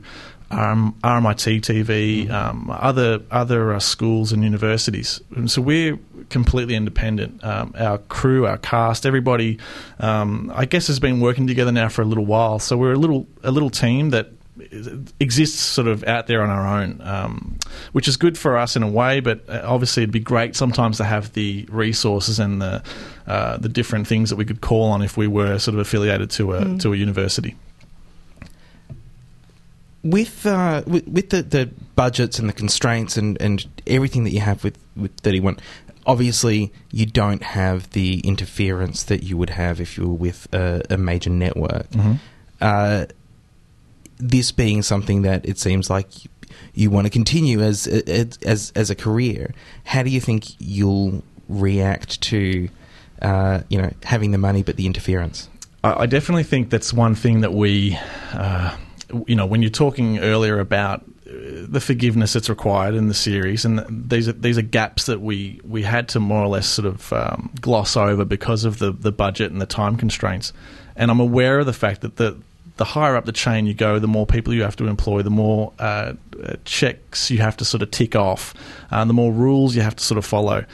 Um, 0.60 0.96
RMIT 1.04 1.62
TV, 1.62 2.30
um, 2.30 2.70
other 2.70 3.22
other 3.32 3.74
uh, 3.74 3.80
schools 3.80 4.32
and 4.32 4.44
universities, 4.44 5.22
and 5.36 5.50
so 5.50 5.62
we're 5.62 5.98
completely 6.30 6.76
independent. 6.76 7.44
Um, 7.44 7.74
our 7.78 7.98
crew, 7.98 8.46
our 8.46 8.58
cast, 8.58 9.06
everybody, 9.06 9.60
um, 10.00 10.52
I 10.56 10.66
guess, 10.66 10.88
has 10.88 11.00
been 11.00 11.20
working 11.20 11.48
together 11.48 11.72
now 11.72 11.90
for 11.90 12.02
a 12.02 12.06
little 12.06 12.26
while. 12.26 12.60
So 12.60 12.78
we're 12.78 12.94
a 12.94 12.98
little 13.00 13.28
a 13.44 13.52
little 13.52 13.70
team 13.70 14.12
that 14.12 14.28
exists 15.20 15.60
sort 15.60 15.88
of 15.88 16.04
out 16.04 16.28
there 16.28 16.42
on 16.44 16.50
our 16.50 16.82
own, 16.82 17.02
um, 17.02 17.58
which 17.92 18.08
is 18.08 18.18
good 18.18 18.38
for 18.38 18.58
us 18.58 18.76
in 18.76 18.84
a 18.84 18.88
way. 18.90 19.20
But 19.20 19.48
uh, 19.50 19.62
obviously, 19.66 20.04
it'd 20.04 20.14
be 20.14 20.20
great 20.20 20.56
sometimes 20.56 20.98
to 20.98 21.04
have 21.04 21.34
the 21.34 21.66
resources 21.70 22.40
and 22.40 22.62
the 22.62 22.84
uh, 23.28 23.58
the 23.58 23.70
different 23.70 24.08
things 24.08 24.30
that 24.30 24.36
we 24.36 24.46
could 24.46 24.62
call 24.62 24.92
on 24.92 25.02
if 25.02 25.18
we 25.18 25.28
were 25.28 25.58
sort 25.60 25.74
of 25.76 25.80
affiliated 25.80 26.30
to 26.32 26.54
a 26.54 26.62
Mm. 26.64 26.80
to 26.82 26.94
a 26.94 26.96
university. 26.96 27.56
With 30.04 30.46
uh, 30.46 30.84
with, 30.86 31.08
with 31.08 31.30
the, 31.30 31.42
the 31.44 31.70
budgets 31.96 32.40
and 32.40 32.50
the 32.50 32.54
constraints 32.54 33.18
and, 33.18 33.42
and 33.42 33.66
everything 33.88 34.24
that 34.26 34.32
you 34.32 34.42
have 34.42 34.64
with, 34.64 34.78
with 34.96 35.12
31 35.22 35.58
obviously 36.06 36.72
you 36.92 37.06
don't 37.06 37.42
have 37.44 37.90
the 37.92 38.20
interference 38.22 39.04
that 39.04 39.24
you 39.24 39.38
would 39.38 39.52
have 39.52 39.80
if 39.80 39.98
you 39.98 40.06
were 40.08 40.14
with 40.14 40.54
a, 40.54 40.82
a 40.90 40.98
major 40.98 41.30
network 41.30 41.90
Mhm. 41.92 42.20
uh, 42.60 43.06
this 44.18 44.52
being 44.52 44.82
something 44.82 45.22
that 45.24 45.46
it 45.46 45.58
seems 45.58 45.90
like 45.90 46.24
you, 46.26 46.30
you 46.74 46.90
want 46.90 47.06
to 47.06 47.10
continue 47.10 47.62
as, 47.62 47.88
as 47.88 48.38
as 48.46 48.72
as 48.76 48.90
a 48.90 48.96
career 48.96 49.54
how 49.86 50.04
do 50.04 50.10
you 50.10 50.20
think 50.20 50.46
you'll 50.60 51.24
react 51.48 52.20
to 52.22 52.68
uh, 53.22 53.62
you 53.70 53.82
know 53.82 53.92
having 54.04 54.32
the 54.32 54.38
money 54.38 54.62
but 54.64 54.76
the 54.76 54.86
interference 54.86 55.50
I, 55.84 56.02
I 56.04 56.06
definitely 56.06 56.44
think 56.44 56.70
that's 56.70 56.94
one 56.94 57.16
thing 57.16 57.42
that 57.42 57.54
we, 57.54 57.98
uh, 58.34 58.76
you 59.28 59.36
know, 59.36 59.46
when 59.46 59.62
you're 59.62 59.72
talking 59.72 60.20
earlier 60.20 60.60
about 60.60 61.02
uh, 61.02 61.32
the 61.68 61.80
forgiveness 61.80 62.34
that's 62.34 62.50
required 62.50 62.96
in 62.96 63.08
the 63.08 63.14
series, 63.14 63.66
and 63.66 64.10
these 64.10 64.28
are 64.28 64.34
these 64.34 64.58
are 64.58 64.64
gaps 64.64 65.06
that 65.06 65.22
we 65.22 65.60
we 65.64 65.84
had 65.84 66.08
to 66.10 66.20
more 66.20 66.44
or 66.44 66.48
less 66.48 66.68
sort 66.68 66.86
of 66.86 67.14
um, 67.14 67.52
gloss 67.62 67.96
over 67.98 68.26
because 68.26 68.66
of 68.66 68.80
the 68.80 68.92
the 68.92 69.12
budget 69.12 69.52
and 69.52 69.62
the 69.62 69.66
time 69.66 69.96
constraints. 69.96 70.54
And 70.96 71.10
I'm 71.10 71.20
aware 71.20 71.60
of 71.60 71.66
the 71.66 71.74
fact 71.74 72.02
that 72.02 72.18
the 72.18 72.38
the 72.78 72.86
higher 72.86 73.16
up 73.16 73.26
the 73.26 73.32
chain 73.32 73.66
you 73.68 73.74
go, 73.74 74.00
the 74.00 74.08
more 74.08 74.26
people 74.26 74.54
you 74.54 74.64
have 74.64 74.76
to 74.78 74.88
employ, 74.88 75.22
the 75.22 75.30
more 75.30 75.72
uh, 75.78 76.14
uh, 76.44 76.56
checks 76.66 77.30
you 77.30 77.38
have 77.38 77.56
to 77.58 77.66
sort 77.66 77.84
of 77.84 77.92
tick 77.92 78.16
off, 78.16 78.54
uh, 78.92 79.06
the 79.06 79.14
more 79.14 79.32
rules 79.32 79.76
you 79.76 79.82
have 79.82 79.96
to 79.96 80.04
sort 80.04 80.18
of 80.18 80.26
follow 80.26 80.66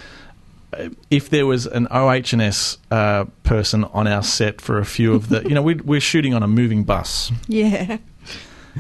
if 1.10 1.30
there 1.30 1.46
was 1.46 1.66
an 1.66 1.88
OH&S 1.90 2.78
uh, 2.92 3.26
person 3.44 3.84
on 3.86 4.08
our 4.08 4.24
set 4.24 4.62
for 4.62 4.78
a 4.78 4.86
few 4.86 5.14
of 5.14 5.30
the, 5.30 5.42
you 5.44 5.56
know, 5.56 5.62
we, 5.62 5.76
we're 5.76 6.00
shooting 6.00 6.34
on 6.34 6.44
a 6.44 6.48
moving 6.48 6.84
bus, 6.84 7.32
Yeah. 7.48 7.98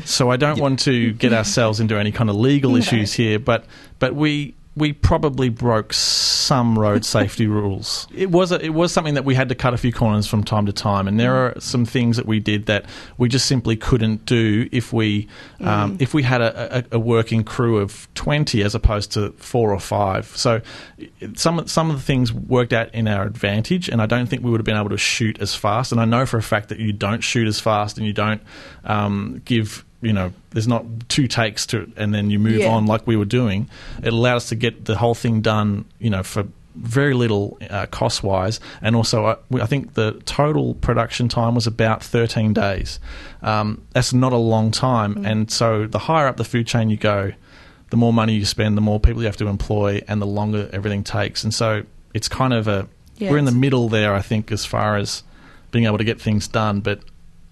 So 0.05 0.29
I 0.31 0.37
don't 0.37 0.59
want 0.59 0.79
to 0.81 1.13
get 1.13 1.33
ourselves 1.33 1.79
into 1.79 1.97
any 1.97 2.11
kind 2.11 2.29
of 2.29 2.35
legal 2.35 2.71
No. 2.71 2.77
issues 2.77 3.13
here, 3.13 3.39
but 3.39 3.65
but 3.99 4.15
we 4.15 4.55
we 4.75 4.93
probably 4.93 5.49
broke 5.49 5.91
some 5.91 6.79
road 6.79 7.03
safety 7.03 7.47
rules. 7.59 8.07
It 8.15 8.31
was 8.31 8.53
a, 8.53 8.63
it 8.63 8.69
was 8.69 8.93
something 8.93 9.15
that 9.15 9.25
we 9.25 9.35
had 9.35 9.49
to 9.49 9.55
cut 9.55 9.73
a 9.73 9.77
few 9.77 9.91
corners 9.91 10.25
from 10.25 10.41
time 10.43 10.65
to 10.67 10.71
time, 10.71 11.05
and 11.05 11.19
there 11.19 11.35
are 11.35 11.59
some 11.59 11.83
things 11.85 12.15
that 12.15 12.25
we 12.25 12.39
did 12.39 12.67
that 12.67 12.85
we 13.17 13.27
just 13.27 13.45
simply 13.47 13.75
couldn't 13.75 14.25
do 14.25 14.69
if 14.71 14.93
we 14.93 15.27
um, 15.59 15.97
Mm. 15.97 16.01
if 16.01 16.13
we 16.13 16.23
had 16.23 16.39
a, 16.39 16.77
a, 16.77 16.83
a 16.93 16.99
working 16.99 17.43
crew 17.43 17.77
of 17.79 18.07
twenty 18.13 18.63
as 18.63 18.73
opposed 18.73 19.11
to 19.13 19.31
four 19.33 19.73
or 19.73 19.79
five. 19.81 20.27
So 20.37 20.61
some 21.35 21.67
some 21.67 21.89
of 21.89 21.97
the 21.97 22.03
things 22.03 22.31
worked 22.31 22.71
out 22.71 22.93
in 22.93 23.07
our 23.07 23.23
advantage, 23.23 23.89
and 23.89 24.01
I 24.01 24.05
don't 24.05 24.27
think 24.27 24.43
we 24.43 24.51
would 24.51 24.61
have 24.61 24.65
been 24.65 24.77
able 24.77 24.89
to 24.91 24.97
shoot 24.97 25.41
as 25.41 25.55
fast. 25.55 25.91
And 25.91 25.99
I 25.99 26.05
know 26.05 26.25
for 26.25 26.37
a 26.37 26.43
fact 26.43 26.69
that 26.69 26.79
you 26.79 26.93
don't 26.93 27.21
shoot 27.21 27.47
as 27.49 27.59
fast, 27.59 27.97
and 27.97 28.07
you 28.07 28.13
don't 28.13 28.41
um, 28.85 29.41
give 29.43 29.83
you 30.01 30.13
know 30.13 30.31
there's 30.51 30.67
not 30.67 30.85
two 31.09 31.27
takes 31.27 31.65
to 31.67 31.81
it, 31.81 31.89
and 31.97 32.13
then 32.13 32.29
you 32.29 32.39
move 32.39 32.59
Yeah. 32.61 32.69
on 32.69 32.85
like 32.85 33.05
we 33.07 33.15
were 33.17 33.25
doing. 33.25 33.69
It 34.03 34.13
allowed 34.13 34.37
us 34.37 34.49
to 34.49 34.55
get 34.55 34.85
the 34.85 34.97
whole 34.97 35.15
thing 35.15 35.41
done, 35.41 35.85
you 35.99 36.09
know, 36.09 36.23
for 36.23 36.45
very 36.75 37.13
little 37.13 37.57
uh, 37.69 37.87
cost 37.87 38.23
wise, 38.23 38.59
and 38.81 38.95
also 38.95 39.25
I, 39.25 39.35
I 39.61 39.65
think 39.65 39.95
the 39.95 40.13
total 40.25 40.75
production 40.75 41.27
time 41.27 41.53
was 41.55 41.67
about 41.67 42.01
13 42.03 42.53
days. 42.53 42.99
Um, 43.41 43.81
that's 43.91 44.13
not 44.13 44.31
a 44.33 44.37
long 44.37 44.71
time, 44.71 45.25
and 45.25 45.51
so 45.51 45.87
the 45.87 45.99
higher 45.99 46.27
up 46.27 46.37
the 46.37 46.45
food 46.45 46.67
chain 46.67 46.89
you 46.89 46.95
go, 46.97 47.33
the 47.89 47.97
more 47.97 48.13
money 48.13 48.35
you 48.35 48.45
spend, 48.45 48.77
the 48.77 48.81
more 48.81 48.99
people 48.99 49.21
you 49.21 49.25
have 49.25 49.37
to 49.37 49.47
employ, 49.47 50.01
and 50.07 50.21
the 50.21 50.27
longer 50.27 50.69
everything 50.71 51.03
takes. 51.03 51.43
And 51.43 51.53
so 51.53 51.83
it's 52.13 52.29
kind 52.29 52.53
of 52.53 52.67
a 52.67 52.87
Yeah, 53.17 53.31
we're 53.31 53.39
in 53.39 53.45
the 53.45 53.51
middle 53.51 53.89
there, 53.89 54.13
I 54.13 54.21
think, 54.21 54.51
as 54.51 54.65
far 54.65 54.95
as 54.95 55.23
being 55.71 55.85
able 55.85 55.97
to 55.97 56.03
get 56.05 56.21
things 56.21 56.47
done, 56.47 56.79
but 56.79 57.01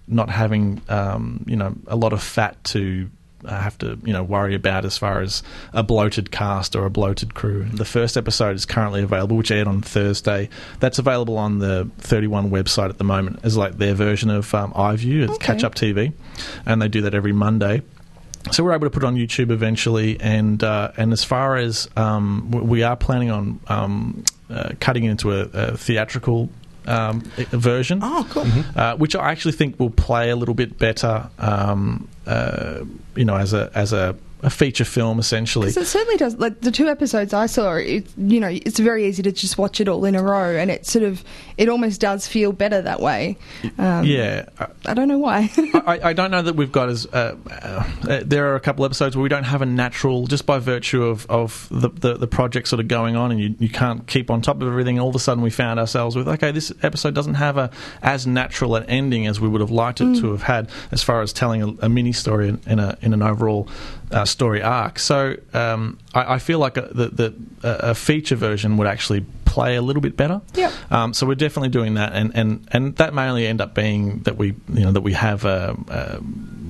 not 0.08 0.30
having 0.30 0.80
um, 0.88 1.44
you 1.46 1.56
know 1.56 1.74
a 1.86 1.96
lot 1.96 2.12
of 2.12 2.22
fat 2.22 2.62
to 2.64 3.10
uh, 3.44 3.60
have 3.60 3.78
to 3.78 3.98
you 4.04 4.12
know 4.12 4.22
worry 4.22 4.54
about 4.54 4.84
as 4.84 4.98
far 4.98 5.20
as 5.20 5.42
a 5.72 5.82
bloated 5.82 6.30
cast 6.30 6.74
or 6.74 6.84
a 6.86 6.90
bloated 6.90 7.34
crew. 7.34 7.64
The 7.64 7.84
first 7.84 8.16
episode 8.16 8.56
is 8.56 8.64
currently 8.66 9.02
available, 9.02 9.36
which 9.36 9.50
aired 9.50 9.68
on 9.68 9.82
Thursday. 9.82 10.48
That's 10.80 10.98
available 10.98 11.38
on 11.38 11.58
the 11.58 11.88
31 11.98 12.50
website 12.50 12.88
at 12.88 12.98
the 12.98 13.04
moment 13.04 13.40
as 13.42 13.56
like 13.56 13.78
their 13.78 13.94
version 13.94 14.30
of 14.30 14.52
um, 14.54 14.72
iView. 14.72 15.22
It's 15.22 15.34
Okay. 15.34 15.46
Catch 15.46 15.64
Up 15.64 15.74
TV, 15.74 16.12
and 16.66 16.82
they 16.82 16.88
do 16.88 17.02
that 17.02 17.14
every 17.14 17.32
Monday. 17.32 17.82
So 18.52 18.64
we're 18.64 18.72
able 18.72 18.86
to 18.86 18.90
put 18.90 19.02
it 19.02 19.06
on 19.06 19.16
YouTube 19.16 19.50
eventually, 19.50 20.18
and 20.20 20.62
uh, 20.62 20.92
and 20.96 21.12
as 21.12 21.22
far 21.22 21.56
as 21.56 21.88
um, 21.96 22.50
we 22.50 22.82
are 22.82 22.96
planning 22.96 23.30
on 23.30 23.60
um, 23.68 24.24
uh, 24.48 24.70
cutting 24.80 25.04
it 25.04 25.10
into 25.10 25.32
a, 25.32 25.42
a 25.52 25.76
theatrical 25.76 26.48
um, 26.88 27.20
version, 27.50 28.00
oh 28.02 28.26
cool. 28.30 28.46
uh, 28.76 28.96
which 28.96 29.14
I 29.14 29.30
actually 29.30 29.52
think 29.52 29.78
will 29.78 29.90
play 29.90 30.30
a 30.30 30.36
little 30.36 30.54
bit 30.54 30.78
better, 30.78 31.28
um, 31.38 32.08
uh, 32.26 32.84
you 33.14 33.24
know, 33.24 33.36
as 33.36 33.52
a 33.52 33.70
as 33.74 33.92
a 33.92 34.16
a 34.42 34.50
feature 34.50 34.84
film 34.84 35.18
essentially. 35.18 35.66
'Cause 35.66 35.76
it 35.76 35.86
certainly 35.86 36.16
does. 36.16 36.36
Like 36.36 36.60
the 36.60 36.70
two 36.70 36.88
episodes 36.88 37.34
I 37.34 37.46
saw, 37.46 37.74
it, 37.74 38.06
you 38.16 38.38
know, 38.40 38.48
it's 38.48 38.78
very 38.78 39.06
easy 39.06 39.22
to 39.22 39.32
just 39.32 39.58
watch 39.58 39.80
it 39.80 39.88
all 39.88 40.04
in 40.04 40.14
a 40.14 40.22
row, 40.22 40.54
and 40.56 40.70
it 40.70 40.86
sort 40.86 41.04
of, 41.04 41.24
it 41.56 41.68
almost 41.68 42.00
does 42.00 42.26
feel 42.26 42.52
better 42.52 42.80
that 42.82 43.00
way. 43.00 43.36
Um, 43.78 44.04
yeah, 44.04 44.46
I 44.86 44.94
don't 44.94 45.08
know 45.08 45.18
why. 45.18 45.50
I, 45.86 46.00
I 46.04 46.12
don't 46.12 46.30
know 46.30 46.42
that 46.42 46.54
we've 46.56 46.72
got 46.72 46.88
as. 46.88 47.06
Uh, 47.06 47.36
uh, 47.50 47.84
uh, 48.08 48.20
there 48.24 48.52
are 48.52 48.54
a 48.54 48.60
couple 48.60 48.84
episodes 48.84 49.16
where 49.16 49.22
we 49.22 49.28
don't 49.28 49.44
have 49.44 49.62
a 49.62 49.66
natural, 49.66 50.26
just 50.26 50.46
by 50.46 50.58
virtue 50.58 51.02
of, 51.04 51.26
of 51.30 51.66
the, 51.70 51.88
the, 51.88 52.14
the 52.14 52.26
project 52.26 52.68
sort 52.68 52.80
of 52.80 52.88
going 52.88 53.16
on, 53.16 53.30
and 53.32 53.40
you, 53.40 53.54
you 53.58 53.68
can't 53.68 54.06
keep 54.06 54.30
on 54.30 54.40
top 54.42 54.62
of 54.62 54.68
everything. 54.68 54.98
All 54.98 55.08
of 55.08 55.14
a 55.14 55.18
sudden, 55.18 55.42
we 55.42 55.50
found 55.50 55.80
ourselves 55.80 56.14
with 56.16 56.28
okay, 56.28 56.50
this 56.52 56.72
episode 56.82 57.14
doesn't 57.14 57.34
have 57.34 57.56
a 57.58 57.70
as 58.02 58.26
natural 58.26 58.76
an 58.76 58.84
ending 58.84 59.26
as 59.26 59.40
we 59.40 59.48
would 59.48 59.60
have 59.60 59.70
liked 59.70 60.00
it 60.00 60.04
Mm. 60.08 60.20
to 60.20 60.30
have 60.30 60.42
had, 60.42 60.70
as 60.92 61.02
far 61.02 61.22
as 61.22 61.32
telling 61.32 61.62
a, 61.62 61.86
a 61.86 61.88
mini 61.88 62.12
story 62.12 62.48
in, 62.48 62.60
in 62.66 62.78
a 62.78 62.96
in 63.02 63.12
an 63.12 63.20
overall 63.22 63.68
uh, 64.10 64.24
story 64.24 64.62
arc. 64.62 64.98
So 64.98 65.36
um, 65.52 65.98
I, 66.14 66.34
I 66.34 66.38
feel 66.38 66.58
like 66.58 66.76
a, 66.76 66.88
the, 66.92 67.08
the, 67.08 67.34
a 67.62 67.90
a 67.90 67.94
feature 67.94 68.36
version 68.36 68.76
would 68.76 68.86
actually 68.86 69.24
play 69.44 69.76
a 69.76 69.82
little 69.82 70.02
bit 70.02 70.16
better. 70.16 70.40
Yep. 70.54 70.72
Um, 70.90 71.14
so 71.14 71.26
we're 71.26 71.34
definitely 71.34 71.70
doing 71.70 71.94
that, 71.94 72.12
and, 72.12 72.32
and, 72.34 72.68
and 72.70 72.96
that 72.96 73.14
may 73.14 73.28
only 73.28 73.46
end 73.46 73.60
up 73.60 73.74
being 73.74 74.20
that 74.20 74.36
we 74.36 74.48
you 74.48 74.84
know 74.84 74.92
that 74.92 75.00
we 75.00 75.14
have 75.14 75.44
uh, 75.44 75.74
uh, 75.88 76.18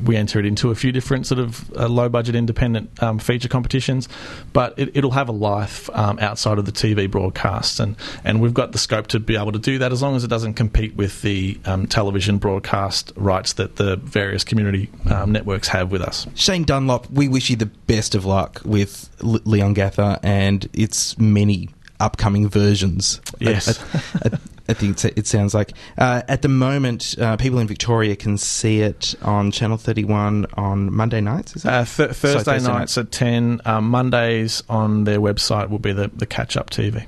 we 0.05 0.17
enter 0.17 0.39
it 0.39 0.47
into 0.47 0.71
a 0.71 0.75
few 0.75 0.93
different 0.93 1.27
sort 1.27 1.39
of 1.39 1.71
uh, 1.77 1.89
low 1.89 2.09
budget 2.09 2.35
independent 2.35 3.03
um, 3.03 3.19
feature 3.19 3.49
competitions, 3.49 4.09
but 4.53 4.79
it, 4.79 4.97
it'll 4.97 5.13
have 5.13 5.29
a 5.29 5.33
life 5.33 5.89
um, 5.93 6.19
outside 6.19 6.59
of 6.59 6.65
the 6.65 6.73
TV 6.73 7.11
broadcasts, 7.11 7.81
and, 7.81 7.97
and 8.25 8.41
we've 8.41 8.55
got 8.55 8.73
the 8.73 8.79
scope 8.79 9.07
to 9.09 9.21
be 9.21 9.37
able 9.37 9.53
to 9.53 9.59
do 9.59 9.79
that 9.79 9.93
as 9.93 10.03
long 10.03 10.17
as 10.17 10.25
it 10.25 10.29
doesn't 10.29 10.55
compete 10.55 10.95
with 10.97 11.23
the 11.23 11.59
um, 11.65 11.87
television 11.87 12.39
broadcast 12.39 13.13
rights 13.17 13.55
that 13.55 13.77
the 13.77 13.97
various 13.97 14.45
community 14.45 14.91
um, 15.11 15.33
networks 15.33 15.69
have 15.69 15.91
with 15.91 16.03
us. 16.03 16.27
Shane 16.35 16.65
Dunlop, 16.65 17.11
we 17.11 17.29
wish 17.29 17.51
you 17.51 17.57
the 17.57 17.67
best 17.67 18.15
of 18.15 18.25
luck 18.25 18.61
with 18.65 19.09
Leongatha 19.19 20.21
and 20.23 20.69
its 20.73 21.19
many 21.19 21.69
upcoming 22.01 22.49
versions. 22.49 23.21
Yes. 23.39 23.79
I, 23.95 23.99
I, 24.25 24.31
I, 24.35 24.39
I 24.71 24.75
think 24.75 24.93
it's, 24.93 25.05
it 25.07 25.27
sounds 25.27 25.55
like. 25.55 25.73
Uh, 25.97 26.21
at 26.29 26.43
the 26.43 26.49
moment, 26.49 27.15
uh, 27.19 27.37
people 27.39 27.59
in 27.59 27.67
Victoria 27.67 28.15
can 28.17 28.37
see 28.37 28.81
it 28.81 29.15
on 29.23 29.51
Channel 29.51 29.79
31 29.79 30.47
on 30.55 30.93
Monday 30.93 31.23
nights, 31.23 31.57
is 31.57 31.65
it? 31.65 31.69
Uh, 31.69 31.85
th- 31.85 32.13
Sorry, 32.13 32.13
Thursday 32.15 32.61
nights 32.61 32.99
at 32.99 33.11
10, 33.11 33.63
um, 33.65 33.89
Mondays 33.89 34.63
on 34.69 35.05
their 35.05 35.21
website 35.21 35.71
will 35.71 35.79
be 35.79 35.93
the, 35.93 36.09
the 36.15 36.27
catch 36.27 36.57
up 36.57 36.69
TV. 36.69 37.07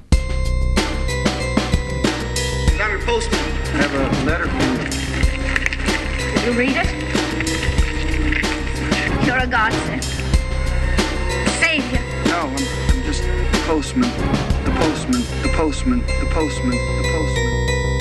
I'm 2.80 2.90
your 2.92 3.02
postman. 3.02 3.38
I 3.38 3.82
have 3.82 3.94
a 3.94 4.24
letter 4.24 4.46
from 4.48 4.60
Did 6.34 6.44
you 6.46 6.52
read 6.58 6.76
it? 6.76 6.88
You're 9.26 9.36
a 9.38 9.46
godsend. 9.46 10.02
Savior. 11.60 12.00
No, 12.26 12.38
I'm, 12.40 12.56
I'm 12.56 13.02
just 13.04 13.22
the 13.22 13.62
postman. 13.66 14.10
The 14.64 14.70
postman. 14.72 15.20
The 15.42 15.52
postman. 15.54 16.00
The 16.00 16.26
postman. 16.30 16.70
The 16.70 17.08
postman. 17.12 18.00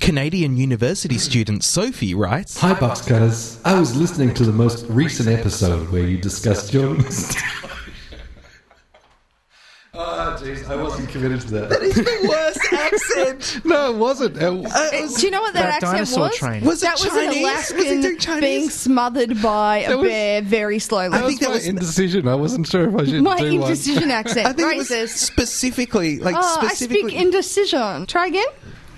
Canadian 0.00 0.56
university 0.56 1.18
student 1.18 1.62
Sophie 1.62 2.14
writes 2.14 2.58
Hi, 2.58 2.72
Box 2.78 3.02
Cutters. 3.02 3.58
I 3.64 3.78
was 3.78 3.94
listening 3.94 4.32
to 4.34 4.44
the 4.44 4.52
most 4.52 4.86
recent 4.88 5.28
episode 5.28 5.90
where 5.90 6.06
you 6.06 6.16
discussed 6.18 6.72
children's. 6.72 7.34
Oh, 9.96 10.36
jeez, 10.40 10.68
I 10.68 10.74
wasn't 10.74 11.08
committed 11.08 11.40
to 11.42 11.50
that. 11.52 11.68
That 11.70 11.82
is 11.82 11.94
the 11.94 12.26
worst 12.28 12.72
accent. 12.72 13.64
No, 13.64 13.92
it 13.94 13.96
wasn't. 13.96 14.36
It- 14.36 14.42
Uh, 14.42 14.90
do 15.16 15.24
you 15.24 15.30
know 15.30 15.40
what 15.40 15.54
that, 15.54 15.62
That 15.80 15.82
accent 15.84 15.92
dinosaur 15.92 16.20
was? 16.24 16.36
train. 16.36 16.64
Was 16.64 16.82
it 16.82 16.86
that 16.86 16.94
was 16.98 17.08
Chinese? 17.08 17.26
Was 17.28 17.34
he 17.36 17.42
Alaskan 17.44 18.00
doing 18.00 18.18
Chinese? 18.18 18.40
being 18.40 18.70
smothered 18.70 19.40
by 19.40 19.78
a 19.82 19.96
was- 19.96 20.08
bear 20.08 20.42
very 20.42 20.78
slowly. 20.80 21.16
I 21.16 21.26
think 21.28 21.40
that 21.40 21.50
was 21.50 21.62
my 21.64 21.70
indecision. 21.70 22.26
I 22.26 22.34
wasn't 22.34 22.66
sure 22.66 22.88
if 22.88 22.94
I 22.96 23.04
should 23.04 23.22
My 23.22 23.38
do 23.38 23.44
one. 23.60 23.70
indecision 23.70 24.10
accent. 24.20 24.46
I 24.48 24.52
think 24.52 24.72
it 24.74 24.78
was 24.78 25.12
specifically, 25.12 26.18
like 26.18 26.34
oh, 26.36 26.40
I 26.60 26.66
specifically. 26.68 27.10
speak 27.10 27.20
indecision. 27.20 28.06
Try 28.06 28.26
again, 28.26 28.46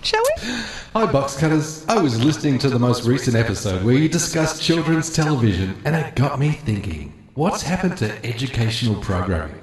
shall 0.03 0.23
we? 0.23 0.51
Hi, 0.95 1.05
Box 1.13 1.37
Cutters. 1.37 1.85
I 1.89 1.99
was 2.01 2.23
listening 2.25 2.59
to 2.61 2.71
the 2.71 2.79
most 2.79 3.05
recent 3.05 3.37
episode 3.37 3.85
where 3.85 3.95
you 3.95 4.09
discussed 4.09 4.63
children's 4.63 5.13
television, 5.13 5.77
and 5.85 5.95
it 5.95 6.15
got 6.15 6.39
me 6.41 6.53
thinking 6.53 7.13
what's 7.35 7.61
happened 7.63 7.99
to 7.99 8.25
educational 8.27 8.95
programming? 9.03 9.61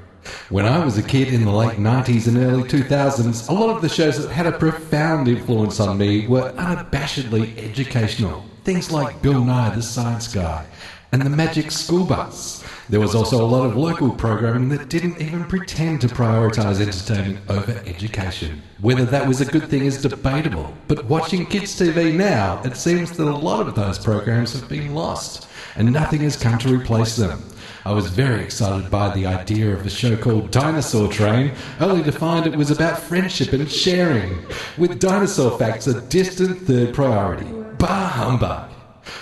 When 0.49 0.65
I 0.65 0.83
was 0.83 0.97
a 0.97 1.03
kid 1.03 1.33
in 1.33 1.45
the 1.45 1.51
late 1.51 1.77
90s 1.77 2.27
and 2.27 2.37
early 2.37 2.63
2000s, 2.63 3.49
a 3.49 3.53
lot 3.53 3.75
of 3.75 3.81
the 3.81 3.89
shows 3.89 4.21
that 4.21 4.31
had 4.31 4.45
a 4.45 4.51
profound 4.51 5.27
influence 5.27 5.79
on 5.79 5.97
me 5.97 6.27
were 6.27 6.51
unabashedly 6.51 7.57
educational. 7.57 8.45
Things 8.63 8.91
like 8.91 9.21
Bill 9.21 9.43
Nye 9.43 9.75
the 9.75 9.81
Science 9.81 10.33
Guy 10.33 10.65
and 11.13 11.21
the 11.21 11.29
Magic 11.29 11.69
School 11.69 12.05
Bus. 12.05 12.63
There 12.89 12.99
was 12.99 13.13
also 13.13 13.45
a 13.45 13.45
lot 13.45 13.65
of 13.65 13.77
local 13.77 14.09
programming 14.09 14.69
that 14.69 14.89
didn't 14.89 15.21
even 15.21 15.45
pretend 15.45 16.01
to 16.01 16.07
prioritise 16.07 16.81
entertainment 16.81 17.39
over 17.49 17.71
education. 17.85 18.63
Whether 18.81 19.05
that 19.05 19.27
was 19.27 19.39
a 19.39 19.45
good 19.45 19.69
thing 19.69 19.85
is 19.85 20.01
debatable, 20.01 20.73
but 20.87 21.05
watching 21.05 21.45
kids' 21.45 21.79
TV 21.79 22.15
now, 22.15 22.61
it 22.63 22.75
seems 22.75 23.11
that 23.11 23.27
a 23.27 23.35
lot 23.35 23.67
of 23.67 23.75
those 23.75 23.99
programs 23.99 24.53
have 24.59 24.67
been 24.67 24.95
lost, 24.95 25.47
and 25.75 25.93
nothing 25.93 26.21
has 26.21 26.35
come 26.35 26.57
to 26.59 26.75
replace 26.75 27.15
them. 27.15 27.43
I 27.85 27.91
was 27.91 28.07
very 28.07 28.41
excited 28.41 28.89
by 28.89 29.13
the 29.13 29.25
idea 29.25 29.73
of 29.73 29.85
a 29.85 29.89
show 29.89 30.15
called 30.15 30.51
Dinosaur 30.51 31.11
Train, 31.11 31.51
only 31.81 32.01
to 32.03 32.13
find 32.13 32.47
it 32.47 32.55
was 32.55 32.71
about 32.71 32.97
friendship 32.97 33.51
and 33.51 33.69
sharing, 33.69 34.45
with 34.77 35.01
dinosaur 35.01 35.57
facts 35.59 35.87
a 35.87 35.99
distant 35.99 36.61
third 36.61 36.93
priority. 36.93 37.51
Bah 37.77 38.07
humbug! 38.07 38.71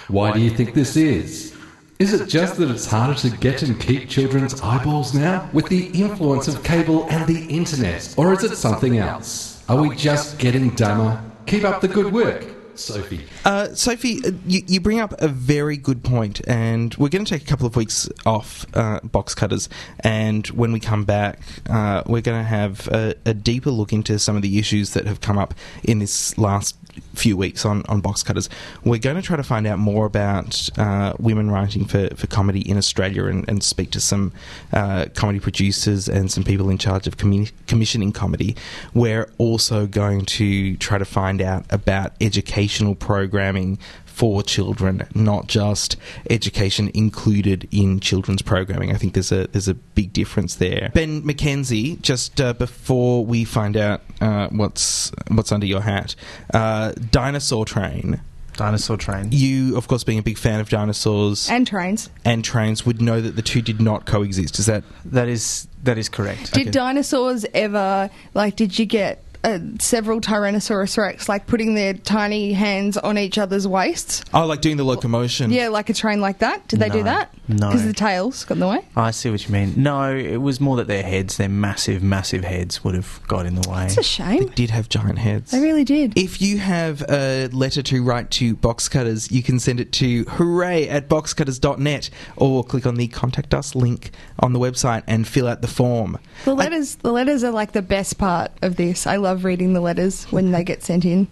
Why 0.09 0.31
do 0.31 0.39
you 0.39 0.51
think 0.51 0.75
this 0.75 0.95
is? 0.95 1.57
Is 1.97 2.13
it 2.13 2.29
just 2.29 2.57
that 2.57 2.69
it's 2.69 2.85
harder 2.85 3.15
to 3.21 3.31
get 3.37 3.63
and 3.63 3.81
keep 3.81 4.07
children's 4.07 4.61
eyeballs 4.61 5.15
now, 5.15 5.49
with 5.53 5.67
the 5.67 5.87
influence 5.99 6.47
of 6.47 6.63
cable 6.63 7.07
and 7.09 7.25
the 7.25 7.47
internet? 7.47 8.13
Or 8.15 8.31
is 8.31 8.43
it 8.43 8.55
something 8.57 8.99
else? 8.99 9.63
Are 9.69 9.81
we 9.81 9.95
just 9.95 10.37
getting 10.37 10.69
dumber? 10.75 11.19
Keep 11.47 11.63
up 11.63 11.81
the 11.81 11.87
good 11.87 12.13
work, 12.13 12.45
Sophie. 12.75 13.25
Uh, 13.45 13.73
Sophie, 13.73 14.19
uh, 14.25 14.31
you, 14.45 14.61
you 14.67 14.79
bring 14.79 14.99
up 14.99 15.13
a 15.21 15.27
very 15.27 15.77
good 15.77 16.03
point, 16.03 16.41
and 16.47 16.95
we're 16.95 17.09
going 17.09 17.25
to 17.25 17.29
take 17.29 17.43
a 17.43 17.45
couple 17.45 17.65
of 17.67 17.75
weeks 17.75 18.09
off 18.25 18.65
uh, 18.75 18.99
box 19.03 19.35
cutters. 19.35 19.69
And 20.01 20.47
when 20.47 20.71
we 20.71 20.79
come 20.79 21.05
back, 21.05 21.39
uh, 21.69 22.03
we're 22.05 22.21
going 22.21 22.39
to 22.41 22.47
have 22.47 22.87
a, 22.87 23.15
a 23.25 23.33
deeper 23.33 23.71
look 23.71 23.93
into 23.93 24.19
some 24.19 24.35
of 24.35 24.41
the 24.41 24.59
issues 24.59 24.93
that 24.93 25.05
have 25.05 25.21
come 25.21 25.37
up 25.37 25.53
in 25.83 25.99
this 25.99 26.37
last 26.37 26.75
few 27.13 27.37
weeks 27.37 27.65
on, 27.65 27.83
on 27.87 28.01
box 28.01 28.23
cutters. 28.23 28.49
We're 28.83 28.99
going 28.99 29.15
to 29.15 29.21
try 29.21 29.37
to 29.37 29.43
find 29.43 29.67
out 29.67 29.79
more 29.79 30.05
about 30.05 30.69
uh, 30.77 31.13
women 31.19 31.51
writing 31.51 31.85
for, 31.85 32.09
for 32.15 32.27
comedy 32.27 32.67
in 32.69 32.77
Australia 32.77 33.25
and, 33.25 33.47
and 33.49 33.63
speak 33.63 33.91
to 33.91 33.99
some 33.99 34.31
uh, 34.73 35.05
comedy 35.13 35.39
producers 35.39 36.07
and 36.07 36.31
some 36.31 36.43
people 36.43 36.69
in 36.69 36.77
charge 36.77 37.07
of 37.07 37.17
commi- 37.17 37.51
commissioning 37.67 38.11
comedy. 38.11 38.55
We're 38.93 39.29
also 39.37 39.87
going 39.87 40.25
to 40.25 40.77
try 40.77 40.97
to 40.97 41.05
find 41.05 41.41
out 41.41 41.65
about 41.69 42.13
educational 42.21 42.95
programming 42.95 43.77
for 44.21 44.43
children, 44.43 45.07
not 45.15 45.47
just 45.47 45.97
education 46.29 46.91
included 46.93 47.67
in 47.71 47.99
children's 47.99 48.43
programming. 48.43 48.91
I 48.91 48.95
think 48.95 49.15
there's 49.15 49.31
a 49.31 49.47
there's 49.47 49.67
a 49.67 49.73
big 49.73 50.13
difference 50.13 50.53
there. 50.55 50.91
Ben 50.93 51.23
McKenzie, 51.23 51.99
just 52.03 52.39
uh, 52.39 52.53
before 52.53 53.25
we 53.25 53.43
find 53.45 53.75
out 53.75 54.01
uh, 54.21 54.47
what's 54.49 55.11
what's 55.29 55.51
under 55.51 55.65
your 55.65 55.81
hat, 55.81 56.13
uh, 56.53 56.91
Dinosaur 57.09 57.65
Train. 57.65 58.21
Dinosaur 58.57 58.95
Train. 58.97 59.29
You, 59.31 59.75
of 59.75 59.87
course, 59.87 60.03
being 60.03 60.19
a 60.19 60.21
big 60.21 60.37
fan 60.37 60.59
of 60.59 60.69
dinosaurs 60.69 61.49
And 61.49 61.65
trains. 61.65 62.11
and 62.23 62.45
trains, 62.45 62.85
would 62.85 63.01
know 63.01 63.21
that 63.21 63.35
the 63.35 63.41
two 63.41 63.63
did 63.63 63.81
not 63.81 64.05
coexist. 64.05 64.59
Is 64.59 64.67
that 64.67 64.83
that 65.05 65.29
is 65.29 65.67
that 65.81 65.97
is 65.97 66.09
correct? 66.09 66.53
Did 66.53 66.69
dinosaurs 66.69 67.43
ever 67.55 68.11
like? 68.35 68.55
Did 68.55 68.77
you 68.77 68.85
get 68.85 69.23
uh, 69.43 69.59
several 69.79 70.21
Tyrannosaurus 70.21 70.97
Rex 70.97 71.27
like 71.27 71.47
putting 71.47 71.75
their 71.75 71.93
tiny 71.93 72.53
hands 72.53 72.97
on 72.97 73.17
each 73.17 73.37
other's 73.37 73.67
waists? 73.67 74.23
Oh, 74.33 74.45
like 74.45 74.61
doing 74.61 74.77
the 74.77 74.83
locomotion. 74.83 75.51
Yeah, 75.51 75.69
like 75.69 75.89
a 75.89 75.93
train 75.93 76.21
like 76.21 76.39
that. 76.39 76.67
Did 76.67 76.79
they 76.79 76.89
do 76.89 77.03
that? 77.03 77.33
No. 77.47 77.67
because 77.67 77.85
the 77.85 77.93
tails 77.93 78.45
got 78.45 78.55
in 78.55 78.59
the 78.59 78.67
way. 78.67 78.79
I 78.95 79.11
see 79.11 79.29
what 79.29 79.45
you 79.45 79.51
mean. 79.53 79.73
No, 79.75 80.15
it 80.15 80.37
was 80.37 80.61
more 80.61 80.77
that 80.77 80.87
their 80.87 81.03
heads, 81.03 81.37
their 81.37 81.49
massive, 81.49 82.01
massive 82.01 82.43
heads, 82.43 82.83
would 82.83 82.95
have 82.95 83.19
got 83.27 83.45
in 83.45 83.55
the 83.55 83.69
way. 83.69 83.85
It's 83.85 83.97
a 83.97 84.03
shame. 84.03 84.45
They 84.47 84.53
did 84.53 84.69
have 84.69 84.87
giant 84.89 85.17
heads. 85.19 85.51
They 85.51 85.59
really 85.59 85.83
did. 85.83 86.17
If 86.17 86.41
you 86.41 86.59
have 86.59 87.03
a 87.09 87.47
letter 87.51 87.81
to 87.81 88.03
write 88.03 88.31
to 88.31 88.55
Box 88.55 88.87
Cutters, 88.87 89.31
you 89.31 89.43
can 89.43 89.59
send 89.59 89.79
it 89.79 89.91
to 89.93 90.23
hooray 90.25 90.87
at 90.87 91.09
boxcutters.net 91.09 92.09
or 92.37 92.63
click 92.63 92.85
on 92.85 92.95
the 92.95 93.07
contact 93.07 93.53
us 93.53 93.75
link 93.75 94.11
on 94.39 94.53
the 94.53 94.59
website 94.59 95.03
and 95.07 95.27
fill 95.27 95.47
out 95.47 95.61
the 95.61 95.67
form. 95.67 96.17
The 96.45 96.53
letters, 96.53 96.95
the 96.95 97.11
letters 97.11 97.43
are 97.43 97.51
like 97.51 97.71
the 97.71 97.81
best 97.81 98.17
part 98.17 98.51
of 98.61 98.75
this. 98.75 99.05
I 99.07 99.17
love 99.17 99.30
reading 99.35 99.73
the 99.73 99.81
letters 99.81 100.25
when 100.25 100.51
they 100.51 100.63
get 100.63 100.83
sent 100.83 101.05
in. 101.05 101.27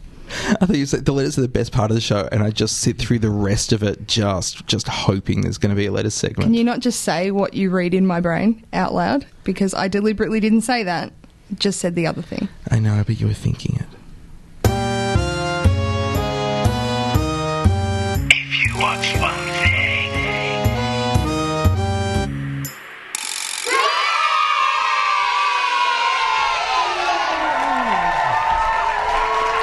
I 0.62 0.66
think 0.66 0.78
you 0.78 0.86
said 0.86 1.06
the 1.06 1.12
letters 1.12 1.38
are 1.38 1.42
the 1.42 1.48
best 1.48 1.72
part 1.72 1.90
of 1.90 1.96
the 1.96 2.02
show, 2.02 2.30
and 2.32 2.44
I 2.44 2.52
just 2.52 2.78
sit 2.78 2.98
through 2.98 3.20
the 3.20 3.32
rest 3.32 3.72
of 3.74 3.82
it 3.82 4.08
just 4.08 4.66
just 4.68 4.88
hoping 4.88 5.42
there's 5.42 5.58
going 5.58 5.72
to 5.72 5.76
be 5.76 5.88
a 5.88 5.92
letter 5.92 6.12
segment. 6.12 6.46
Can 6.46 6.54
you 6.54 6.64
not 6.64 6.82
just 6.82 7.02
say 7.02 7.32
what 7.32 7.54
you 7.56 7.72
read 7.72 7.94
in 7.94 8.06
my 8.06 8.22
brain 8.22 8.64
out 8.72 8.94
loud? 8.94 9.26
Because 9.44 9.74
I 9.74 9.88
deliberately 9.88 10.40
didn't 10.40 10.62
say 10.62 10.84
that. 10.84 11.14
Just 11.58 11.80
said 11.80 11.96
the 11.96 12.06
other 12.06 12.22
thing. 12.22 12.48
I 12.70 12.78
know, 12.78 13.04
but 13.06 13.20
you 13.20 13.26
were 13.28 13.34
thinking 13.34 13.78
it. 13.78 13.88
If 18.32 18.64
you 18.64 18.80
watch 18.80 19.16
one 19.20 19.49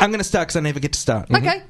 I'm 0.01 0.11
going 0.11 0.21
to 0.21 0.25
start 0.25 0.49
because 0.49 0.57
I 0.57 0.61
never 0.61 0.81
get 0.81 0.93
to 0.93 0.99
start. 1.01 1.31
Okay. 1.31 1.63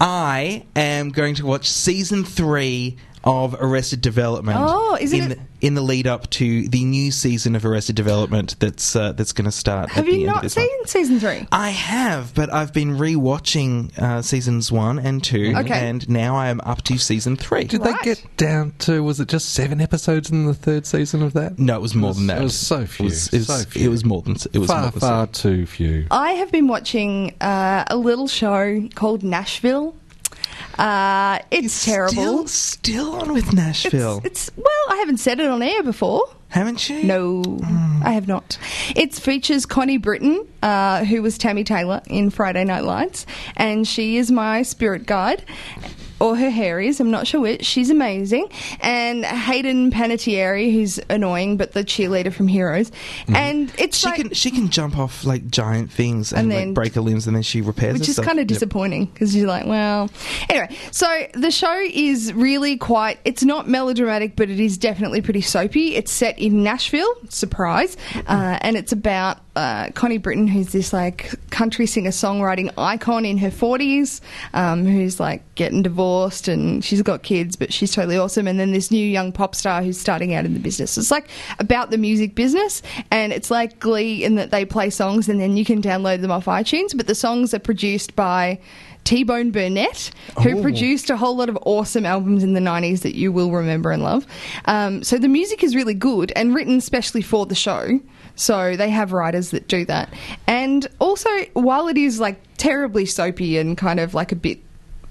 I 0.00 0.66
am 0.74 1.10
going 1.10 1.36
to 1.36 1.46
watch 1.46 1.70
season 1.70 2.24
three 2.24 2.96
of 3.24 3.56
Arrested 3.58 4.00
Development. 4.00 4.58
Oh, 4.60 4.96
isn't 5.00 5.18
in 5.18 5.32
it- 5.32 5.38
The, 5.38 5.66
in 5.66 5.74
the 5.74 5.80
lead 5.80 6.06
up 6.06 6.28
to 6.28 6.68
the 6.68 6.84
new 6.84 7.10
season 7.10 7.56
of 7.56 7.64
Arrested 7.64 7.96
Development 7.96 8.54
that's 8.60 8.94
uh, 8.94 9.12
that's 9.12 9.32
going 9.32 9.46
to 9.46 9.50
start. 9.52 9.88
Have 9.90 10.04
at 10.04 10.10
the 10.10 10.16
you 10.18 10.20
end 10.20 10.28
of 10.28 10.34
not 10.34 10.42
this 10.42 10.52
seen 10.52 10.68
month. 10.78 10.90
season 10.90 11.18
three? 11.20 11.46
I 11.50 11.70
have, 11.70 12.34
but 12.34 12.52
I've 12.52 12.74
been 12.74 12.98
rewatching 12.98 13.96
uh, 13.98 14.20
seasons 14.20 14.70
one 14.70 14.98
and 14.98 15.24
two, 15.24 15.54
Okay. 15.56 15.88
and 15.88 16.06
now 16.08 16.36
I 16.36 16.48
am 16.48 16.60
up 16.64 16.82
to 16.82 16.98
season 16.98 17.36
three. 17.36 17.64
Did 17.64 17.82
they 17.82 17.94
get 18.02 18.22
down 18.36 18.72
to? 18.80 19.02
Was 19.02 19.20
it 19.20 19.28
just 19.28 19.50
seven 19.54 19.80
episodes 19.80 20.30
in 20.30 20.44
the 20.44 20.52
third 20.54 20.84
season 20.84 21.22
of 21.22 21.32
that? 21.32 21.58
No, 21.58 21.76
it 21.76 21.80
was 21.82 21.94
more 21.94 22.12
than 22.12 22.26
that. 22.26 22.40
It 22.40 22.44
was 22.44 22.58
so 22.58 22.84
few. 22.84 23.06
It 23.06 23.08
was, 23.08 23.28
it 23.32 23.36
was, 23.38 23.46
so 23.46 23.64
few. 23.64 23.86
it 23.86 23.88
was 23.90 24.04
more 24.04 24.20
than 24.20 24.36
it 24.52 24.58
was 24.58 24.68
far, 24.68 24.82
more 24.82 24.90
than 24.90 25.00
far 25.00 25.26
too 25.28 25.64
few. 25.64 26.06
I 26.10 26.32
have 26.32 26.52
been 26.52 26.68
watching 26.68 27.34
uh, 27.40 27.84
a 27.88 27.96
little 27.96 28.28
show 28.28 28.86
called 28.94 29.22
Nashville. 29.22 29.96
Uh, 30.78 31.38
it's 31.50 31.84
terrible. 31.84 32.46
Still, 32.46 32.48
still 32.48 33.14
on 33.16 33.32
with 33.32 33.52
Nashville. 33.52 34.20
It's, 34.24 34.48
it's 34.48 34.56
well, 34.56 34.84
I 34.90 34.96
haven't 34.96 35.18
said 35.18 35.40
it 35.40 35.46
on 35.46 35.62
air 35.62 35.82
before. 35.82 36.24
Haven't 36.48 36.88
you? 36.88 37.02
No, 37.02 37.42
I 38.04 38.12
have 38.12 38.28
not. 38.28 38.58
It 38.94 39.12
features 39.12 39.66
Connie 39.66 39.96
Britton, 39.98 40.46
uh, 40.62 41.04
who 41.04 41.20
was 41.20 41.36
Tammy 41.36 41.64
Taylor 41.64 42.00
in 42.06 42.30
Friday 42.30 42.64
Night 42.64 42.84
Lights, 42.84 43.26
and 43.56 43.88
she 43.88 44.18
is 44.18 44.30
my 44.30 44.62
spirit 44.62 45.04
guide. 45.04 45.44
Or 46.20 46.36
her 46.36 46.48
hair 46.50 46.80
is, 46.80 47.00
I'm 47.00 47.10
not 47.10 47.26
sure 47.26 47.40
which. 47.40 47.64
She's 47.64 47.90
amazing. 47.90 48.48
And 48.80 49.24
Hayden 49.24 49.90
Panettiere, 49.90 50.72
who's 50.72 51.00
annoying, 51.10 51.56
but 51.56 51.72
the 51.72 51.84
cheerleader 51.84 52.32
from 52.32 52.46
Heroes. 52.48 52.92
And 53.28 53.72
it's 53.78 53.98
she 53.98 54.06
like, 54.06 54.16
can 54.16 54.30
she 54.32 54.50
can 54.50 54.68
jump 54.70 54.96
off 54.96 55.24
like 55.24 55.48
giant 55.48 55.90
things 55.90 56.32
and, 56.32 56.42
And 56.42 56.50
then- 56.52 56.66
like 56.68 56.74
break 56.74 56.94
her 56.94 57.00
limbs, 57.00 57.26
and 57.26 57.34
then 57.34 57.42
she 57.42 57.60
repairs. 57.60 57.98
which 57.98 58.08
is 58.08 58.18
kind 58.18 58.38
of 58.38 58.46
disappointing 58.46 59.06
because 59.06 59.34
you're 59.34 59.48
like, 59.48 59.66
well, 59.66 60.08
anyway. 60.48 60.74
So 60.92 61.26
the 61.34 61.50
show 61.50 61.80
is 61.92 62.32
really 62.32 62.76
quite. 62.76 63.18
It's 63.24 63.42
not 63.42 63.68
melodramatic, 63.68 64.36
but 64.36 64.48
it 64.48 64.60
is 64.60 64.78
definitely 64.78 65.20
pretty 65.20 65.40
soapy. 65.40 65.96
It's 65.96 66.12
set 66.12 66.38
in 66.38 66.62
Nashville, 66.62 67.12
surprise, 67.28 67.96
uh, 68.26 68.58
and 68.62 68.76
it's 68.76 68.92
about 68.92 69.38
uh, 69.56 69.88
Connie 69.94 70.18
Britton, 70.18 70.46
who's 70.48 70.72
this 70.72 70.92
like 70.92 71.30
country 71.50 71.86
singer 71.86 72.10
songwriting 72.10 72.72
icon 72.76 73.24
in 73.24 73.38
her 73.38 73.50
40s, 73.50 74.20
um, 74.52 74.84
who's 74.84 75.20
like 75.20 75.42
getting 75.54 75.82
divorced 75.82 76.48
and 76.48 76.84
she's 76.84 77.02
got 77.02 77.22
kids, 77.22 77.54
but 77.54 77.72
she's 77.72 77.92
totally 77.92 78.16
awesome. 78.16 78.48
And 78.48 78.58
then 78.58 78.72
this 78.72 78.90
new 78.90 79.06
young 79.06 79.30
pop 79.32 79.54
star 79.54 79.82
who's 79.82 79.98
starting 80.00 80.34
out 80.34 80.44
in 80.44 80.54
the 80.54 80.60
business. 80.60 80.98
It's 80.98 81.10
like 81.10 81.28
about 81.58 81.90
the 81.90 81.98
music 81.98 82.34
business, 82.34 82.82
and 83.10 83.32
it's 83.32 83.50
like 83.50 83.78
Glee 83.78 84.24
in 84.24 84.34
that 84.36 84.50
they 84.50 84.64
play 84.64 84.90
songs 84.90 85.28
and 85.28 85.40
then 85.40 85.56
you 85.56 85.64
can 85.64 85.80
download 85.80 86.20
them 86.20 86.30
off 86.32 86.46
iTunes, 86.46 86.96
but 86.96 87.06
the 87.06 87.14
songs 87.14 87.54
are 87.54 87.58
produced 87.60 88.16
by. 88.16 88.58
T 89.04 89.22
Bone 89.22 89.50
Burnett, 89.50 90.10
who 90.42 90.56
Oh. 90.58 90.62
produced 90.62 91.10
a 91.10 91.16
whole 91.18 91.36
lot 91.36 91.50
of 91.50 91.58
awesome 91.66 92.06
albums 92.06 92.42
in 92.42 92.54
the 92.54 92.60
90s 92.60 93.02
that 93.02 93.14
you 93.14 93.32
will 93.32 93.50
remember 93.50 93.90
and 93.90 94.02
love. 94.02 94.26
Um, 94.64 95.02
so 95.02 95.18
the 95.18 95.28
music 95.28 95.62
is 95.62 95.76
really 95.76 95.92
good 95.92 96.32
and 96.34 96.54
written 96.54 96.80
specially 96.80 97.20
for 97.20 97.44
the 97.44 97.54
show. 97.54 98.00
So 98.36 98.76
they 98.76 98.90
have 98.90 99.12
writers 99.12 99.50
that 99.50 99.68
do 99.68 99.84
that. 99.86 100.12
And 100.46 100.86
also, 100.98 101.30
while 101.52 101.88
it 101.88 101.96
is 101.96 102.20
like 102.20 102.40
terribly 102.56 103.06
soapy 103.06 103.58
and 103.58 103.76
kind 103.76 104.00
of 104.00 104.14
like 104.14 104.32
a 104.32 104.36
bit 104.36 104.60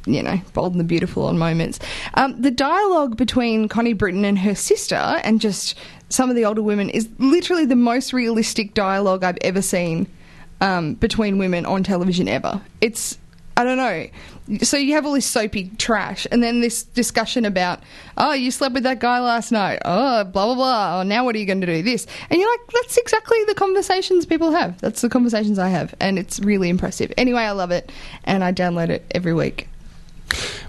you 0.06 0.22
know, 0.22 0.42
bold 0.54 0.74
and 0.74 0.80
the 0.80 0.86
beautiful 0.86 1.26
on 1.28 1.38
moments. 1.38 1.80
Um, 2.16 2.42
the 2.42 2.52
dialogue 2.52 3.16
between 3.16 3.70
Connie 3.70 3.94
Britton 3.94 4.26
and 4.26 4.38
her 4.40 4.56
sister, 4.56 4.96
and 4.96 5.40
just 5.40 5.78
some 6.10 6.30
of 6.30 6.36
the 6.36 6.46
older 6.46 6.62
women, 6.62 6.90
is 6.90 7.08
literally 7.20 7.66
the 7.66 7.76
most 7.76 8.12
realistic 8.12 8.74
dialogue 8.74 9.24
I've 9.24 9.38
ever 9.42 9.62
seen 9.62 10.08
um, 10.62 10.96
between 10.96 11.38
women 11.38 11.66
on 11.66 11.84
television 11.84 12.28
ever. 12.28 12.62
It's 12.82 13.18
I 13.56 13.64
don't 13.64 13.78
know. 13.78 14.08
So 14.62 14.76
you 14.76 14.96
have 14.96 15.06
all 15.06 15.14
this 15.14 15.26
soapy 15.26 15.72
trash, 15.78 16.28
and 16.30 16.44
then 16.44 16.60
this 16.60 16.84
discussion 16.84 17.46
about, 17.46 17.80
oh, 18.18 18.34
you 18.34 18.52
slept 18.52 18.74
with 18.74 18.84
that 18.84 19.00
guy 19.00 19.20
last 19.20 19.52
night. 19.52 19.80
Oh, 19.86 20.26
blah 20.26 20.48
blah 20.48 20.56
blah. 20.56 21.00
Oh, 21.00 21.04
now 21.04 21.24
what 21.24 21.36
are 21.36 21.40
you 21.40 21.46
going 21.46 21.62
to 21.62 21.68
do? 21.68 21.82
This, 21.82 22.06
and 22.30 22.40
you're 22.40 22.52
like, 22.52 22.68
that's 22.74 22.98
exactly 22.98 23.42
the 23.46 23.56
conversations 23.56 24.26
people 24.26 24.52
have. 24.52 24.80
That's 24.82 25.02
the 25.02 25.10
conversations 25.10 25.60
I 25.60 25.70
have, 25.70 25.96
and 26.00 26.20
it's 26.20 26.40
really 26.42 26.70
impressive. 26.70 27.14
Anyway, 27.18 27.42
I 27.42 27.52
love 27.52 27.72
it, 27.72 27.92
and 28.26 28.44
I 28.44 28.52
download 28.52 28.90
it 28.90 29.06
every 29.12 29.34
week. 29.34 29.70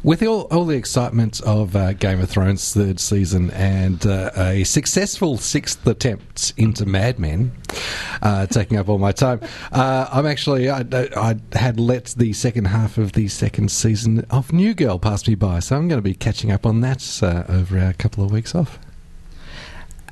With 0.03 0.23
all, 0.23 0.43
all 0.51 0.67
the 0.67 0.77
excitement 0.77 1.41
of 1.43 1.75
uh, 1.75 1.95
Game 1.95 2.21
of 2.21 2.29
Thrones 2.29 2.75
third 2.75 3.01
season 3.01 3.51
and 3.53 4.05
uh, 4.07 4.31
a 4.37 4.63
successful 4.65 5.39
sixth 5.39 5.87
attempt 5.87 6.53
into 6.59 6.85
Mad 6.85 7.19
Men, 7.19 7.53
uh, 8.21 8.45
taking 8.47 8.77
up 8.77 8.91
all 8.91 8.99
my 8.99 9.13
time, 9.13 9.41
uh, 9.73 10.07
I'm 10.13 10.27
actually 10.27 10.69
I, 10.69 10.81
I 11.17 11.37
had 11.55 11.81
let 11.81 12.07
the 12.19 12.35
second 12.35 12.67
half 12.67 12.99
of 12.99 13.13
the 13.13 13.29
second 13.29 13.71
season 13.71 14.27
of 14.29 14.53
New 14.53 14.75
Girl 14.75 14.99
pass 14.99 15.27
me 15.27 15.37
by, 15.37 15.61
so 15.61 15.77
I'm 15.77 15.89
going 15.89 15.99
to 15.99 16.03
be 16.03 16.15
catching 16.15 16.53
up 16.53 16.67
on 16.67 16.83
that 16.83 17.21
uh, 17.23 17.45
over 17.51 17.79
a 17.79 17.95
couple 17.95 18.23
of 18.23 18.31
weeks 18.31 18.55
off. 18.55 18.79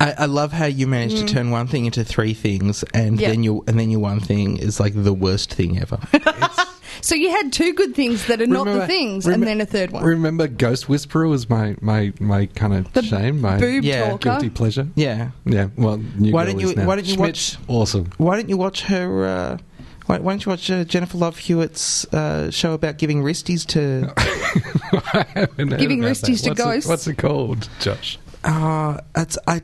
I, 0.00 0.12
I 0.20 0.24
love 0.24 0.52
how 0.52 0.64
you 0.66 0.86
managed 0.86 1.16
Mm. 1.16 1.26
to 1.26 1.34
turn 1.34 1.50
one 1.50 1.66
thing 1.66 1.84
into 1.84 2.02
three 2.02 2.32
things, 2.32 2.82
and 2.94 3.20
Yeah. 3.20 3.28
then 3.28 3.42
your 3.42 3.62
and 3.66 3.78
then 3.78 3.90
your 3.90 4.00
one 4.00 4.20
thing 4.20 4.56
is 4.56 4.80
like 4.80 4.94
the 4.96 5.12
worst 5.12 5.52
thing 5.52 5.78
ever. 5.78 5.98
So 7.02 7.14
you 7.16 7.30
had 7.30 7.52
two 7.52 7.74
good 7.74 7.94
things 7.94 8.26
that 8.28 8.40
are 8.40 8.46
not 8.46 8.64
the 8.64 8.86
things, 8.86 9.26
remem- 9.26 9.34
and 9.34 9.42
then 9.42 9.60
a 9.60 9.66
third 9.66 9.90
one. 9.90 10.04
Remember, 10.04 10.46
Ghost 10.46 10.88
Whisperer 10.88 11.26
was 11.28 11.50
my 11.50 11.76
my, 11.80 12.12
my 12.20 12.46
kind 12.46 12.74
of 12.74 13.04
shame, 13.04 13.40
my 13.40 13.58
boob 13.58 13.84
Yeah. 13.84 14.08
talker? 14.10 14.30
guilty 14.30 14.50
pleasure. 14.50 14.86
Yeah, 14.94 15.32
yeah. 15.44 15.68
Well, 15.76 15.98
New 16.16 16.32
why 16.32 16.44
Girl 16.44 16.52
don't 16.54 16.60
you 16.62 16.74
now. 16.76 16.86
Why 16.86 16.94
don't 16.96 17.04
you 17.04 17.14
Schmidt, 17.14 17.28
watch? 17.28 17.56
Awesome. 17.68 18.10
Why 18.18 18.36
don't 18.36 18.48
you 18.48 18.56
watch 18.56 18.82
her? 18.84 19.26
Uh, 19.26 19.58
why, 20.06 20.18
why 20.18 20.32
don't 20.32 20.44
you 20.46 20.50
watch 20.50 20.70
uh, 20.70 20.84
Jennifer 20.84 21.18
Love 21.18 21.38
Hewitt's 21.38 22.04
uh, 22.14 22.50
show 22.50 22.72
about 22.72 22.98
giving 22.98 23.22
wristies 23.22 23.66
to? 23.68 24.12
Giving 25.76 26.00
wristies 26.00 26.42
to 26.44 26.50
what's 26.50 26.60
ghosts. 26.62 26.86
It, 26.86 26.88
what's 26.88 27.06
it 27.06 27.18
called, 27.18 27.68
Josh? 27.80 28.18
Uh, 28.44 28.98
it's 29.16 29.38
I. 29.46 29.62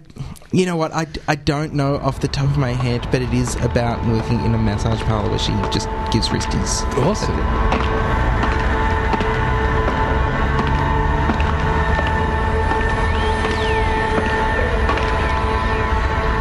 You 0.52 0.64
know 0.66 0.76
what? 0.76 0.92
I, 0.92 1.06
I 1.26 1.34
don't 1.34 1.74
know 1.74 1.96
off 1.96 2.20
the 2.20 2.28
top 2.28 2.44
of 2.46 2.56
my 2.56 2.70
head, 2.70 3.06
but 3.10 3.20
it 3.22 3.32
is 3.34 3.56
about 3.56 4.04
working 4.06 4.42
in 4.44 4.54
a 4.54 4.58
massage 4.58 5.00
parlor 5.02 5.28
where 5.30 5.38
she 5.38 5.52
just 5.72 5.88
gives 6.12 6.28
wristies. 6.28 6.82
Awesome. 7.04 7.36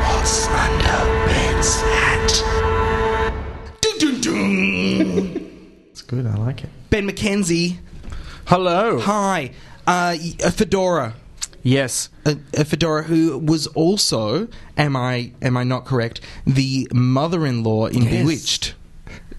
What's 0.07 0.47
under 0.47 1.27
Ben's 1.27 1.81
hat? 1.81 2.43
Dun, 3.81 3.97
dun, 3.99 4.21
dun. 4.21 5.49
It's 5.91 6.01
good. 6.01 6.25
I 6.25 6.35
like 6.35 6.63
it. 6.63 6.69
Ben 6.89 7.07
McKenzie. 7.09 7.77
Hello. 8.45 8.99
Hi. 8.99 9.51
Uh, 9.85 10.15
y- 10.19 10.35
a 10.43 10.51
fedora. 10.51 11.13
Yes. 11.67 12.07
Uh, 12.25 12.35
a, 12.55 12.61
a 12.61 12.65
fedora 12.65 13.03
who 13.03 13.37
was 13.37 13.67
also, 13.67 14.47
am 14.77 14.95
I 14.95 15.33
am 15.41 15.57
I 15.57 15.65
not 15.65 15.83
correct, 15.83 16.21
the 16.45 16.87
mother-in-law 16.93 17.87
in 17.87 18.03
Yes. 18.03 18.21
Bewitched. 18.21 18.75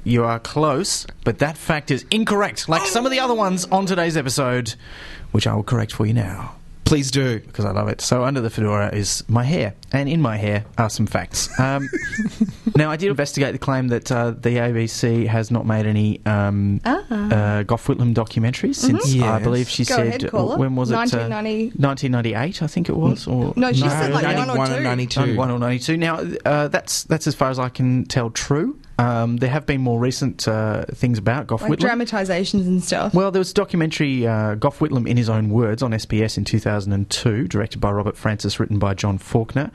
You 0.05 0.25
are 0.25 0.39
close, 0.39 1.07
but 1.25 1.39
that 1.39 1.57
fact 1.57 1.91
is 1.91 2.05
incorrect. 2.11 2.69
Like 2.69 2.83
oh! 2.83 2.87
some 2.87 3.07
of 3.07 3.13
the 3.13 3.21
other 3.21 3.35
ones 3.35 3.65
on 3.67 3.87
today's 3.87 4.17
episode, 4.17 4.75
which 5.33 5.47
I 5.47 5.55
will 5.55 5.63
correct 5.63 5.93
for 5.93 6.05
you 6.05 6.13
now. 6.13 6.57
Please 6.89 7.11
do. 7.11 7.39
Because 7.41 7.65
I 7.65 7.71
love 7.73 7.89
it. 7.89 8.01
So, 8.01 8.25
under 8.25 8.41
the 8.41 8.49
fedora 8.51 8.89
is 8.95 9.23
my 9.29 9.45
hair, 9.45 9.75
and 9.93 10.09
in 10.09 10.21
my 10.23 10.37
hair 10.37 10.65
are 10.79 10.89
some 10.91 11.07
facts. 11.07 11.49
Um, 11.61 11.89
now, 12.77 12.91
I 12.91 12.97
did 12.97 13.11
investigate 13.11 13.53
the 13.53 13.59
claim 13.59 13.89
that 13.89 14.11
uh, 14.11 14.31
the 14.31 14.57
ABC 14.57 15.27
has 15.27 15.51
not 15.51 15.67
made 15.67 15.85
any 15.87 16.25
um, 16.27 16.81
Ah. 16.87 16.97
uh, 17.11 17.63
Gough 17.65 17.87
Whitlam 17.87 18.15
documentaries 18.15 18.77
since 18.77 19.15
Mhm. 19.15 19.23
I 19.23 19.35
Yes. 19.37 19.43
believe 19.43 19.69
she 19.69 19.85
Go 19.85 19.97
said. 19.97 20.07
ahead, 20.09 20.31
caller. 20.31 20.57
when 20.57 20.75
was 20.77 20.91
it? 20.91 20.95
uh, 20.95 20.99
1998, 20.99 22.63
I 22.63 22.67
think 22.67 22.89
it 22.89 22.97
was. 22.97 23.27
Or 23.27 23.53
No, 23.57 23.73
she 23.73 23.81
said 23.89 24.13
like 24.13 24.25
one 24.25 24.35
or 24.51 24.57
91 24.57 24.69
two. 24.69 24.75
and 24.75 24.85
92. 24.85 25.21
91 25.21 25.51
or 25.51 25.59
92. 25.59 25.97
Now, 25.97 26.21
uh, 26.45 26.69
that's 26.69 27.05
that's 27.05 27.27
as 27.27 27.35
far 27.35 27.51
as 27.51 27.59
I 27.59 27.69
can 27.69 28.05
tell 28.07 28.31
true. 28.31 28.79
Um, 28.99 29.37
there 29.37 29.51
have 29.51 29.65
been 29.65 29.81
more 29.81 30.01
recent 30.01 30.49
uh, 30.49 30.85
things 30.87 31.19
about 31.19 31.47
Gough 31.47 31.63
Like 31.63 31.73
Whitlam. 31.73 31.79
dramatizations 31.81 32.67
and 32.67 32.83
stuff. 32.83 33.15
Well, 33.15 33.31
there 33.31 33.39
was 33.39 33.53
a 33.53 33.55
documentary, 33.55 34.27
uh, 34.27 34.57
Gough 34.57 34.81
Whitlam 34.81 35.09
in 35.09 35.17
His 35.17 35.29
Own 35.29 35.51
Words, 35.51 35.83
on 35.85 35.93
SBS 35.93 36.37
in 36.37 36.45
2002, 36.45 37.47
directed 37.47 37.81
by 37.81 37.93
Robert 37.93 38.17
Francis, 38.17 38.59
written 38.59 38.79
by 38.81 38.95
John 38.95 39.19
Faulkner. 39.19 39.71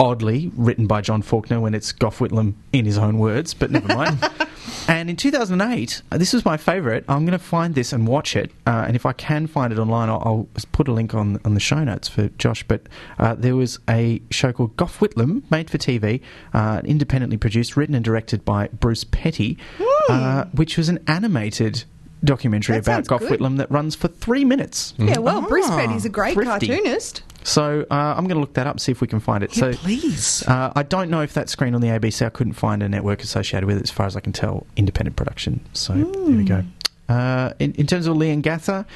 Oddly, 0.00 0.50
written 0.56 0.86
by 0.86 1.00
John 1.00 1.22
Faulkner 1.22 1.60
when 1.60 1.72
it's 1.74 1.92
Gough 1.92 2.18
Whitlam 2.18 2.54
in 2.72 2.84
his 2.84 2.98
own 2.98 3.18
words, 3.18 3.54
but 3.54 3.70
never 3.70 3.86
mind. 3.94 4.18
and 4.88 5.08
in 5.08 5.16
2008, 5.16 6.02
uh, 6.10 6.18
this 6.18 6.32
was 6.32 6.44
my 6.44 6.56
favourite. 6.56 7.04
I'm 7.08 7.24
going 7.24 7.38
to 7.38 7.44
find 7.44 7.74
this 7.76 7.92
and 7.92 8.06
watch 8.08 8.34
it. 8.34 8.50
Uh, 8.66 8.84
and 8.86 8.96
if 8.96 9.06
I 9.06 9.12
can 9.12 9.46
find 9.46 9.72
it 9.72 9.78
online, 9.78 10.08
I'll, 10.08 10.22
I'll 10.24 10.48
put 10.72 10.88
a 10.88 10.92
link 10.92 11.14
on, 11.14 11.38
on 11.44 11.54
the 11.54 11.60
show 11.60 11.82
notes 11.84 12.08
for 12.08 12.28
Josh. 12.38 12.64
But 12.66 12.88
uh, 13.18 13.34
there 13.36 13.54
was 13.54 13.78
a 13.88 14.20
show 14.30 14.52
called 14.52 14.76
Gough 14.76 14.98
Whitlam, 14.98 15.42
made 15.50 15.70
for 15.70 15.78
TV, 15.78 16.20
uh, 16.52 16.80
independently 16.84 17.36
produced, 17.36 17.76
written 17.76 17.94
and 17.94 18.04
directed 18.04 18.44
by 18.44 18.66
Bruce 18.68 19.04
Petty, 19.04 19.58
uh, 20.08 20.46
which 20.54 20.76
was 20.76 20.88
an 20.88 20.98
animated 21.06 21.84
documentary 22.24 22.80
That 22.80 22.84
about 22.84 23.06
Gough 23.06 23.20
good. 23.28 23.38
Whitlam 23.40 23.58
that 23.58 23.70
runs 23.70 23.94
for 23.94 24.08
three 24.08 24.44
minutes. 24.46 24.94
yeah, 24.98 25.18
well, 25.18 25.42
Bruce 25.42 25.66
Ah, 25.68 25.76
Petty's 25.76 26.04
a 26.06 26.08
great 26.08 26.32
thrifty. 26.34 26.66
cartoonist. 26.68 27.22
So 27.44 27.86
uh, 27.90 27.94
I'm 27.94 28.24
going 28.24 28.36
to 28.36 28.40
look 28.40 28.54
that 28.54 28.66
up, 28.66 28.80
see 28.80 28.90
if 28.90 29.00
we 29.00 29.06
can 29.06 29.20
find 29.20 29.44
it. 29.44 29.56
Yeah, 29.56 29.72
so 29.72 29.78
please. 29.78 30.42
Uh, 30.48 30.72
I 30.74 30.82
don't 30.82 31.10
know 31.10 31.20
if 31.20 31.32
that's 31.32 31.52
screened 31.52 31.74
on 31.74 31.80
the 31.80 31.88
ABC. 31.88 32.24
I 32.24 32.30
couldn't 32.30 32.54
find 32.54 32.82
a 32.82 32.88
network 32.88 33.22
associated 33.22 33.66
with 33.66 33.76
it, 33.76 33.82
as 33.82 33.90
far 33.90 34.06
as 34.06 34.16
I 34.16 34.20
can 34.20 34.32
tell. 34.32 34.66
Independent 34.76 35.16
production. 35.16 35.60
So 35.74 35.92
there 35.92 36.36
we 36.36 36.44
go. 36.44 36.64
Uh, 37.08 37.52
in, 37.58 37.72
in 37.74 37.86
terms 37.86 38.06
of 38.06 38.16
Leongatha, 38.16 38.86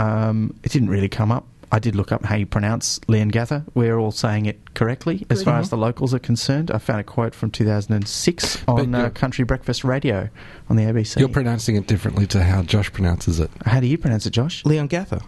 um, 0.00 0.54
it 0.64 0.72
didn't 0.72 0.88
really 0.88 1.08
come 1.08 1.32
up. 1.32 1.44
I 1.70 1.78
did 1.78 1.94
look 1.94 2.12
up 2.12 2.24
how 2.24 2.36
you 2.36 2.46
pronounce 2.46 2.98
Leongatha. 3.00 3.64
We're 3.74 3.98
all 3.98 4.12
saying 4.12 4.46
it 4.46 4.74
correctly 4.74 5.26
as 5.28 5.40
Good. 5.40 5.44
far 5.44 5.58
as 5.58 5.68
the 5.68 5.76
locals 5.76 6.14
are 6.14 6.18
concerned. 6.18 6.70
I 6.70 6.78
found 6.78 7.00
a 7.00 7.04
quote 7.04 7.34
from 7.34 7.50
2006 7.50 8.64
on 8.66 8.94
uh, 8.94 9.10
Country 9.10 9.44
Breakfast 9.44 9.84
Radio 9.84 10.30
on 10.70 10.76
the 10.76 10.84
ABC. 10.84 11.18
You're 11.18 11.28
pronouncing 11.28 11.76
it 11.76 11.86
differently 11.86 12.26
to 12.28 12.42
how 12.42 12.62
Josh 12.62 12.90
pronounces 12.90 13.38
it. 13.38 13.50
How 13.66 13.80
do 13.80 13.86
you 13.86 13.98
pronounce 13.98 14.24
it, 14.24 14.30
Josh? 14.30 14.62
Leongatha. 14.62 15.22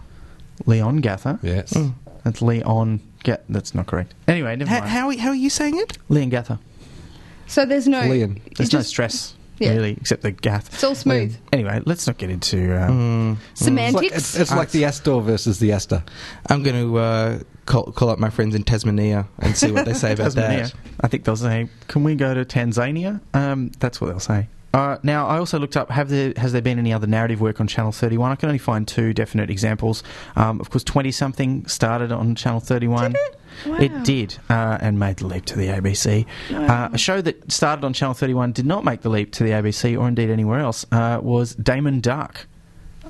Leon 0.66 0.98
Gather. 0.98 1.38
Yes. 1.42 1.72
Mm. 1.72 1.94
That's 2.24 2.42
Leon. 2.42 3.00
Yeah, 3.24 3.36
that's 3.48 3.74
not 3.74 3.86
correct. 3.86 4.14
Anyway, 4.28 4.56
never 4.56 4.70
How, 4.70 4.80
mind. 4.80 4.90
how, 4.90 5.10
how 5.18 5.28
are 5.30 5.34
you 5.34 5.50
saying 5.50 5.78
it? 5.78 5.98
Leongatha. 6.08 6.58
So 7.46 7.66
there's 7.66 7.88
no. 7.88 8.00
Leon. 8.02 8.36
you 8.36 8.42
There's 8.56 8.72
no 8.72 8.78
just- 8.78 8.88
stress, 8.90 9.34
Yeah. 9.58 9.70
really, 9.72 9.92
except 10.00 10.22
the 10.22 10.30
gath. 10.30 10.72
It's 10.72 10.84
all 10.84 10.94
smooth. 10.94 11.36
Anyway, 11.52 11.80
let's 11.84 12.06
not 12.06 12.16
get 12.16 12.30
into. 12.30 12.80
Um, 12.80 13.38
Semantics. 13.54 14.02
It's 14.04 14.12
like, 14.12 14.18
it's, 14.18 14.36
it's 14.38 14.50
like 14.52 14.70
the 14.70 14.84
Astor 14.84 15.20
versus 15.20 15.58
the 15.58 15.72
Astor. 15.72 16.02
I'm 16.48 16.62
going 16.62 16.76
to 16.76 16.96
uh, 16.98 17.38
call, 17.66 17.84
call 17.92 18.08
up 18.10 18.18
my 18.18 18.30
friends 18.30 18.54
in 18.54 18.62
Tasmania 18.62 19.26
and 19.40 19.56
see 19.56 19.70
what 19.72 19.84
they 19.84 19.94
say 19.94 20.12
about 20.12 20.24
Tasmania. 20.34 20.64
that. 20.64 20.74
I 21.02 21.08
think 21.08 21.24
they'll 21.24 21.36
say, 21.36 21.68
"Can 21.88 22.04
we 22.04 22.14
go 22.14 22.32
to 22.34 22.44
Tanzania?" 22.44 23.20
Um, 23.34 23.72
that's 23.80 24.00
what 24.00 24.08
they'll 24.08 24.20
say. 24.20 24.46
Uh, 24.72 24.98
now, 25.02 25.26
I 25.26 25.38
also 25.38 25.58
looked 25.58 25.76
up: 25.76 25.90
have 25.90 26.08
there 26.08 26.32
has 26.36 26.52
there 26.52 26.62
been 26.62 26.78
any 26.78 26.92
other 26.92 27.06
narrative 27.06 27.40
work 27.40 27.60
on 27.60 27.66
Channel 27.66 27.92
Thirty 27.92 28.16
One? 28.16 28.30
I 28.30 28.36
can 28.36 28.48
only 28.48 28.58
find 28.58 28.86
two 28.86 29.12
definite 29.12 29.50
examples. 29.50 30.02
Um, 30.36 30.60
of 30.60 30.70
course, 30.70 30.84
Twenty 30.84 31.10
Something 31.10 31.66
started 31.66 32.12
on 32.12 32.34
Channel 32.34 32.60
Thirty 32.60 32.86
One. 32.86 33.14
It 33.66 34.04
did, 34.04 34.38
uh, 34.48 34.78
and 34.80 34.98
made 34.98 35.16
the 35.18 35.26
leap 35.26 35.44
to 35.46 35.56
the 35.56 35.66
ABC. 35.66 36.24
Uh, 36.50 36.88
a 36.92 36.98
show 36.98 37.20
that 37.20 37.50
started 37.50 37.84
on 37.84 37.92
Channel 37.92 38.14
31 38.14 38.52
did 38.52 38.64
not 38.64 38.84
make 38.84 39.02
the 39.02 39.10
leap 39.10 39.32
to 39.32 39.44
the 39.44 39.50
ABC 39.50 39.98
or 40.00 40.08
indeed 40.08 40.30
anywhere 40.30 40.60
else 40.60 40.86
uh, 40.92 41.18
was 41.20 41.56
Damon 41.56 42.00
Dark. 42.00 42.46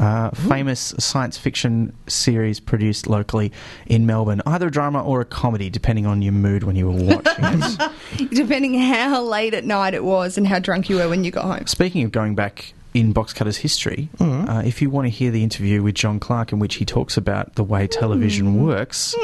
Uh, 0.01 0.31
famous 0.31 0.95
science 0.99 1.37
fiction 1.37 1.93
series 2.07 2.59
produced 2.59 3.07
locally 3.07 3.53
in 3.85 4.07
Melbourne, 4.07 4.41
either 4.47 4.69
a 4.69 4.71
drama 4.71 5.05
or 5.05 5.21
a 5.21 5.27
comedy, 5.27 5.69
depending 5.69 6.07
on 6.07 6.23
your 6.23 6.33
mood 6.33 6.63
when 6.63 6.75
you 6.75 6.91
were 6.91 7.17
watching 7.17 7.45
it. 7.45 8.31
Depending 8.31 8.79
how 8.81 9.21
late 9.23 9.53
at 9.53 9.65
night 9.65 9.93
it 9.93 10.03
was 10.03 10.39
and 10.39 10.47
how 10.47 10.59
drunk 10.59 10.89
you 10.89 10.97
were 10.97 11.09
when 11.09 11.23
you 11.23 11.31
got 11.31 11.45
home. 11.45 11.67
Speaking 11.67 12.03
of 12.03 12.13
going 12.13 12.35
back 12.35 12.73
in 12.95 13.13
Box 13.13 13.35
Cutters 13.35 13.59
history, 13.59 14.09
uh, 14.19 14.63
if 14.65 14.81
you 14.81 14.89
want 14.89 15.05
to 15.05 15.11
hear 15.11 15.31
the 15.31 15.43
interview 15.43 15.83
with 15.83 15.97
John 15.97 16.19
Clarke 16.19 16.53
in 16.53 16.59
which 16.59 16.77
he 16.77 16.87
talks 16.87 17.19
about 17.19 17.57
the 17.57 17.63
way 17.63 17.87
television 17.87 18.65
works, 18.65 19.15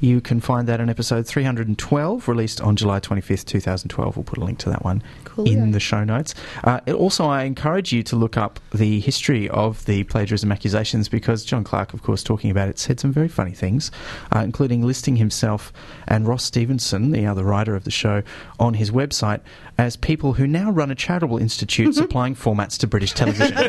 you 0.00 0.20
can 0.20 0.40
find 0.40 0.66
that 0.68 0.80
in 0.80 0.88
episode 0.88 1.26
312, 1.26 2.26
released 2.26 2.60
on 2.60 2.74
July 2.76 3.00
25th, 3.00 3.44
2012. 3.44 4.16
We'll 4.16 4.24
put 4.24 4.38
a 4.38 4.44
link 4.44 4.58
to 4.60 4.70
that 4.70 4.84
one 4.84 5.02
in 5.38 5.70
the 5.72 5.80
show 5.80 6.04
notes. 6.04 6.34
Uh, 6.64 6.80
also, 6.94 7.26
I 7.26 7.44
encourage 7.44 7.92
you 7.92 8.02
to 8.04 8.16
look 8.16 8.36
up 8.36 8.60
the 8.72 9.00
history 9.00 9.48
of 9.48 9.84
the 9.84 10.04
plagiarism 10.04 10.50
accusations 10.50 11.08
because 11.08 11.44
John 11.44 11.64
Clarke, 11.64 11.94
of 11.94 12.02
course, 12.02 12.22
talking 12.22 12.50
about 12.50 12.68
it, 12.68 12.78
said 12.78 12.98
some 12.98 13.12
very 13.12 13.28
funny 13.28 13.52
things, 13.52 13.90
uh, 14.34 14.40
including 14.40 14.86
listing 14.86 15.16
himself 15.16 15.72
and 16.08 16.26
Ross 16.26 16.44
Stevenson, 16.44 17.10
the 17.10 17.26
other 17.26 17.44
writer 17.44 17.76
of 17.76 17.84
the 17.84 17.90
show, 17.90 18.22
on 18.58 18.74
his 18.74 18.90
website 18.90 19.40
as 19.78 19.96
people 19.96 20.34
who 20.34 20.46
now 20.46 20.70
run 20.70 20.90
a 20.90 20.94
charitable 20.94 21.38
institute 21.38 21.94
supplying 22.00 22.34
formats 22.34 22.78
to 22.78 22.86
British 22.86 23.12
television. 23.12 23.56
I 23.56 23.68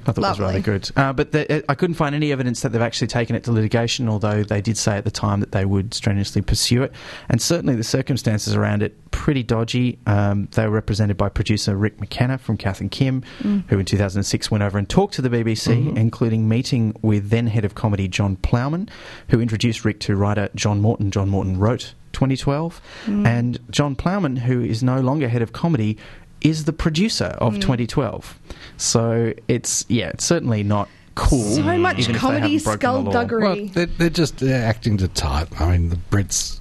thought 0.00 0.18
it 0.18 0.18
was 0.18 0.40
rather 0.40 0.60
good. 0.60 0.90
Uh, 0.96 1.12
but 1.12 1.32
the, 1.32 1.64
I 1.68 1.74
couldn't 1.74 1.94
find 1.94 2.14
any 2.14 2.32
evidence 2.32 2.62
that 2.62 2.70
they've 2.70 2.82
actually 2.82 3.08
taken 3.08 3.36
it 3.36 3.44
to 3.44 3.52
litigation, 3.52 4.08
although 4.08 4.42
they 4.42 4.60
did 4.60 4.76
say 4.76 4.99
at 5.00 5.04
the 5.04 5.10
time 5.10 5.40
that 5.40 5.52
they 5.52 5.64
would 5.64 5.92
strenuously 5.94 6.42
pursue 6.42 6.82
it. 6.84 6.92
And 7.28 7.42
certainly 7.42 7.74
the 7.74 7.82
circumstances 7.84 8.54
around 8.54 8.82
it 8.82 8.96
pretty 9.10 9.42
dodgy. 9.42 9.98
Um, 10.06 10.48
they 10.52 10.64
were 10.64 10.70
represented 10.70 11.16
by 11.16 11.28
producer 11.28 11.76
Rick 11.76 11.98
McKenna 12.00 12.38
from 12.38 12.56
Kath 12.56 12.80
and 12.80 12.90
Kim, 12.90 13.22
Mm. 13.42 13.64
who 13.68 13.78
in 13.80 13.84
2006 13.86 14.50
went 14.50 14.62
over 14.62 14.78
and 14.78 14.88
talked 14.88 15.14
to 15.14 15.22
the 15.22 15.28
BBC, 15.30 15.92
including 15.96 16.48
meeting 16.48 16.94
with 17.02 17.30
then 17.30 17.48
head 17.48 17.64
of 17.64 17.74
comedy 17.74 18.06
John 18.08 18.36
Plowman, 18.36 18.88
who 19.28 19.40
introduced 19.40 19.84
Rick 19.84 19.98
to 20.00 20.14
writer 20.16 20.48
John 20.54 20.80
Morton. 20.80 21.10
John 21.10 21.28
Morton 21.28 21.58
wrote 21.58 21.94
2012, 22.12 22.80
Mm. 23.06 23.26
and 23.26 23.58
John 23.70 23.94
Plowman, 23.96 24.36
who 24.36 24.60
is 24.60 24.82
no 24.82 25.00
longer 25.00 25.28
head 25.28 25.42
of 25.42 25.52
comedy, 25.52 25.96
is 26.40 26.64
the 26.64 26.72
producer 26.72 27.36
of 27.38 27.54
Mm. 27.56 27.60
2012. 27.60 28.38
So 28.76 29.32
it's 29.48 29.84
yeah, 29.88 30.08
it's 30.08 30.24
certainly 30.24 30.62
not 30.62 30.88
cool. 31.14 31.42
So 31.42 31.62
much 31.78 31.98
even 31.98 32.14
if 32.14 32.20
they 32.20 32.26
comedy 32.26 32.58
haven't 32.58 32.64
broken 32.64 32.80
the 32.80 32.92
law. 32.92 33.10
skullduggery. 33.10 33.42
Well, 33.42 33.66
they're, 33.74 33.86
they're 33.86 34.10
just 34.10 34.38
they're 34.38 34.64
acting 34.64 34.96
to 34.98 35.08
type. 35.08 35.60
I 35.60 35.72
mean, 35.72 35.88
the 35.90 35.96
Brits 36.10 36.60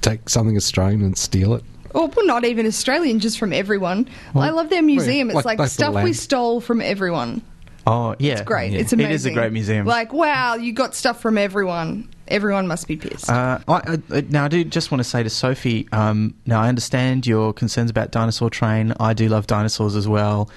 take 0.00 0.28
something 0.28 0.56
Australian 0.56 1.02
and 1.02 1.16
steal 1.16 1.54
it. 1.54 1.64
Or 1.94 2.08
well, 2.08 2.26
not 2.26 2.44
even 2.44 2.66
Australian, 2.66 3.20
just 3.20 3.38
from 3.38 3.52
everyone. 3.52 4.08
I 4.34 4.50
love 4.50 4.68
their 4.68 4.82
museum. 4.82 5.28
like- 5.28 5.36
it's 5.36 5.46
like, 5.46 5.58
like 5.60 5.70
stuff 5.70 5.94
we 6.02 6.12
stole 6.12 6.60
from 6.60 6.80
everyone. 6.80 7.40
Oh 7.86 8.16
yeah, 8.18 8.32
It's 8.32 8.40
great. 8.42 8.72
Yeah. 8.72 8.80
It's 8.80 8.92
amazing. 8.94 9.10
It 9.12 9.14
is 9.14 9.26
a 9.26 9.30
great 9.32 9.52
museum. 9.52 9.86
Like, 9.86 10.12
wow, 10.12 10.54
you 10.54 10.72
got 10.72 10.94
stuff 10.94 11.20
from 11.20 11.36
everyone. 11.38 12.08
Everyone 12.26 12.66
must 12.66 12.88
be 12.88 12.96
pissed. 12.96 13.28
Uh, 13.28 13.58
I, 13.68 13.72
I, 13.74 13.98
I- 14.16 14.24
now, 14.30 14.46
I 14.46 14.48
do 14.48 14.64
just 14.64 14.90
want 14.90 15.00
to 15.00 15.04
say 15.04 15.22
to 15.22 15.28
Sophie. 15.28 15.86
Um, 15.92 16.34
now, 16.46 16.62
I 16.62 16.68
understand 16.68 17.26
your 17.26 17.52
concerns 17.52 17.90
about 17.90 18.10
Dinosaur 18.10 18.48
Train. 18.48 18.94
I 18.98 19.12
do 19.12 19.28
love 19.28 19.46
dinosaurs 19.46 19.94
as 19.96 20.08
well, 20.08 20.48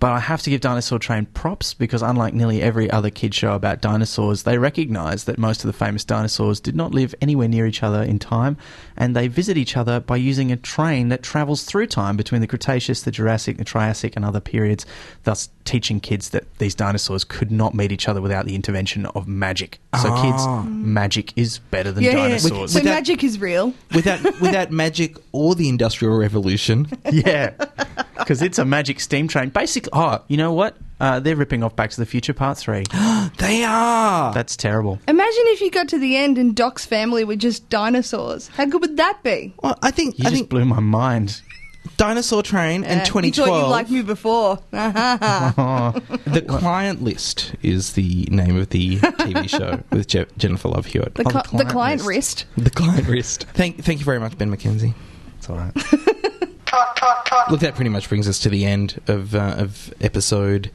but 0.00 0.12
I 0.12 0.18
have 0.18 0.42
to 0.42 0.50
give 0.50 0.60
Dinosaur 0.62 0.98
Train 0.98 1.26
props 1.26 1.74
because, 1.74 2.00
unlike 2.02 2.34
nearly 2.34 2.60
every 2.62 2.90
other 2.90 3.10
kid 3.10 3.34
show 3.34 3.52
about 3.54 3.80
dinosaurs, 3.82 4.42
they 4.44 4.58
recognise 4.58 5.24
that 5.24 5.38
most 5.38 5.62
of 5.62 5.68
the 5.68 5.72
famous 5.74 6.04
dinosaurs 6.04 6.58
did 6.58 6.74
not 6.74 6.92
live 6.92 7.14
anywhere 7.20 7.48
near 7.48 7.66
each 7.66 7.82
other 7.82 8.02
in 8.02 8.18
time, 8.18 8.56
and 8.96 9.14
they 9.14 9.28
visit 9.28 9.56
each 9.58 9.76
other 9.76 10.00
by 10.00 10.16
using 10.16 10.50
a 10.50 10.56
train 10.56 11.10
that 11.10 11.22
travels 11.22 11.64
through 11.64 11.86
time 11.86 12.16
between 12.16 12.40
the 12.40 12.46
Cretaceous, 12.46 13.02
the 13.02 13.10
Jurassic, 13.10 13.58
the 13.58 13.64
Triassic, 13.64 14.16
and 14.16 14.24
other 14.24 14.40
periods, 14.40 14.86
thus 15.24 15.50
teaching 15.64 16.00
kids 16.00 16.30
that 16.30 16.44
these 16.58 16.74
dinosaurs 16.74 17.22
could 17.22 17.52
not 17.52 17.74
meet 17.74 17.92
each 17.92 18.08
other 18.08 18.20
without 18.22 18.46
the 18.46 18.54
intervention 18.54 19.04
of 19.06 19.28
magic. 19.28 19.78
So, 20.00 20.08
Ah. 20.10 20.22
kids, 20.22 20.68
magic 20.70 21.32
is 21.36 21.58
better 21.58 21.92
than 21.92 22.02
yeah, 22.02 22.12
yeah. 22.12 22.16
dinosaurs. 22.28 22.72
So 22.72 22.82
magic 22.82 23.22
is 23.22 23.38
real. 23.38 23.74
Without, 23.94 24.22
without 24.40 24.70
magic 24.72 25.16
or 25.32 25.54
the 25.54 25.68
Industrial 25.68 26.16
Revolution. 26.16 26.88
yeah, 27.12 27.50
because 28.18 28.40
it's 28.42 28.58
a 28.58 28.64
magic 28.64 28.98
steam 29.00 29.28
train. 29.28 29.50
Basically, 29.50 29.89
oh, 29.92 30.22
you 30.28 30.36
know 30.36 30.52
what? 30.52 30.76
Uh, 31.00 31.18
they're 31.18 31.36
ripping 31.36 31.62
off 31.62 31.74
Back 31.76 31.90
to 31.90 31.96
the 31.96 32.04
Future 32.06 32.34
Part 32.34 32.58
Three. 32.58 32.84
they 33.38 33.64
are. 33.64 34.34
That's 34.34 34.56
terrible. 34.56 34.98
Imagine 35.08 35.42
if 35.46 35.60
you 35.62 35.70
got 35.70 35.88
to 35.88 35.98
the 35.98 36.16
end 36.16 36.36
and 36.36 36.54
Doc's 36.54 36.84
family 36.84 37.24
were 37.24 37.36
just 37.36 37.68
dinosaurs. 37.70 38.48
How 38.48 38.66
good 38.66 38.82
would 38.82 38.96
that 38.98 39.22
be? 39.22 39.54
Well, 39.62 39.78
I 39.82 39.90
think 39.90 40.18
You 40.18 40.22
I 40.26 40.30
just 40.30 40.34
think 40.34 40.50
blew 40.50 40.64
my 40.66 40.80
mind. 40.80 41.40
Dinosaur 41.96 42.42
Train 42.42 42.84
and 42.84 43.00
Yeah, 43.00 43.04
You 43.22 43.30
2012. 43.32 43.48
thought 43.48 43.64
you 43.64 43.70
liked 43.70 43.90
me 43.90 44.02
before. 44.02 44.58
Oh, 44.74 45.94
the 46.26 46.42
Client 46.42 47.02
List 47.02 47.54
is 47.62 47.94
the 47.94 48.26
name 48.30 48.58
of 48.58 48.68
the 48.68 48.98
TV 48.98 49.48
show 49.58 49.82
with 49.90 50.06
Je- 50.06 50.26
Jennifer 50.36 50.68
Love 50.68 50.84
Hewitt. 50.86 51.14
The, 51.14 51.24
cli- 51.24 51.58
the 51.58 51.64
client 51.64 52.02
wrist. 52.02 52.44
The 52.58 52.68
Client 52.70 53.08
List. 53.08 53.44
Thank, 53.54 53.82
thank 53.82 53.98
you 53.98 54.04
very 54.04 54.20
much, 54.20 54.36
Ben 54.36 54.54
McKenzie. 54.54 54.92
it's 55.38 55.48
all 55.48 55.56
right. 55.56 55.72
Look, 57.50 57.60
that 57.60 57.74
pretty 57.74 57.88
much 57.90 58.08
brings 58.08 58.28
us 58.28 58.38
to 58.40 58.48
the 58.48 58.64
end 58.64 59.00
of 59.08 59.34
uh, 59.34 59.54
of 59.58 59.92
episode 60.00 60.70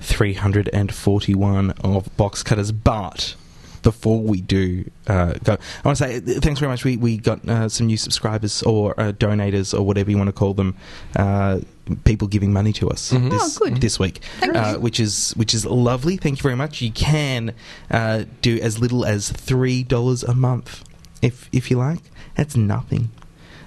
341 0.00 1.70
of 1.82 2.16
Box 2.16 2.42
Cutters. 2.42 2.72
But 2.72 3.34
before 3.82 4.20
we 4.20 4.40
do 4.40 4.90
uh, 5.06 5.34
go, 5.44 5.52
I 5.54 5.86
want 5.88 5.98
to 5.98 6.04
say 6.04 6.16
uh, 6.16 6.40
thanks 6.40 6.60
very 6.60 6.70
much. 6.70 6.84
We 6.84 6.96
we 6.96 7.16
got 7.18 7.46
uh, 7.48 7.68
some 7.68 7.86
new 7.86 7.96
subscribers 7.96 8.62
or 8.62 8.98
uh, 8.98 9.12
donators 9.12 9.78
or 9.78 9.82
whatever 9.82 10.10
you 10.10 10.16
want 10.18 10.28
to 10.28 10.32
call 10.32 10.54
them. 10.54 10.76
Uh, 11.16 11.60
people 12.04 12.28
giving 12.28 12.52
money 12.52 12.72
to 12.74 12.90
us 12.90 13.12
Mhm. 13.12 13.30
this, 13.30 13.58
Oh, 13.60 13.64
good. 13.64 13.80
this 13.80 13.98
week, 13.98 14.20
uh, 14.42 14.74
which 14.76 15.00
is 15.00 15.32
which 15.36 15.54
is 15.54 15.64
lovely. 15.66 16.16
Thank 16.16 16.38
you 16.38 16.42
very 16.42 16.56
much. 16.56 16.80
You 16.82 16.90
can 16.90 17.54
uh, 17.90 18.24
do 18.42 18.58
as 18.60 18.78
little 18.78 19.04
as 19.04 19.30
three 19.30 19.82
dollars 19.84 20.22
a 20.22 20.34
month, 20.34 20.84
if 21.22 21.48
if 21.52 21.70
you 21.70 21.78
like. 21.78 22.00
That's 22.34 22.56
nothing. 22.56 23.10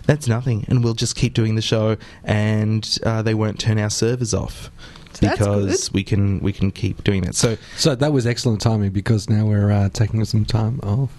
That's 0.07 0.27
nothing, 0.27 0.65
and 0.67 0.83
we'll 0.83 0.93
just 0.93 1.15
keep 1.15 1.33
doing 1.33 1.55
the 1.55 1.61
show, 1.61 1.97
and 2.23 2.97
uh, 3.03 3.21
they 3.21 3.33
won't 3.33 3.59
turn 3.59 3.77
our 3.79 3.89
servers 3.89 4.33
off 4.33 4.71
That's 5.19 5.37
because 5.37 5.89
good. 5.89 5.93
we 5.95 6.03
can 6.03 6.39
we 6.39 6.51
can 6.53 6.71
keep 6.71 7.03
doing 7.03 7.21
that. 7.23 7.35
So 7.35 7.57
So 7.77 7.95
that 7.95 8.11
was 8.11 8.25
excellent 8.27 8.61
timing 8.61 8.91
because 8.91 9.29
now 9.29 9.45
we're 9.45 9.71
uh, 9.71 9.89
taking 9.89 10.23
some 10.25 10.45
time 10.45 10.79
off. 10.83 11.11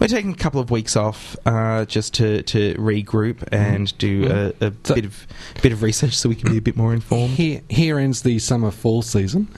we're 0.00 0.06
taking 0.08 0.32
a 0.32 0.36
couple 0.36 0.60
of 0.60 0.70
weeks 0.70 0.96
off 0.96 1.36
uh, 1.44 1.84
just 1.84 2.14
to, 2.14 2.42
to 2.44 2.74
regroup 2.76 3.46
and 3.52 3.96
do 3.98 4.26
a, 4.60 4.66
a 4.66 4.72
So- 4.84 4.94
bit 4.94 5.04
of 5.04 5.26
bit 5.62 5.72
of 5.72 5.82
research 5.82 6.16
so 6.16 6.28
we 6.28 6.34
can 6.36 6.50
be 6.50 6.58
a 6.58 6.62
bit 6.62 6.76
more 6.76 6.94
informed. 6.94 7.34
Here, 7.34 7.60
here 7.68 7.98
ends 7.98 8.22
the 8.22 8.38
summer 8.38 8.70
fall 8.70 9.02
season. 9.02 9.48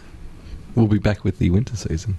We'll 0.75 0.87
be 0.87 0.99
back 0.99 1.25
with 1.25 1.39
the 1.39 1.51
winter 1.51 1.77
season. 1.77 2.19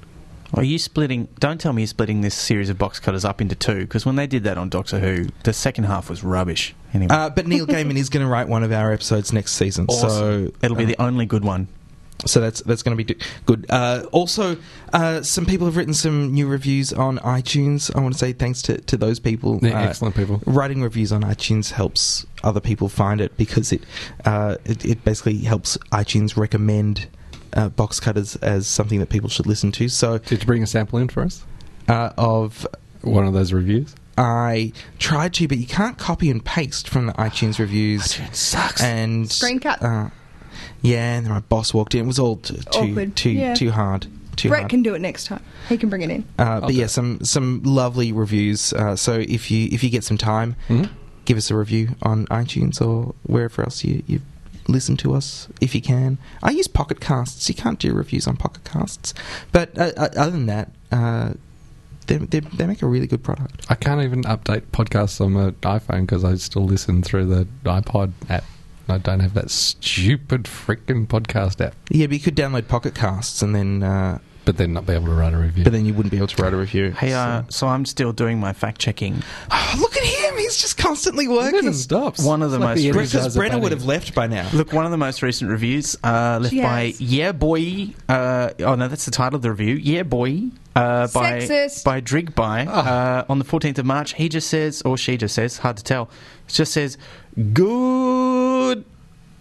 Are 0.54 0.64
you 0.64 0.80
splitting? 0.80 1.28
Don't 1.40 1.60
tell 1.62 1.74
me 1.74 1.84
you're 1.84 1.88
splitting 1.88 2.22
this 2.22 2.36
series 2.36 2.70
of 2.70 2.78
box 2.78 3.00
cutters 3.00 3.24
up 3.24 3.40
into 3.42 3.56
two 3.56 3.82
because 3.82 4.06
when 4.06 4.16
they 4.16 4.28
did 4.28 4.44
that 4.46 4.58
on 4.58 4.70
Doctor 4.70 5.00
Who, 5.00 5.28
the 5.44 5.54
second 5.54 5.84
half 5.86 6.10
was 6.10 6.24
rubbish. 6.24 6.74
Anyway, 6.94 7.14
Uh, 7.14 7.30
but 7.30 7.46
Neil 7.48 7.68
Gaiman 7.68 7.98
is 7.98 8.10
going 8.10 8.26
to 8.26 8.32
write 8.32 8.48
one 8.48 8.64
of 8.64 8.72
our 8.72 8.92
episodes 8.92 9.32
next 9.32 9.54
season, 9.54 9.88
so 9.90 10.52
it'll 10.62 10.76
be 10.78 10.86
uh, 10.86 10.88
the 10.88 11.02
only 11.02 11.26
good 11.28 11.44
one. 11.44 11.68
So 12.26 12.42
that's 12.42 12.62
that's 12.64 12.84
going 12.84 12.98
to 12.98 13.02
be 13.02 13.14
do- 13.14 13.20
good. 13.46 13.66
Uh, 13.70 14.04
also, 14.12 14.58
uh, 14.92 15.22
some 15.22 15.46
people 15.46 15.68
have 15.68 15.78
written 15.78 15.94
some 15.94 16.34
new 16.34 16.48
reviews 16.48 16.92
on 16.92 17.18
iTunes. 17.20 17.96
I 17.96 18.02
want 18.02 18.14
to 18.14 18.20
say 18.20 18.34
thanks 18.34 18.62
to, 18.64 18.78
to 18.82 18.98
those 18.98 19.22
people. 19.22 19.60
They're 19.60 19.74
Uh, 19.74 19.86
excellent 19.86 20.16
people. 20.16 20.42
Writing 20.46 20.82
reviews 20.82 21.14
on 21.14 21.22
iTunes 21.24 21.72
helps 21.72 22.26
other 22.44 22.60
people 22.60 22.90
find 22.90 23.22
it 23.22 23.38
because 23.38 23.72
it 23.72 23.84
uh, 24.26 24.56
it, 24.66 24.84
it 24.84 25.04
basically 25.06 25.38
helps 25.38 25.78
iTunes 25.94 26.36
recommend 26.36 27.08
uh, 27.54 27.70
box 27.70 28.00
cutters 28.00 28.36
as 28.38 28.68
something 28.68 29.00
that 29.00 29.10
people 29.10 29.30
should 29.30 29.46
listen 29.48 29.72
to. 29.74 29.88
So, 29.90 30.18
did 30.18 30.42
you 30.42 30.46
bring 30.48 30.64
a 30.64 30.68
sample 30.68 31.00
in 31.00 31.08
for 31.10 31.24
us 31.24 31.44
uh, 31.88 32.12
of 32.18 32.68
one 33.02 33.26
of 33.28 33.34
those 33.34 33.54
reviews? 33.54 33.96
I 34.18 34.74
tried 34.98 35.34
to, 35.36 35.48
but 35.48 35.58
you 35.58 35.66
can't 35.68 35.98
copy 35.98 36.30
and 36.30 36.44
paste 36.44 36.90
from 36.90 37.08
the 37.08 37.14
iTunes 37.14 37.58
reviews. 37.60 38.02
iTunes 38.04 38.36
sucks. 38.36 38.84
And 38.84 39.32
Screen 39.32 39.60
cut. 39.60 39.82
Uh, 39.82 40.10
yeah, 40.82 41.16
and 41.18 41.26
then 41.26 41.34
my 41.34 41.40
boss 41.40 41.74
walked 41.74 41.96
in. 41.96 42.04
It 42.04 42.08
was 42.08 42.20
all 42.20 42.38
t- 42.38 42.58
too 42.72 43.08
too 43.12 43.30
Yeah. 43.32 43.54
too 43.54 43.72
hard. 43.72 44.08
Too 44.36 44.50
Brett 44.50 44.62
hard. 44.62 44.70
can 44.70 44.84
do 44.84 44.94
it 44.94 45.00
next 45.02 45.26
time. 45.28 45.42
He 45.70 45.78
can 45.78 45.90
bring 45.90 46.02
it 46.02 46.10
in. 46.10 46.26
Uh, 46.38 46.62
but 46.62 46.74
yeah, 46.74 46.88
some 46.88 47.24
some 47.24 47.62
lovely 47.64 48.12
reviews. 48.12 48.74
Uh, 48.74 48.96
so 48.96 49.14
if 49.20 49.50
you 49.52 49.70
if 49.72 49.84
you 49.84 49.90
get 49.90 50.04
some 50.04 50.18
time, 50.18 50.56
Mhm. 50.70 50.90
give 51.26 51.38
us 51.38 51.50
a 51.52 51.56
review 51.56 51.96
on 52.02 52.26
iTunes 52.28 52.82
or 52.82 53.14
wherever 53.24 53.62
else 53.64 53.84
you, 53.84 54.04
you 54.08 54.22
listen 54.72 54.98
to 54.98 55.14
us 55.14 55.48
if 55.62 55.74
you 55.76 55.82
can. 55.82 56.18
I 56.44 56.52
use 56.52 56.68
Pocket 56.68 57.00
Casts. 57.00 57.48
You 57.50 57.56
can't 57.56 57.80
do 57.80 57.94
reviews 57.94 58.28
on 58.28 58.38
Pocket 58.38 58.64
Casts, 58.64 59.14
but 59.52 59.78
uh, 59.78 59.92
uh, 59.98 60.10
other 60.16 60.32
than 60.32 60.46
that, 60.48 60.72
uh, 60.92 61.34
they, 62.08 62.18
they 62.18 62.40
they 62.40 62.66
make 62.66 62.82
a 62.82 62.88
really 62.88 63.08
good 63.08 63.24
product. 63.24 63.66
I 63.70 63.76
can't 63.76 64.02
even 64.02 64.24
update 64.24 64.62
podcasts 64.72 65.22
on 65.22 65.34
my 65.34 65.52
iPhone 65.62 66.02
because 66.02 66.24
I 66.24 66.36
still 66.36 66.66
listen 66.66 67.04
through 67.04 67.26
the 67.26 67.48
iPod 67.66 68.14
app. 68.30 68.44
I 68.88 68.98
don't 68.98 69.20
have 69.20 69.36
that 69.36 69.52
stupid 69.52 70.46
freaking 70.46 71.06
podcast 71.08 71.64
app. 71.64 71.76
Yeah, 71.90 72.08
but 72.08 72.14
you 72.14 72.20
could 72.20 72.36
download 72.36 72.68
Pocket 72.68 72.96
Casts 72.96 73.42
and 73.42 73.56
then. 73.56 73.84
Uh, 73.84 74.20
but 74.46 74.58
then 74.58 74.74
not 74.74 74.88
be 74.88 74.94
able 74.94 75.06
to 75.06 75.12
write 75.12 75.34
a 75.34 75.38
review. 75.38 75.64
But 75.64 75.74
then 75.74 75.86
you 75.86 75.94
wouldn't 75.94 76.10
be 76.10 76.18
able 76.18 76.26
to 76.28 76.42
write 76.42 76.54
a 76.54 76.58
review. 76.58 76.90
Hey, 76.92 77.14
uh, 77.14 77.44
so 77.50 77.68
I'm 77.68 77.86
still 77.86 78.12
doing 78.12 78.40
my 78.40 78.52
fact 78.52 78.82
checking. 78.82 79.22
Oh, 79.52 79.76
look 79.80 79.96
at 79.96 79.99
him! 79.99 79.99
He's 80.50 80.62
just 80.62 80.78
constantly 80.78 81.28
working. 81.28 81.62
never 81.64 81.74
stops. 81.74 82.24
One 82.24 82.42
of 82.42 82.50
the 82.52 82.58
It's 82.58 82.62
like 82.64 82.76
most 82.76 82.84
the 82.84 82.92
Because 82.92 83.14
Energizer 83.38 83.50
Brenna 83.50 83.62
would 83.62 83.72
have 83.72 83.86
left 83.86 84.16
by 84.16 84.26
now. 84.28 84.50
Look, 84.52 84.74
one 84.74 84.86
of 84.86 84.92
the 84.92 84.98
most 84.98 85.22
recent 85.22 85.52
reviews 85.52 85.96
uh, 86.04 86.40
left 86.42 86.54
She 86.54 86.62
by. 86.62 86.94
Yeah 86.98 87.32
Boy. 87.34 87.94
Uh, 88.08 88.50
oh 88.60 88.76
no, 88.76 88.88
that's 88.88 89.06
the 89.06 89.12
title 89.12 89.36
of 89.36 89.42
the 89.44 89.52
review. 89.52 89.76
Yeah 89.76 90.04
Boy. 90.04 90.44
Uh, 90.76 91.08
by 91.14 91.40
Sexist. 91.40 91.84
by 91.84 92.00
Drigby 92.02 92.68
uh, 92.68 93.26
on 93.30 93.38
the 93.40 93.46
14th 93.46 93.78
of 93.80 93.86
March. 93.86 94.14
He 94.14 94.30
just 94.30 94.50
says, 94.50 94.82
or 94.84 94.98
she 94.98 95.18
just 95.18 95.36
says, 95.36 95.58
hard 95.60 95.78
to 95.78 95.84
tell. 95.84 96.10
Just 96.48 96.72
says, 96.72 96.98
good. 97.54 98.86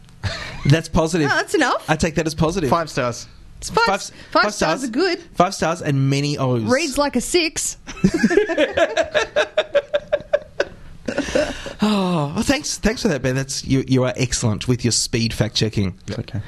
That's 0.66 0.88
positive. 0.88 1.28
No, 1.28 1.36
that's 1.36 1.54
enough. 1.54 1.88
I 1.88 1.94
take 1.96 2.16
that 2.16 2.26
as 2.26 2.34
positive. 2.34 2.68
Five 2.68 2.90
stars. 2.90 3.28
It's 3.58 3.70
five, 3.70 3.84
Five- 3.86 4.02
five, 4.02 4.14
five 4.30 4.54
stars 4.54 4.80
stars. 4.80 4.84
are 4.84 4.88
good. 4.88 5.20
Five 5.34 5.54
stars 5.54 5.80
and 5.80 6.10
many 6.10 6.36
O's. 6.38 6.64
Reads 6.64 6.98
like 6.98 7.14
a 7.16 7.20
six. 7.20 7.76
Oh, 11.80 12.32
well, 12.34 12.42
thanks, 12.42 12.76
thanks 12.76 13.02
for 13.02 13.08
that, 13.08 13.22
Ben. 13.22 13.36
That's 13.36 13.64
you. 13.64 13.84
You 13.86 14.02
are 14.02 14.12
excellent 14.16 14.66
with 14.66 14.84
your 14.84 14.90
speed 14.90 15.32
fact 15.32 15.54
checking. 15.54 15.96
Okay. 16.10 16.40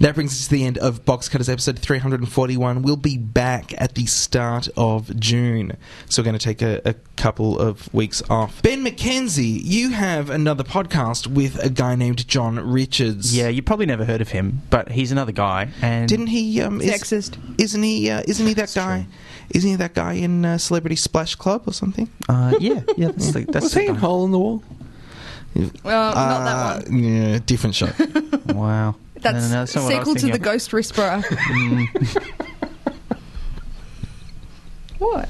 That 0.00 0.14
brings 0.16 0.32
us 0.32 0.44
to 0.48 0.50
the 0.50 0.64
end 0.66 0.76
of 0.78 1.04
Box 1.04 1.28
Cutters 1.28 1.48
episode 1.48 1.78
341. 1.78 2.82
We'll 2.82 2.96
be 2.96 3.16
back 3.16 3.72
at 3.80 3.94
the 3.94 4.06
start 4.06 4.68
of 4.76 5.14
June. 5.18 5.76
So 6.10 6.20
we're 6.20 6.24
going 6.24 6.38
to 6.38 6.44
take 6.44 6.62
a, 6.62 6.82
a 6.84 6.94
couple 7.16 7.58
of 7.58 7.92
weeks 7.94 8.20
off. 8.28 8.60
Ben 8.60 8.84
McKenzie, 8.84 9.60
you 9.62 9.90
have 9.90 10.30
another 10.30 10.64
podcast 10.64 11.28
with 11.28 11.62
a 11.64 11.70
guy 11.70 11.94
named 11.94 12.26
John 12.26 12.58
Richards. 12.58 13.34
Yeah, 13.36 13.48
you 13.48 13.62
probably 13.62 13.86
never 13.86 14.04
heard 14.04 14.20
of 14.20 14.30
him, 14.30 14.62
but 14.68 14.90
he's 14.90 15.12
another 15.12 15.32
guy. 15.32 15.68
And 15.80 16.08
Didn't 16.08 16.26
he? 16.26 16.60
Um, 16.60 16.80
is, 16.80 16.90
Sexist. 16.90 17.38
Isn't 17.58 17.82
he? 17.82 18.10
Uh, 18.10 18.22
isn't 18.26 18.46
he 18.46 18.54
that 18.54 18.72
guy? 18.74 19.06
Isn't 19.50 19.70
he 19.70 19.76
that 19.76 19.94
guy 19.94 20.14
in 20.14 20.44
uh, 20.44 20.58
Celebrity 20.58 20.96
Splash 20.96 21.34
Club 21.36 21.62
or 21.66 21.72
something? 21.72 22.08
Uh, 22.28 22.54
yeah, 22.60 22.80
yeah, 22.96 23.08
that's 23.08 23.32
the, 23.32 23.44
that's 23.44 23.64
Was 23.64 23.72
the 23.74 23.80
he 23.80 23.86
in 23.88 23.94
guy. 23.94 24.00
Hole 24.00 24.24
in 24.24 24.30
the 24.32 24.38
Wall? 24.38 24.62
Well, 25.84 26.14
not 26.14 26.16
Uh, 26.16 26.44
that 26.80 26.88
one. 26.90 26.98
Yeah, 27.04 27.38
different 27.44 27.74
show. 27.76 27.88
Wow. 28.46 28.94
That's 29.14 29.34
No, 29.36 29.40
no, 29.40 29.48
no, 29.48 29.54
that's 29.60 29.74
not 29.74 29.84
what 29.84 29.94
I 29.94 29.98
was 29.98 30.04
sequel 30.04 30.14
to 30.14 30.20
thinking 30.20 30.32
the 30.32 30.36
of. 30.48 30.52
Ghost 30.52 30.72
Whisperer. 30.72 31.22
what? 34.98 35.28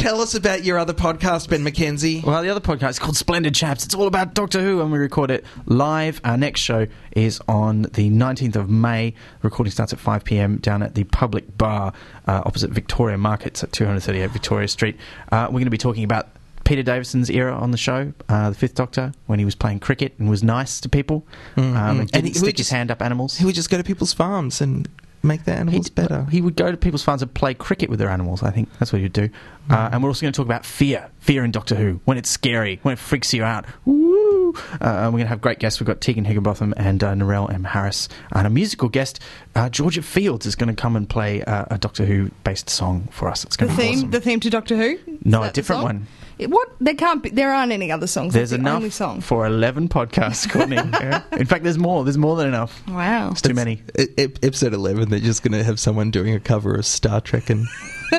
Tell 0.00 0.22
us 0.22 0.34
about 0.34 0.64
your 0.64 0.78
other 0.78 0.94
podcast, 0.94 1.50
Ben 1.50 1.62
McKenzie. 1.62 2.24
Well, 2.24 2.42
the 2.42 2.48
other 2.48 2.60
podcast 2.60 2.90
is 2.90 2.98
called 2.98 3.18
Splendid 3.18 3.54
Chaps. 3.54 3.84
It's 3.84 3.94
all 3.94 4.06
about 4.06 4.32
Doctor 4.32 4.62
Who, 4.62 4.80
and 4.80 4.90
we 4.90 4.98
record 4.98 5.30
it 5.30 5.44
live. 5.66 6.22
Our 6.24 6.38
next 6.38 6.60
show 6.62 6.86
is 7.12 7.38
on 7.46 7.82
the 7.82 8.08
19th 8.08 8.56
of 8.56 8.70
May. 8.70 9.12
Recording 9.42 9.70
starts 9.72 9.92
at 9.92 9.98
5 9.98 10.24
pm 10.24 10.56
down 10.56 10.82
at 10.82 10.94
the 10.94 11.04
Public 11.04 11.58
Bar 11.58 11.92
uh, 12.26 12.42
opposite 12.46 12.70
Victoria 12.70 13.18
Markets 13.18 13.62
at 13.62 13.72
238 13.72 14.30
Victoria 14.30 14.68
Street. 14.68 14.96
Uh, 15.30 15.44
we're 15.48 15.52
going 15.52 15.64
to 15.64 15.70
be 15.70 15.76
talking 15.76 16.04
about 16.04 16.28
Peter 16.64 16.82
Davison's 16.82 17.28
era 17.28 17.54
on 17.54 17.70
the 17.70 17.76
show, 17.76 18.14
uh, 18.30 18.48
the 18.48 18.56
Fifth 18.56 18.76
Doctor, 18.76 19.12
when 19.26 19.38
he 19.38 19.44
was 19.44 19.54
playing 19.54 19.80
cricket 19.80 20.14
and 20.18 20.30
was 20.30 20.42
nice 20.42 20.80
to 20.80 20.88
people 20.88 21.26
Mm, 21.56 21.62
um, 21.62 21.76
and 21.76 22.00
And 22.00 22.10
didn't 22.12 22.26
he 22.28 22.32
stick 22.34 22.56
his 22.56 22.68
just- 22.68 22.70
hand 22.72 22.90
up 22.90 23.02
animals. 23.02 23.36
He 23.36 23.44
would 23.44 23.54
just 23.54 23.68
go 23.68 23.76
to 23.76 23.84
people's 23.84 24.14
farms 24.14 24.62
and 24.62 24.88
make 25.22 25.44
their 25.44 25.56
animals 25.56 25.86
He'd- 25.86 25.94
better. 25.94 26.26
He 26.30 26.40
would 26.40 26.56
go 26.56 26.70
to 26.70 26.76
people's 26.76 27.02
farms 27.02 27.20
and 27.22 27.32
play 27.34 27.52
cricket 27.54 27.90
with 27.90 27.98
their 27.98 28.08
animals. 28.10 28.42
I 28.42 28.50
think 28.50 28.68
that's 28.78 28.92
what 28.92 29.02
he'd 29.02 29.12
do. 29.12 29.28
Uh, 29.68 29.76
Mm. 29.88 29.92
and 29.94 30.02
we're 30.02 30.08
also 30.10 30.22
going 30.22 30.32
to 30.32 30.36
talk 30.36 30.46
about 30.46 30.64
fear, 30.64 31.08
fear 31.18 31.44
in 31.44 31.50
Doctor 31.50 31.74
Who, 31.76 32.00
when 32.06 32.16
it's 32.18 32.30
scary, 32.30 32.80
when 32.82 32.92
it 32.94 32.98
freaks 32.98 33.32
you 33.34 33.44
out. 33.44 33.66
Woo! 33.84 34.54
Uh, 34.54 34.54
and 34.80 35.06
we're 35.12 35.18
going 35.18 35.24
to 35.24 35.26
have 35.28 35.40
great 35.40 35.58
guests. 35.58 35.78
We've 35.78 35.86
got 35.86 36.00
Tegan 36.00 36.24
Higginbotham 36.24 36.74
and 36.76 37.04
uh, 37.04 37.12
Narelle 37.14 37.52
M. 37.52 37.64
Harris, 37.64 38.08
and 38.32 38.46
a 38.46 38.50
musical 38.50 38.88
guest, 38.88 39.20
uh, 39.54 39.68
Georgia 39.68 40.02
Fields, 40.02 40.46
is 40.46 40.56
going 40.56 40.74
to 40.74 40.80
come 40.80 40.96
and 40.96 41.08
play 41.08 41.42
uh, 41.44 41.66
a 41.70 41.78
Doctor 41.78 42.04
Who 42.06 42.30
based 42.42 42.68
song 42.70 43.08
for 43.12 43.28
us. 43.28 43.44
It's 43.44 43.56
The 43.56 43.66
going 43.66 43.76
to 43.76 43.82
be 43.82 43.88
theme, 43.88 43.98
awesome. 43.98 44.10
the 44.10 44.20
theme 44.20 44.40
to 44.40 44.50
Doctor 44.50 44.76
Who. 44.76 44.82
Is 44.82 45.00
No, 45.24 45.40
a 45.40 45.44
that 45.44 45.54
the 45.54 45.60
different 45.60 45.82
one. 45.82 46.06
It- 46.40 46.50
what? 46.50 46.68
There 46.80 46.94
can't 46.94 47.22
be. 47.22 47.30
There 47.30 47.52
aren't 47.52 47.72
any 47.72 47.90
other 47.92 48.06
songs. 48.06 48.32
There's 48.34 48.50
That's 48.50 48.58
the 48.62 48.68
enough 48.68 48.76
only 48.76 48.90
song. 48.90 49.20
for 49.20 49.46
11 49.46 49.88
podcasts, 49.88 50.50
Courtney. 50.50 50.76
Yeah. 50.76 51.22
In 51.32 51.46
fact, 51.46 51.64
there's 51.64 51.78
more. 51.78 52.04
There's 52.04 52.18
more 52.18 52.36
than 52.36 52.48
enough. 52.48 52.82
Wow. 52.88 53.30
It's 53.32 53.42
too 53.42 53.54
many. 53.54 53.82
Ep- 53.96 54.42
episode 54.44 54.72
11, 54.74 55.10
they're 55.10 55.20
just 55.20 55.42
going 55.42 55.52
to 55.52 55.62
have 55.64 55.78
someone 55.78 56.10
doing 56.10 56.34
a 56.34 56.40
cover 56.40 56.74
of 56.74 56.86
Star 56.86 57.20
Trek 57.20 57.50
and. 57.50 57.66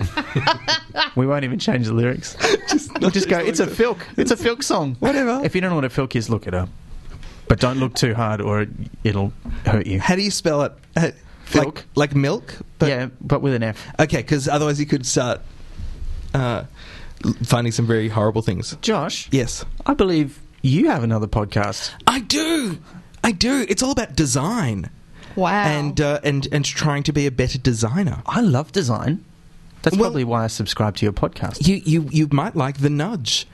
We 1.15 1.25
won't 1.27 1.43
even 1.43 1.59
change 1.59 1.87
the 1.87 1.93
lyrics. 1.93 2.35
just, 2.69 2.97
we'll 2.99 3.09
just 3.09 3.27
go, 3.29 3.37
it's 3.39 3.59
a 3.59 3.67
filk. 3.67 3.99
It's 4.17 4.31
a 4.31 4.35
filk 4.35 4.63
song. 4.63 4.95
Whatever. 4.99 5.41
If 5.43 5.55
you 5.55 5.61
don't 5.61 5.69
know 5.69 5.75
what 5.75 5.85
a 5.85 5.89
filk 5.89 6.15
is, 6.15 6.29
look 6.29 6.47
it 6.47 6.53
up. 6.53 6.69
But 7.47 7.59
don't 7.59 7.79
look 7.79 7.95
too 7.95 8.13
hard 8.13 8.39
or 8.41 8.65
it'll 9.03 9.33
hurt 9.65 9.87
you. 9.87 9.99
How 9.99 10.15
do 10.15 10.21
you 10.21 10.31
spell 10.31 10.61
it? 10.63 10.73
Uh, 10.95 11.01
like, 11.01 11.65
Filk. 11.65 11.81
like 11.95 12.15
milk? 12.15 12.55
But, 12.79 12.89
yeah, 12.89 13.09
but 13.19 13.41
with 13.41 13.53
an 13.55 13.63
F. 13.63 13.85
Okay, 13.99 14.17
because 14.17 14.47
otherwise 14.47 14.79
you 14.79 14.85
could 14.85 15.05
start 15.05 15.41
uh, 16.33 16.63
l- 16.63 16.67
finding 17.43 17.71
some 17.71 17.85
very 17.87 18.09
horrible 18.09 18.41
things. 18.41 18.75
Josh, 18.81 19.27
Yes. 19.31 19.65
I 19.85 19.93
believe 19.93 20.39
you 20.61 20.89
have 20.89 21.03
another 21.03 21.27
podcast. 21.27 21.91
I 22.07 22.19
do. 22.19 22.77
I 23.23 23.31
do. 23.31 23.65
It's 23.69 23.83
all 23.83 23.91
about 23.91 24.15
design 24.15 24.89
Wow. 25.35 25.49
and 25.63 25.99
uh, 26.01 26.19
and 26.23 26.47
and 26.51 26.65
trying 26.65 27.03
to 27.03 27.13
be 27.13 27.25
a 27.27 27.31
better 27.31 27.57
designer. 27.57 28.21
I 28.25 28.41
love 28.41 28.71
design. 28.71 29.23
That's 29.83 29.95
Well- 29.95 30.05
probably 30.09 30.23
why 30.23 30.43
I 30.43 30.47
subscribe 30.47 30.95
to 30.97 31.05
your 31.05 31.13
podcast. 31.13 31.67
You 31.67 31.75
you 31.85 32.07
you 32.11 32.27
might 32.31 32.55
like 32.55 32.79
the 32.79 32.89
Nudge, 32.89 33.47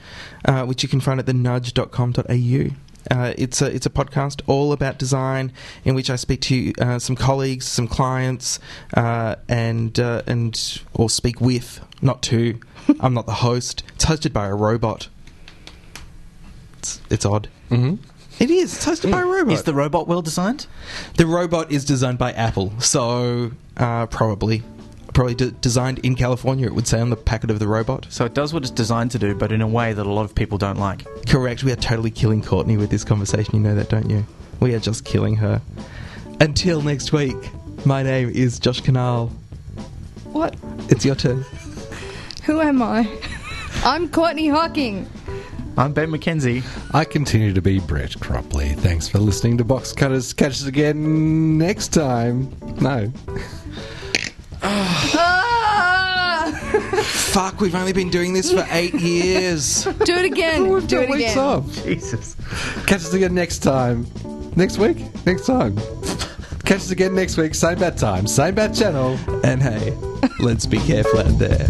uh, 0.45 0.65
which 0.65 0.83
you 0.83 0.89
can 0.89 0.99
find 0.99 1.19
at 1.19 1.25
thenudge.com.au. 1.25 2.75
Uh, 3.09 3.33
it's 3.37 3.61
a 3.61 3.67
it's 3.73 3.85
a 3.85 3.89
podcast 3.89 4.41
all 4.47 4.73
about 4.73 4.97
design 4.99 5.53
in 5.85 5.95
which 5.95 6.09
I 6.09 6.17
speak 6.17 6.41
to 6.41 6.73
uh, 6.81 6.99
some 6.99 7.15
colleagues, 7.15 7.65
some 7.65 7.87
clients, 7.87 8.59
uh, 8.95 9.35
and 9.47 9.97
uh, 9.99 10.23
and 10.27 10.81
or 10.93 11.09
speak 11.09 11.39
with, 11.39 11.79
not 12.01 12.21
to. 12.23 12.59
I'm 12.99 13.13
not 13.13 13.25
the 13.25 13.33
host. 13.33 13.83
It's 13.95 14.05
hosted 14.05 14.33
by 14.33 14.47
a 14.47 14.55
robot. 14.55 15.09
It's 16.79 17.01
it's 17.09 17.25
odd. 17.25 17.49
Mm-hmm. 17.69 17.95
It 18.39 18.51
is. 18.51 18.75
It's 18.75 18.85
hosted 18.85 19.11
by 19.11 19.21
a 19.21 19.25
robot. 19.25 19.53
Is 19.53 19.63
the 19.63 19.73
robot 19.73 20.07
well 20.07 20.21
designed? 20.21 20.67
The 21.15 21.25
robot 21.25 21.71
is 21.71 21.83
designed 21.85 22.17
by 22.19 22.31
Apple, 22.33 22.73
so 22.79 23.51
uh, 23.77 24.05
probably 24.07 24.63
probably 25.13 25.33
de- 25.33 25.51
designed 25.51 25.99
in 25.99 26.13
California. 26.15 26.67
It 26.67 26.75
would 26.75 26.87
say 26.87 26.99
on 26.99 27.09
the 27.09 27.15
packet 27.15 27.49
of 27.49 27.57
the 27.57 27.67
robot. 27.67 28.05
So 28.09 28.25
it 28.25 28.35
does 28.35 28.53
what 28.53 28.61
it's 28.61 28.71
designed 28.71 29.09
to 29.11 29.19
do, 29.19 29.33
but 29.33 29.51
in 29.51 29.61
a 29.61 29.67
way 29.67 29.93
that 29.93 30.05
a 30.05 30.11
lot 30.11 30.23
of 30.23 30.35
people 30.35 30.59
don't 30.59 30.77
like. 30.77 31.05
Correct. 31.27 31.63
We 31.63 31.71
are 31.71 31.75
totally 31.77 32.11
killing 32.11 32.43
Courtney 32.43 32.77
with 32.77 32.91
this 32.91 33.03
conversation. 33.03 33.55
You 33.55 33.61
know 33.61 33.73
that, 33.75 33.89
don't 33.89 34.09
you? 34.09 34.25
We 34.59 34.75
are 34.75 34.79
just 34.79 35.05
killing 35.05 35.35
her. 35.37 35.59
Until 36.39 36.81
next 36.83 37.11
week. 37.11 37.35
My 37.85 38.03
name 38.03 38.29
is 38.29 38.59
Josh 38.59 38.81
Kinal. 38.81 39.31
what? 40.25 40.55
It's 40.89 41.03
your 41.05 41.15
turn. 41.15 41.43
Who 42.47 42.61
am 42.61 42.81
I? 42.81 43.07
I'm 43.83 44.09
Courtney 44.09 44.47
Hocking. 44.47 45.07
I'm 45.77 45.91
Ben 45.93 46.09
McKenzie. 46.09 46.63
I 46.93 47.03
continue 47.03 47.53
to 47.53 47.61
be 47.61 47.79
Brett 47.79 48.11
Cropley. 48.11 48.73
Thanks 48.77 49.07
for 49.07 49.19
listening 49.19 49.57
to 49.57 49.65
Box 49.65 49.91
Cutters. 49.93 50.31
Catch 50.33 50.53
us 50.53 50.65
again 50.65 51.57
next 51.57 51.89
time. 51.89 52.55
No. 52.79 53.11
Ah! 54.63 56.51
Fuck, 57.03 57.59
we've 57.59 57.75
only 57.75 57.93
been 57.93 58.09
doing 58.09 58.33
this 58.33 58.51
for 58.51 58.65
eight 58.71 58.93
years. 58.95 59.83
Do 59.83 60.15
it 60.15 60.25
again. 60.25 60.69
We've 60.69 60.87
Do 60.87 60.95
got 61.01 61.03
it 61.03 61.09
weeks 61.11 61.31
again. 61.33 61.37
off. 61.37 61.83
Jesus. 61.83 62.35
Catch 62.87 63.01
us 63.01 63.13
again 63.13 63.35
next 63.35 63.59
time. 63.59 64.07
Next 64.55 64.77
week? 64.77 64.97
Next 65.25 65.45
time. 65.45 65.75
Catch 66.63 66.77
us 66.77 66.91
again 66.91 67.13
next 67.13 67.37
week, 67.37 67.53
same 67.55 67.77
bat 67.79 67.97
time, 67.97 68.25
same 68.25 68.55
bat 68.55 68.73
channel. 68.73 69.17
And 69.43 69.61
hey, 69.61 69.91
let's 70.39 70.65
be 70.65 70.79
careful 70.79 71.19
out 71.19 71.37
there. 71.37 71.67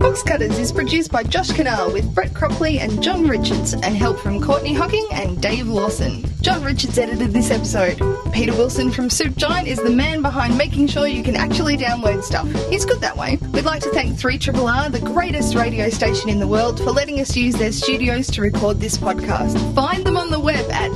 Box 0.00 0.22
Cutters 0.22 0.58
is 0.58 0.72
produced 0.72 1.12
by 1.12 1.22
Josh 1.22 1.50
Kinal 1.50 1.92
with 1.92 2.14
Brett 2.14 2.32
Cropley 2.32 2.80
and 2.80 3.02
John 3.02 3.28
Richards 3.28 3.74
and 3.74 3.94
help 3.94 4.18
from 4.18 4.40
Courtney 4.40 4.72
Hocking 4.72 5.06
and 5.12 5.40
Dave 5.42 5.68
Lawson. 5.68 6.24
John 6.40 6.64
Richards 6.64 6.96
edited 6.96 7.34
this 7.34 7.50
episode. 7.50 8.00
Peter 8.32 8.52
Wilson 8.52 8.90
from 8.90 9.10
Soup 9.10 9.36
Giant 9.36 9.68
is 9.68 9.78
the 9.78 9.90
man 9.90 10.22
behind 10.22 10.56
making 10.56 10.86
sure 10.86 11.06
you 11.06 11.22
can 11.22 11.36
actually 11.36 11.76
download 11.76 12.24
stuff. 12.24 12.48
He's 12.70 12.86
good 12.86 13.02
that 13.02 13.14
way. 13.14 13.36
We'd 13.52 13.66
like 13.66 13.82
to 13.82 13.90
thank 13.90 14.18
3RRR, 14.18 14.90
the 14.90 15.00
greatest 15.00 15.54
radio 15.54 15.90
station 15.90 16.30
in 16.30 16.38
the 16.40 16.48
world, 16.48 16.78
for 16.78 16.92
letting 16.92 17.20
us 17.20 17.36
use 17.36 17.54
their 17.54 17.70
studios 17.70 18.28
to 18.28 18.40
record 18.40 18.80
this 18.80 18.96
podcast. 18.96 19.74
Find 19.74 20.02
them 20.02 20.16
on 20.16 20.30
the 20.30 20.40
web 20.40 20.64
at 20.70 20.90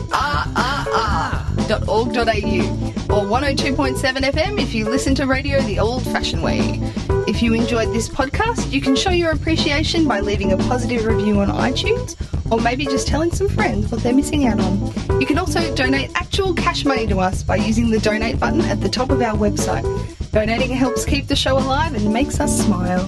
rrr.org.au 1.66 1.74
or 3.14 3.22
102.7 3.28 3.96
FM 3.98 4.58
if 4.58 4.74
you 4.74 4.88
listen 4.88 5.14
to 5.14 5.26
radio 5.26 5.60
the 5.60 5.78
old 5.78 6.02
fashioned 6.04 6.42
way. 6.42 6.80
If 7.26 7.42
you 7.42 7.54
enjoyed 7.54 7.88
this 7.88 8.06
podcast, 8.06 8.70
you 8.70 8.82
can 8.82 8.94
show 8.94 9.08
your 9.08 9.30
appreciation 9.30 10.06
by 10.06 10.20
leaving 10.20 10.52
a 10.52 10.58
positive 10.58 11.06
review 11.06 11.40
on 11.40 11.48
iTunes 11.48 12.20
or 12.52 12.60
maybe 12.60 12.84
just 12.84 13.08
telling 13.08 13.30
some 13.32 13.48
friends 13.48 13.90
what 13.90 14.02
they're 14.02 14.12
missing 14.14 14.46
out 14.46 14.60
on. 14.60 15.20
You 15.20 15.26
can 15.26 15.38
also 15.38 15.74
donate 15.74 16.10
actual 16.14 16.52
cash 16.52 16.84
money 16.84 17.06
to 17.06 17.20
us 17.20 17.42
by 17.42 17.56
using 17.56 17.90
the 17.90 17.98
donate 17.98 18.38
button 18.38 18.60
at 18.60 18.82
the 18.82 18.90
top 18.90 19.08
of 19.10 19.22
our 19.22 19.34
website. 19.34 19.84
Donating 20.32 20.70
helps 20.70 21.06
keep 21.06 21.26
the 21.26 21.34
show 21.34 21.56
alive 21.56 21.94
and 21.94 22.12
makes 22.12 22.40
us 22.40 22.62
smile. 22.62 23.00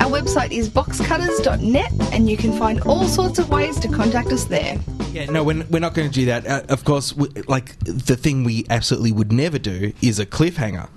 Our 0.00 0.10
website 0.10 0.52
is 0.52 0.70
boxcutters.net 0.70 1.92
and 2.12 2.30
you 2.30 2.36
can 2.36 2.52
find 2.56 2.80
all 2.82 3.08
sorts 3.08 3.40
of 3.40 3.50
ways 3.50 3.80
to 3.80 3.88
contact 3.88 4.28
us 4.28 4.44
there. 4.44 4.78
Yeah, 5.10 5.24
no, 5.26 5.42
we're, 5.42 5.64
we're 5.70 5.80
not 5.80 5.94
going 5.94 6.08
to 6.08 6.14
do 6.14 6.26
that. 6.26 6.46
Uh, 6.46 6.62
of 6.68 6.84
course, 6.84 7.16
we, 7.16 7.28
like 7.48 7.76
the 7.80 8.16
thing 8.16 8.44
we 8.44 8.64
absolutely 8.70 9.10
would 9.10 9.32
never 9.32 9.58
do 9.58 9.92
is 10.02 10.20
a 10.20 10.26
cliffhanger. 10.26 10.88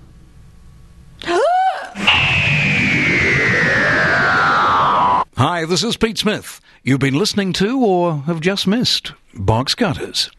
Hi, 5.40 5.64
this 5.64 5.86
is 5.86 5.96
Pete 5.96 6.18
Smith. 6.18 6.60
You've 6.84 7.00
been 7.00 7.18
listening 7.18 7.54
to 7.54 7.80
or 7.80 8.18
have 8.24 8.42
just 8.42 8.68
missed 8.68 9.14
Box 9.34 9.74
Cutters. 9.74 10.30